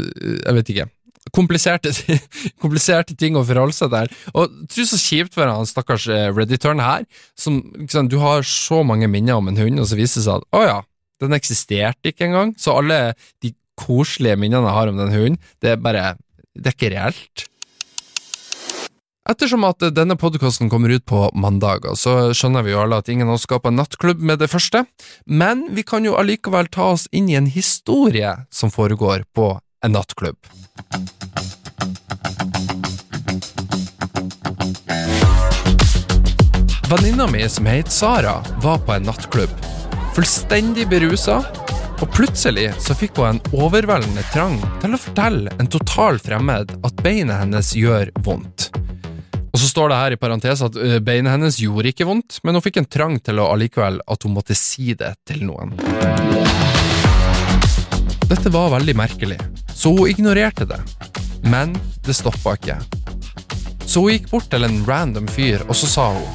Jeg 0.46 0.54
vet 0.54 0.68
ikke 0.70 0.90
kompliserte, 1.34 1.90
kompliserte 2.62 3.16
ting 3.18 3.34
å 3.38 3.44
forholde 3.46 3.74
seg 3.74 3.90
til. 3.94 4.12
Og 4.38 4.60
tror 4.70 4.86
så 4.90 5.00
kjipt 5.00 5.34
for 5.34 5.50
han 5.50 5.68
stakkars 5.68 6.08
Redditorn 6.36 6.82
her, 6.82 7.06
som 7.38 7.58
liksom, 7.80 8.10
du 8.12 8.20
har 8.22 8.46
så 8.46 8.82
mange 8.86 9.08
minner 9.10 9.40
om 9.40 9.50
en 9.50 9.58
hund, 9.60 9.80
og 9.82 9.90
så 9.90 9.98
viser 9.98 10.20
det 10.20 10.26
seg 10.28 10.38
at 10.38 10.56
å 10.56 10.62
ja, 10.66 10.78
den 11.24 11.36
eksisterte 11.36 12.12
ikke 12.12 12.28
engang. 12.28 12.54
Så 12.60 12.76
alle 12.76 13.00
de 13.44 13.52
koselige 13.76 14.38
minnene 14.40 14.70
jeg 14.70 14.78
har 14.78 14.92
om 14.92 15.02
den 15.02 15.12
hunden, 15.14 15.42
det 15.60 15.74
er 15.74 15.82
bare 15.82 16.14
Det 16.56 16.70
er 16.70 16.76
ikke 16.78 16.94
reelt. 16.94 17.42
Ettersom 19.26 19.64
at 19.66 19.82
denne 19.90 20.14
podkasten 20.14 20.68
kommer 20.70 20.92
ut 20.94 21.02
på 21.04 21.24
mandager, 21.34 21.96
så 21.98 22.30
skjønner 22.30 22.62
vi 22.62 22.70
jo 22.70 22.82
alle 22.84 23.00
at 23.02 23.08
ingen 23.10 23.26
av 23.26 23.40
oss 23.40 23.46
en 23.50 23.74
nattklubb 23.74 24.22
med 24.22 24.38
det 24.38 24.46
første, 24.46 24.84
men 25.26 25.66
vi 25.74 25.82
kan 25.82 26.06
jo 26.06 26.14
allikevel 26.14 26.70
ta 26.70 26.92
oss 26.94 27.08
inn 27.10 27.28
i 27.28 27.34
en 27.34 27.50
historie 27.50 28.36
som 28.50 28.70
foregår 28.70 29.24
på 29.34 29.58
en 29.82 29.92
nattklubb. 29.92 30.38
Venninna 36.86 37.26
mi 37.26 37.42
som 37.50 37.66
het 37.66 37.90
Sara, 37.90 38.38
var 38.62 38.78
på 38.78 38.94
en 38.94 39.10
nattklubb. 39.10 39.50
Fullstendig 40.14 40.86
berusa, 40.86 41.42
og 41.98 42.08
plutselig 42.14 42.70
så 42.78 42.94
fikk 42.94 43.18
hun 43.18 43.34
en 43.34 43.44
overveldende 43.58 44.22
trang 44.30 44.60
til 44.78 44.94
å 44.94 45.02
fortelle 45.02 45.58
en 45.58 45.66
total 45.66 46.22
fremmed 46.22 46.78
at 46.86 47.02
beinet 47.02 47.42
hennes 47.42 47.74
gjør 47.74 48.14
vondt. 48.22 48.70
Og 49.56 49.60
så 49.60 49.70
står 49.70 49.88
det 49.88 49.96
her 49.96 50.12
i 50.12 50.16
parentes 50.20 50.60
at 50.66 50.74
beinet 51.00 51.32
hennes 51.32 51.56
gjorde 51.56 51.88
ikke 51.88 52.04
vondt, 52.04 52.42
men 52.44 52.58
hun 52.58 52.60
fikk 52.60 52.76
en 52.82 52.88
trang 52.92 53.14
til 53.24 53.38
å 53.40 53.46
allikevel 53.54 54.02
at 54.04 54.26
hun 54.26 54.34
måtte 54.36 54.52
si 54.52 54.92
det 54.92 55.14
til 55.24 55.46
noen. 55.48 55.72
Dette 58.28 58.52
var 58.52 58.68
veldig 58.74 58.96
merkelig, 59.00 59.40
så 59.72 59.94
hun 59.96 60.12
ignorerte 60.12 60.68
det. 60.68 60.82
Men 61.48 61.72
det 62.04 62.18
stoppa 62.20 62.58
ikke. 62.60 62.76
Så 63.88 64.04
hun 64.04 64.12
gikk 64.18 64.28
bort 64.34 64.52
til 64.52 64.68
en 64.68 64.78
random 64.84 65.32
fyr, 65.32 65.64
og 65.64 65.72
så 65.80 65.88
sa 65.88 66.08
hun 66.18 66.28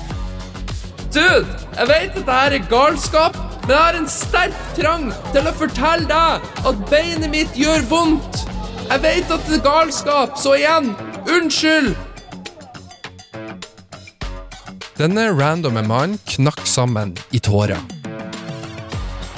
Dude, 1.14 1.46
jeg 1.78 1.94
vet 1.94 2.14
at 2.16 2.22
dette 2.24 2.42
er 2.42 2.70
galskap, 2.74 3.42
men 3.68 3.78
jeg 3.78 3.84
har 3.86 4.02
en 4.02 4.14
sterk 4.18 4.62
trang 4.82 5.10
til 5.30 5.46
å 5.46 5.60
fortelle 5.62 6.10
deg 6.10 6.54
at 6.72 6.86
beinet 6.90 7.38
mitt 7.38 7.54
gjør 7.54 7.86
vondt. 7.92 8.48
Jeg 8.90 9.06
vet 9.06 9.36
at 9.38 9.46
det 9.46 9.62
er 9.62 9.68
galskap, 9.70 10.42
så 10.42 10.58
igjen, 10.58 10.96
unnskyld! 11.30 11.94
Denne 15.02 15.32
randomme 15.34 15.82
mannen 15.82 16.20
knakk 16.30 16.60
sammen 16.70 17.16
i 17.34 17.40
tårer. 17.42 17.80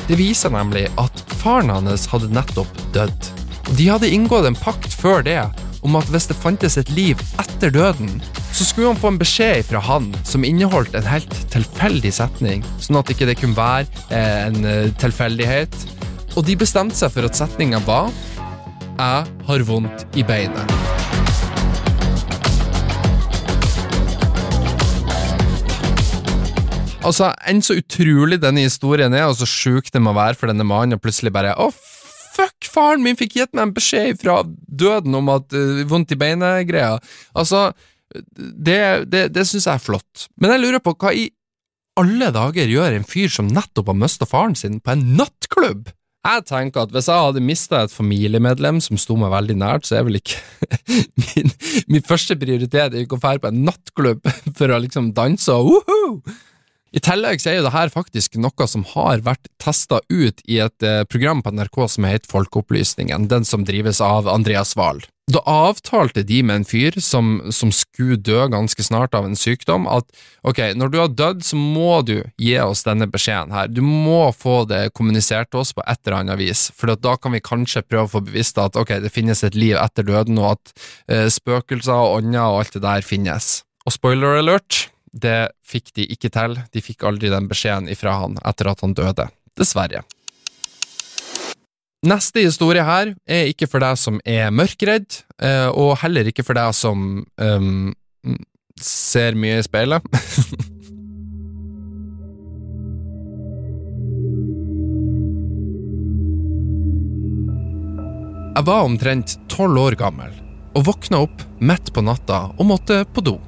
Det 0.09 0.17
viser 0.19 0.51
nemlig 0.51 0.89
at 0.99 1.21
faren 1.39 1.71
hans 1.71 2.03
hadde 2.11 2.27
nettopp 2.35 2.81
dødd. 2.91 3.29
De 3.77 3.85
hadde 3.87 4.09
inngått 4.11 4.49
en 4.49 4.59
pakt 4.59 4.91
før 4.91 5.23
det 5.23 5.39
om 5.87 5.95
at 5.95 6.09
hvis 6.11 6.27
det 6.27 6.35
fantes 6.35 6.75
et 6.81 6.91
liv 6.91 7.21
etter 7.39 7.71
døden, 7.71 8.11
så 8.51 8.67
skulle 8.67 8.91
han 8.91 8.99
få 8.99 9.13
en 9.13 9.21
beskjed 9.21 9.63
fra 9.69 9.79
han 9.87 10.09
som 10.27 10.43
inneholdt 10.43 10.97
en 10.99 11.07
helt 11.07 11.37
tilfeldig 11.55 12.11
setning, 12.11 12.67
sånn 12.83 12.99
at 12.99 13.13
ikke 13.15 13.29
det 13.31 13.37
kunne 13.39 13.55
være 13.55 13.87
eh, 14.11 14.41
en 14.49 14.67
eh, 14.67 14.91
tilfeldighet. 14.99 15.79
Og 16.35 16.43
de 16.43 16.59
bestemte 16.59 16.99
seg 16.99 17.15
for 17.15 17.29
at 17.29 17.39
setninga 17.39 17.79
var 17.87 18.11
Jeg 18.99 19.47
har 19.47 19.67
vondt 19.69 20.19
i 20.19 20.27
beinet. 20.27 21.02
Altså, 27.03 27.33
Enn 27.49 27.59
så 27.63 27.75
utrolig 27.79 28.39
denne 28.39 28.63
historien 28.63 29.13
er, 29.15 29.27
og 29.27 29.35
så 29.35 29.47
sjuk 29.49 29.89
det 29.91 30.01
må 30.03 30.13
være 30.15 30.37
for 30.39 30.51
denne 30.51 30.65
mannen 30.67 30.95
og 30.95 31.03
plutselig 31.03 31.33
bare 31.35 31.55
Å, 31.59 31.69
fuck, 32.33 32.69
faren 32.71 33.03
min 33.03 33.19
fikk 33.19 33.37
gitt 33.37 33.51
meg 33.53 33.67
en 33.67 33.73
beskjed 33.75 34.21
fra 34.21 34.39
døden 34.47 35.15
om 35.19 35.31
at 35.33 35.53
uh, 35.55 35.83
vondt 35.89 36.15
i 36.15 36.19
beinet-greia. 36.19 36.95
Altså, 37.37 37.71
det, 38.13 38.79
det, 39.11 39.27
det 39.35 39.47
syns 39.49 39.67
jeg 39.67 39.75
er 39.75 39.83
flott. 39.83 40.29
Men 40.39 40.55
jeg 40.55 40.63
lurer 40.63 40.83
på, 40.83 40.95
hva 40.95 41.11
i 41.13 41.27
alle 41.99 42.31
dager 42.33 42.71
gjør 42.71 42.95
en 42.95 43.05
fyr 43.05 43.29
som 43.29 43.51
nettopp 43.51 43.91
har 43.91 43.99
mista 43.99 44.29
faren 44.29 44.55
sin, 44.57 44.79
på 44.81 44.95
en 44.95 45.03
nattklubb? 45.19 45.91
Jeg 46.23 46.45
tenker 46.47 46.85
at 46.85 46.93
hvis 46.95 47.09
jeg 47.11 47.19
hadde 47.19 47.43
mista 47.43 47.81
et 47.83 47.91
familiemedlem 47.91 48.79
som 48.81 48.95
sto 49.01 49.17
meg 49.19 49.33
veldig 49.33 49.57
nært, 49.59 49.89
så 49.89 49.99
er 49.99 50.07
vel 50.07 50.21
ikke 50.21 50.39
min, 51.25 51.51
min 51.91 52.07
første 52.07 52.39
prioritet 52.39 52.95
ikke 52.95 53.19
å 53.19 53.21
dra 53.25 53.35
på 53.43 53.51
en 53.51 53.61
nattklubb 53.67 54.31
for 54.57 54.71
å 54.71 54.79
liksom 54.85 55.11
danse 55.17 55.51
og 55.51 55.67
woohoo! 55.73 56.15
I 56.93 57.01
tillegg 57.01 57.41
så 57.41 57.49
er 57.49 57.57
jo 57.57 57.65
det 57.65 57.73
her 57.73 57.89
faktisk 57.89 58.35
noe 58.37 58.67
som 58.69 58.83
har 58.91 59.23
vært 59.25 59.49
testa 59.61 59.97
ut 60.13 60.43
i 60.45 60.59
et 60.61 60.85
eh, 60.85 61.01
program 61.09 61.41
på 61.41 61.55
NRK 61.55 61.79
som 61.89 62.05
heter 62.05 62.29
Folkeopplysningen, 62.29 63.25
den 63.31 63.47
som 63.49 63.65
drives 63.65 64.01
av 64.03 64.29
Andreas 64.29 64.75
Wahl. 64.77 65.01
Da 65.31 65.39
avtalte 65.47 66.21
de 66.27 66.41
med 66.43 66.59
en 66.59 66.65
fyr 66.67 66.97
som, 67.01 67.37
som 67.55 67.71
skulle 67.73 68.19
dø 68.19 68.43
ganske 68.51 68.83
snart 68.83 69.15
av 69.17 69.25
en 69.25 69.37
sykdom, 69.39 69.87
at 69.89 70.05
ok, 70.45 70.59
når 70.77 70.91
du 70.91 70.97
har 70.99 71.15
dødd, 71.15 71.41
så 71.47 71.57
må 71.57 72.01
du 72.05 72.17
gi 72.37 72.53
oss 72.59 72.83
denne 72.85 73.07
beskjeden 73.09 73.55
her. 73.55 73.71
Du 73.71 73.81
må 73.81 74.27
få 74.35 74.61
det 74.69 74.91
kommunisert 74.93 75.49
til 75.49 75.63
oss 75.63 75.73
på 75.73 75.85
et 75.87 76.01
eller 76.03 76.19
annet 76.19 76.41
vis, 76.43 76.67
for 76.77 76.93
da 76.93 77.15
kan 77.17 77.33
vi 77.33 77.41
kanskje 77.41 77.85
prøve 77.87 78.05
å 78.05 78.15
få 78.17 78.25
bevisst 78.27 78.61
at 78.61 78.77
ok, 78.77 78.99
det 79.01 79.15
finnes 79.15 79.41
et 79.47 79.57
liv 79.57 79.79
etter 79.79 80.05
døden, 80.05 80.37
og 80.43 80.59
at 80.59 80.75
eh, 81.07 81.29
spøkelser 81.31 81.95
og 81.95 82.19
ånder 82.19 82.43
og 82.43 82.65
alt 82.65 82.77
det 82.77 82.85
der 82.85 83.07
finnes. 83.07 83.61
Og 83.87 83.95
spoiler 83.95 84.43
alert, 84.43 84.92
det 85.13 85.53
fikk 85.65 85.93
de 85.97 86.07
ikke 86.09 86.31
til, 86.33 86.57
de 86.73 86.81
fikk 86.81 87.05
aldri 87.05 87.29
den 87.31 87.47
beskjeden 87.49 87.89
ifra 87.91 88.17
han 88.23 88.39
etter 88.41 88.71
at 88.71 88.81
han 88.81 88.95
døde, 88.97 89.29
dessverre. 89.57 90.03
Neste 92.03 92.41
historie 92.43 92.83
her 92.83 93.13
er 93.29 93.47
ikke 93.47 93.69
for 93.71 93.79
deg 93.79 93.95
som 94.01 94.17
er 94.27 94.51
mørkredd, 94.51 95.21
eh, 95.39 95.69
og 95.71 95.95
heller 96.01 96.27
ikke 96.27 96.43
for 96.43 96.57
deg 96.57 96.73
som 96.75 97.23
um, 97.39 97.93
ser 98.81 99.37
mye 99.39 99.61
i 99.61 99.63
speilet. 99.63 100.03
Jeg 108.53 108.67
var 108.67 108.83
omtrent 108.85 109.33
tolv 109.49 109.79
år 109.81 109.95
gammel 109.97 110.35
og 110.77 110.83
våkna 110.85 111.23
opp 111.25 111.41
midt 111.57 111.89
på 111.95 112.03
natta 112.05 112.51
og 112.53 112.67
måtte 112.69 112.99
på 113.15 113.23
do. 113.25 113.39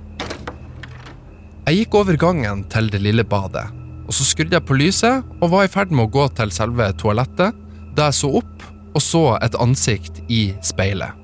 Jeg 1.65 1.79
gikk 1.79 1.95
over 1.97 2.17
gangen 2.21 2.59
til 2.69 2.91
det 2.93 2.99
lille 3.01 3.23
badet, 3.25 3.65
og 4.05 4.13
så 4.13 4.25
skrudde 4.27 4.53
jeg 4.53 4.65
på 4.69 4.75
lyset 4.77 5.25
og 5.39 5.49
var 5.49 5.65
i 5.65 5.71
ferd 5.73 5.89
med 5.89 6.05
å 6.05 6.11
gå 6.13 6.27
til 6.37 6.51
selve 6.53 6.91
toalettet, 7.01 7.57
da 7.97 8.11
jeg 8.11 8.17
så 8.19 8.29
opp 8.37 8.65
og 8.95 9.01
så 9.01 9.23
et 9.41 9.57
ansikt 9.57 10.21
i 10.29 10.43
speilet. 10.61 11.17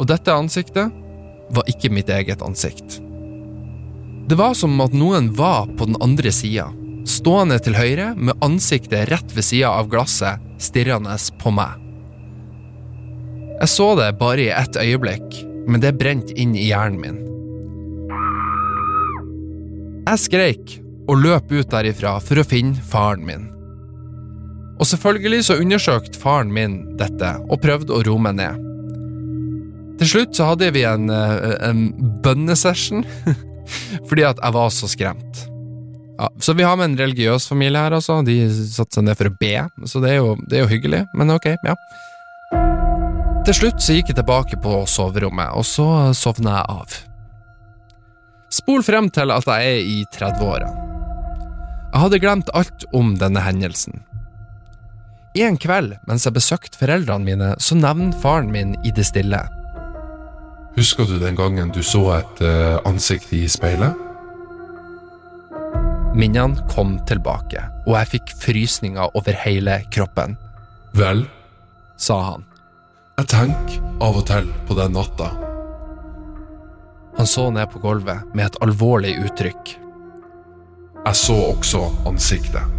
Og 0.00 0.08
dette 0.08 0.32
ansiktet 0.32 0.88
var 1.52 1.68
ikke 1.68 1.92
mitt 1.92 2.08
eget 2.08 2.40
ansikt. 2.40 2.96
Det 4.26 4.40
var 4.40 4.56
som 4.58 4.80
at 4.80 4.96
noen 4.96 5.28
var 5.36 5.68
på 5.76 5.84
den 5.92 6.00
andre 6.00 6.32
sida, 6.32 6.70
stående 7.04 7.60
til 7.60 7.76
høyre 7.76 8.14
med 8.16 8.40
ansiktet 8.40 9.10
rett 9.12 9.36
ved 9.36 9.44
sida 9.44 9.76
av 9.76 9.92
glasset, 9.92 10.40
stirrende 10.56 11.12
på 11.44 11.52
meg. 11.52 11.76
Jeg 13.60 13.72
så 13.72 13.92
det 14.00 14.14
bare 14.16 14.48
i 14.48 14.52
ett 14.52 14.80
øyeblikk, 14.80 15.42
men 15.68 15.84
det 15.84 15.98
brente 16.00 16.32
inn 16.40 16.56
i 16.56 16.70
hjernen 16.70 17.00
min. 17.04 17.22
Jeg 20.06 20.22
skreik 20.22 20.72
og 21.10 21.18
løp 21.18 21.50
ut 21.50 21.70
derifra 21.72 22.12
for 22.22 22.38
å 22.38 22.46
finne 22.46 22.78
faren 22.92 23.24
min. 23.26 23.48
Og 24.76 24.86
selvfølgelig 24.86 25.40
så 25.48 25.56
undersøkte 25.58 26.20
faren 26.20 26.52
min 26.54 26.76
dette 27.00 27.32
og 27.48 27.58
prøvde 27.64 27.94
å 27.96 28.04
roe 28.06 28.22
meg 28.22 28.36
ned. 28.38 28.62
Til 29.98 30.10
slutt 30.12 30.38
så 30.38 30.52
hadde 30.52 30.68
vi 30.76 30.84
en, 30.86 31.08
eh, 31.10 31.56
en 31.66 31.88
bønnesession, 32.22 33.02
fordi 34.08 34.26
at 34.28 34.38
jeg 34.42 34.54
var 34.54 34.70
så 34.74 34.90
skremt. 34.92 35.42
Ja, 36.20 36.30
så 36.38 36.54
vi 36.56 36.64
har 36.64 36.78
med 36.78 36.92
en 36.92 36.98
religiøs 37.00 37.48
familie 37.48 37.82
her, 37.82 37.96
altså. 37.96 38.20
De 38.24 38.38
satte 38.52 39.00
seg 39.00 39.08
ned 39.08 39.18
for 39.18 39.32
å 39.32 39.34
be, 39.40 39.56
så 39.90 40.00
det 40.04 40.14
er 40.14 40.20
jo, 40.20 40.36
det 40.46 40.60
er 40.60 40.64
jo 40.64 40.70
hyggelig, 40.70 41.02
men 41.18 41.34
ok, 41.34 41.50
ja. 41.66 41.74
Til 43.46 43.58
slutt 43.58 43.82
så 43.82 43.98
gikk 43.98 44.14
jeg 44.14 44.20
tilbake 44.20 44.62
på 44.62 44.84
soverommet, 44.90 45.50
og 45.56 45.66
så 45.66 46.14
sovna 46.14 46.60
jeg 46.60 46.78
av. 46.78 46.96
Spol 48.56 48.82
frem 48.86 49.10
til 49.12 49.32
at 49.34 49.46
jeg 49.50 49.72
er 49.76 49.80
i 49.84 49.96
30-årene. 50.14 50.84
Jeg 51.92 52.02
hadde 52.02 52.20
glemt 52.22 52.50
alt 52.56 52.84
om 52.96 53.14
denne 53.20 53.40
hendelsen. 53.44 54.02
En 55.36 55.58
kveld 55.60 55.94
mens 56.08 56.24
jeg 56.24 56.32
besøkte 56.36 56.78
foreldrene 56.80 57.24
mine, 57.26 57.50
så 57.60 57.76
nevner 57.76 58.16
faren 58.22 58.48
min 58.52 58.74
i 58.84 58.92
det 58.96 59.04
stille. 59.08 59.42
Husker 60.76 61.08
du 61.08 61.18
den 61.20 61.36
gangen 61.36 61.70
du 61.72 61.82
så 61.84 62.02
et 62.18 62.40
eh, 62.44 62.76
ansikt 62.88 63.32
i 63.36 63.44
speilet? 63.48 63.96
Minnene 66.16 66.64
kom 66.72 66.94
tilbake, 67.08 67.60
og 67.84 67.96
jeg 67.98 68.10
fikk 68.14 68.32
frysninger 68.40 69.16
over 69.18 69.36
hele 69.44 69.82
kroppen, 69.92 70.36
Vel, 70.96 71.26
sa 72.00 72.16
han. 72.30 72.44
jeg 73.18 73.28
tenker 73.28 73.82
av 74.00 74.16
og 74.16 74.24
til 74.28 74.48
på 74.68 74.76
den 74.78 74.94
natta. 74.96 75.28
Han 77.16 77.26
så 77.26 77.50
ned 77.50 77.70
på 77.72 77.80
gulvet 77.80 78.34
med 78.34 78.46
et 78.46 78.58
alvorlig 78.64 79.14
uttrykk. 79.24 79.76
Jeg 81.06 81.16
så 81.16 81.36
også 81.52 81.84
ansiktet. 82.08 82.74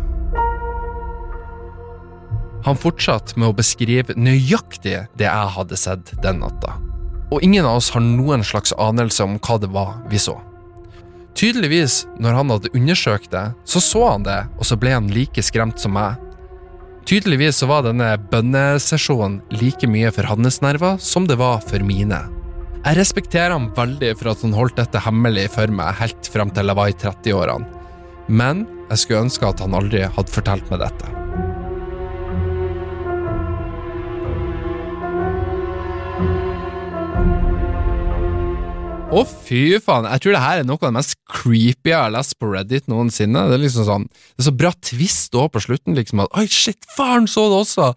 Han 2.67 2.75
fortsatte 2.75 3.37
med 3.39 3.47
å 3.47 3.55
beskrive 3.55 4.17
nøyaktig 4.19 4.97
det 5.15 5.25
jeg 5.25 5.53
hadde 5.55 5.79
sett 5.79 6.11
den 6.23 6.41
natta. 6.43 6.75
Og 7.31 7.43
ingen 7.43 7.65
av 7.65 7.79
oss 7.79 7.89
har 7.95 8.03
noen 8.03 8.43
slags 8.43 8.75
anelse 8.75 9.23
om 9.23 9.37
hva 9.39 9.57
det 9.63 9.71
var 9.71 9.97
vi 10.11 10.19
så. 10.19 10.35
Tydeligvis, 11.37 12.05
når 12.19 12.33
han 12.33 12.51
hadde 12.51 12.73
undersøkt 12.75 13.31
det, 13.31 13.45
så 13.63 13.81
så 13.83 14.03
han 14.09 14.25
det, 14.25 14.39
og 14.57 14.67
så 14.67 14.77
ble 14.79 14.95
han 14.95 15.11
like 15.13 15.43
skremt 15.45 15.79
som 15.79 15.93
meg. 15.95 16.17
Tydeligvis 17.07 17.61
så 17.61 17.69
var 17.69 17.85
denne 17.85 18.09
bønnesesjonen 18.31 19.39
like 19.55 19.87
mye 19.87 20.11
for 20.11 20.27
hans 20.27 20.59
nerver 20.65 20.97
som 20.99 21.29
det 21.29 21.37
var 21.39 21.61
for 21.63 21.79
mine. 21.85 22.25
Jeg 22.87 22.95
respekterer 23.01 23.51
ham 23.51 23.65
veldig 23.75 24.13
for 24.15 24.31
at 24.31 24.43
han 24.45 24.53
holdt 24.55 24.77
dette 24.79 24.99
hemmelig 25.03 25.49
for 25.51 25.67
meg 25.75 25.97
helt 25.99 26.27
frem 26.31 26.53
til 26.55 26.69
jeg 26.71 26.79
var 26.79 26.87
i 26.87 26.93
30-årene, 26.95 27.81
men 28.31 28.61
jeg 28.87 29.01
skulle 29.01 29.25
ønske 29.25 29.43
at 29.43 29.59
han 29.59 29.75
aldri 29.75 30.05
hadde 30.07 30.31
fortalt 30.31 30.69
meg 30.71 30.79
dette. 30.79 31.09
Å, 39.11 39.25
fy 39.25 39.81
faen. 39.83 40.07
Jeg 40.07 40.23
tror 40.23 40.37
det 40.37 40.45
her 40.45 40.61
er 40.61 40.69
noe 40.69 40.79
av 40.79 40.87
det 40.87 40.95
mest 41.01 41.19
creepy 41.27 41.91
jeg 41.91 41.99
har 41.99 42.15
lest 42.15 42.37
på 42.39 42.53
Reddit 42.53 42.87
noensinne. 42.87 43.49
Det 43.51 43.59
er 43.59 43.65
liksom 43.65 43.87
sånn 43.89 44.07
Det 44.07 44.45
er 44.45 44.47
så 44.47 44.57
bra 44.63 44.71
twist 44.79 45.35
òg 45.35 45.51
på 45.51 45.65
slutten, 45.67 45.99
liksom 45.99 46.23
at 46.23 46.39
Oi, 46.39 46.47
shit, 46.47 46.87
faren 46.95 47.27
så 47.27 47.49
det 47.51 47.61
også! 47.65 47.91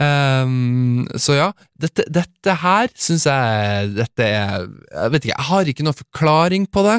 Ehm, 0.00 1.06
så 1.14 1.36
ja, 1.36 1.48
dette, 1.78 2.06
dette 2.10 2.54
her 2.64 2.88
syns 2.98 3.28
jeg 3.28 3.92
Dette 3.94 4.26
er 4.26 4.64
Jeg 4.66 5.12
vet 5.12 5.20
ikke, 5.22 5.36
jeg 5.36 5.46
har 5.46 5.70
ikke 5.70 5.86
noen 5.86 5.98
forklaring 6.00 6.66
på 6.66 6.82
det. 6.88 6.96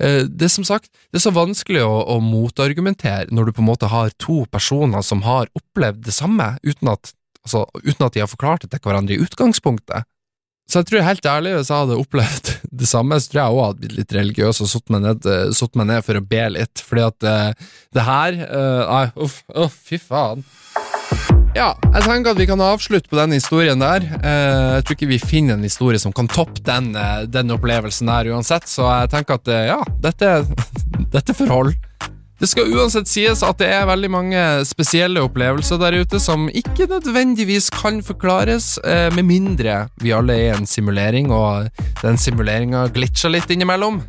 Eh, 0.00 0.22
det 0.28 0.48
er 0.48 0.52
som 0.52 0.66
sagt, 0.68 0.90
det 1.12 1.20
er 1.20 1.24
så 1.26 1.32
vanskelig 1.36 1.82
å, 1.84 1.94
å 2.14 2.18
motargumentere 2.24 3.32
når 3.32 3.48
du 3.48 3.56
på 3.56 3.64
en 3.64 3.70
måte 3.70 3.90
har 3.92 4.12
to 4.20 4.42
personer 4.52 5.04
som 5.06 5.24
har 5.24 5.48
opplevd 5.56 6.04
det 6.08 6.16
samme, 6.16 6.54
uten 6.64 6.92
at, 6.92 7.12
altså, 7.44 7.66
uten 7.84 8.06
at 8.06 8.16
de 8.16 8.24
har 8.24 8.30
forklart 8.30 8.64
det 8.64 8.72
til 8.74 8.84
hverandre 8.84 9.16
i 9.16 9.24
utgangspunktet. 9.24 10.08
Så 10.70 10.80
jeg 10.80 10.86
tror 10.86 11.02
helt 11.02 11.26
ærlig, 11.26 11.52
hvis 11.56 11.70
jeg 11.72 11.82
hadde 11.82 11.98
opplevd 11.98 12.52
det 12.80 12.88
samme, 12.88 13.18
så 13.18 13.32
tror 13.32 13.40
jeg 13.40 13.54
også 13.54 13.66
hadde 13.66 13.82
blitt 13.82 13.96
litt 13.98 14.14
religiøs 14.14 14.62
og 14.62 14.70
satt 14.70 14.92
meg, 14.94 15.08
eh, 15.26 15.70
meg 15.80 15.88
ned 15.90 16.06
for 16.06 16.20
å 16.20 16.26
be 16.32 16.44
litt, 16.54 16.84
fordi 16.86 17.06
at 17.08 17.26
uh, 17.26 17.70
det 17.96 18.06
her 18.06 18.38
uh, 18.44 18.82
Nei, 18.86 19.04
uff, 19.26 19.40
uff, 19.50 19.80
fy 19.88 19.98
faen. 19.98 20.44
Ja, 21.50 21.72
jeg 21.82 22.04
tenker 22.06 22.30
at 22.30 22.38
vi 22.38 22.46
kan 22.46 22.60
avslutte 22.62 23.10
på 23.10 23.18
den 23.18 23.34
historien 23.34 23.80
der. 23.82 24.04
Eh, 24.06 24.76
jeg 24.76 24.84
tror 24.86 24.96
ikke 24.96 25.10
vi 25.10 25.18
finner 25.18 25.56
en 25.56 25.66
historie 25.66 25.98
som 25.98 26.14
kan 26.14 26.30
toppe 26.30 26.62
den, 26.62 26.92
eh, 26.94 27.24
den 27.26 27.50
opplevelsen 27.50 28.06
der 28.06 28.30
uansett, 28.30 28.68
så 28.70 28.86
jeg 28.86 29.10
tenker 29.16 29.40
at 29.40 29.50
eh, 29.50 29.66
ja, 29.72 29.80
dette, 29.98 30.30
dette 31.16 31.34
forhold. 31.34 31.74
Det 32.40 32.48
skal 32.48 32.70
uansett 32.70 33.10
sies 33.10 33.42
at 33.44 33.58
det 33.60 33.66
er 33.66 33.90
veldig 33.90 34.12
mange 34.14 34.44
spesielle 34.64 35.26
opplevelser 35.26 35.82
der 35.82 35.98
ute 36.00 36.22
som 36.22 36.46
ikke 36.48 36.86
nødvendigvis 36.88 37.68
kan 37.74 37.98
forklares, 38.00 38.78
med 39.12 39.26
mindre 39.28 39.82
vi 40.00 40.14
alle 40.16 40.38
er 40.38 40.46
i 40.46 40.56
en 40.56 40.70
simulering, 40.70 41.28
og 41.34 41.68
den 42.00 42.16
simuleringa 42.16 42.86
glitcher 42.94 43.34
litt 43.34 43.52
innimellom. 43.52 44.00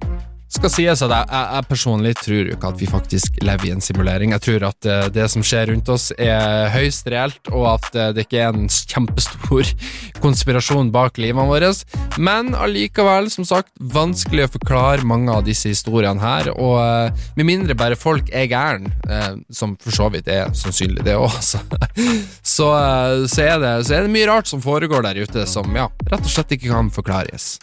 Skal 0.51 0.71
sies 0.73 0.99
at 1.05 1.11
jeg, 1.13 1.27
jeg, 1.31 1.47
jeg 1.55 1.67
personlig 1.69 2.11
tror 2.19 2.49
ikke 2.51 2.69
at 2.73 2.79
vi 2.81 2.87
faktisk 2.89 3.37
lever 3.39 3.69
i 3.69 3.71
en 3.71 3.83
simulering. 3.83 4.33
Jeg 4.35 4.43
tror 4.43 4.65
at 4.67 4.87
eh, 4.89 5.05
det 5.15 5.29
som 5.31 5.45
skjer 5.47 5.71
rundt 5.71 5.91
oss, 5.93 6.09
er 6.19 6.67
høyst 6.73 7.07
reelt, 7.11 7.39
og 7.53 7.69
at 7.77 7.95
eh, 7.95 8.09
det 8.17 8.25
ikke 8.25 8.41
er 8.43 8.51
en 8.51 8.67
kjempestor 8.67 9.71
konspirasjon 10.25 10.91
bak 10.91 11.21
livene 11.23 11.47
våre. 11.47 11.71
Men 12.19 12.51
allikevel, 12.57 13.31
som 13.31 13.47
sagt, 13.47 13.71
vanskelig 13.79 14.49
å 14.49 14.51
forklare 14.57 15.07
mange 15.07 15.31
av 15.31 15.47
disse 15.47 15.71
historiene 15.71 16.19
her. 16.19 16.51
Og 16.57 16.75
eh, 16.83 17.25
med 17.39 17.47
mindre 17.47 17.77
bare 17.79 17.99
folk 17.99 18.27
er 18.35 18.49
gæren, 18.51 18.91
som 19.53 19.77
for 19.79 19.95
så 19.95 20.09
vidt 20.11 20.27
er 20.31 20.51
sannsynlig 20.57 21.05
det 21.07 21.15
òg, 21.15 21.31
så, 21.45 21.61
så, 22.43 22.67
så 23.31 23.47
er 23.47 23.63
det 23.87 24.11
mye 24.11 24.27
rart 24.29 24.51
som 24.51 24.63
foregår 24.63 25.07
der 25.07 25.23
ute 25.23 25.47
som 25.47 25.71
ja, 25.77 25.87
rett 26.11 26.25
og 26.25 26.33
slett 26.33 26.57
ikke 26.57 26.73
kan 26.73 26.91
forklares. 26.93 27.53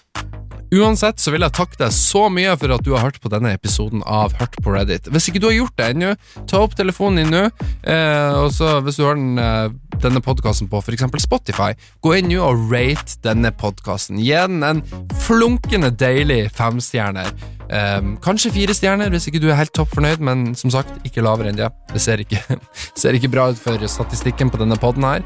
Uansett 0.69 1.21
så 1.23 1.33
vil 1.33 1.45
jeg 1.47 1.55
takke 1.57 1.79
deg 1.81 1.93
så 1.97 2.27
mye 2.33 2.53
for 2.61 2.75
at 2.75 2.85
du 2.85 2.91
har 2.93 3.07
hørt 3.07 3.19
på 3.25 3.31
denne 3.33 3.55
episoden 3.57 4.03
av 4.05 4.35
Hørt 4.37 4.59
på 4.61 4.73
Reddit. 4.75 5.09
Hvis 5.09 5.31
ikke 5.31 5.41
du 5.41 5.49
har 5.49 5.57
gjort 5.57 5.77
det 5.81 5.87
ennå, 5.95 6.11
ta 6.51 6.61
opp 6.61 6.75
telefonen 6.77 7.23
din 7.23 7.33
nå, 7.33 7.45
eh, 7.89 8.37
og 8.37 8.51
så 8.53 8.75
hvis 8.85 8.99
du 9.01 9.07
har 9.07 9.17
den, 9.17 9.39
eh, 9.41 9.71
denne 10.05 10.21
podkasten 10.25 10.69
på 10.69 10.83
f.eks. 10.83 11.07
Spotify, 11.25 11.73
gå 12.05 12.19
inn 12.19 12.29
nå 12.29 12.43
og 12.45 12.69
rate 12.73 13.17
denne 13.25 13.49
podkasten. 13.57 14.21
Gi 14.21 14.35
den 14.37 14.61
en 14.67 14.83
flunkende 15.25 15.89
deilig 15.97 16.51
femstjerner. 16.59 17.33
Eh, 17.69 18.11
kanskje 18.25 18.53
fire 18.53 18.77
stjerner 18.77 19.09
hvis 19.13 19.31
ikke 19.31 19.41
du 19.41 19.49
er 19.49 19.61
helt 19.61 19.73
topp 19.73 19.95
fornøyd, 19.97 20.21
men 20.21 20.51
som 20.53 20.73
sagt, 20.75 20.93
ikke 21.09 21.25
lavere 21.25 21.49
enn 21.49 21.61
det. 21.61 21.71
Det 21.95 22.03
ser 22.05 22.21
ikke, 22.21 22.43
ser 23.01 23.17
ikke 23.17 23.33
bra 23.33 23.49
ut 23.55 23.63
for 23.63 23.89
statistikken 23.89 24.53
på 24.53 24.61
denne 24.61 24.77
poden 24.77 25.09
her. 25.09 25.25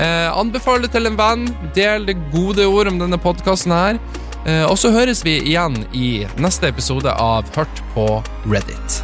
Eh, 0.00 0.26
anbefal 0.34 0.82
det 0.82 0.90
til 0.96 1.06
en 1.06 1.18
venn, 1.18 1.46
del 1.76 2.10
det 2.10 2.18
gode 2.34 2.66
ord 2.66 2.90
om 2.90 2.98
denne 2.98 3.20
podkasten 3.22 3.74
her. 3.76 4.02
Eh, 4.46 4.64
og 4.64 4.78
så 4.80 4.92
høres 4.94 5.24
vi 5.24 5.36
igjen 5.42 5.82
i 5.92 6.24
neste 6.40 6.70
episode 6.72 7.12
av 7.12 7.48
Hørt 7.56 7.82
på 7.94 8.06
Reddit. 8.48 9.02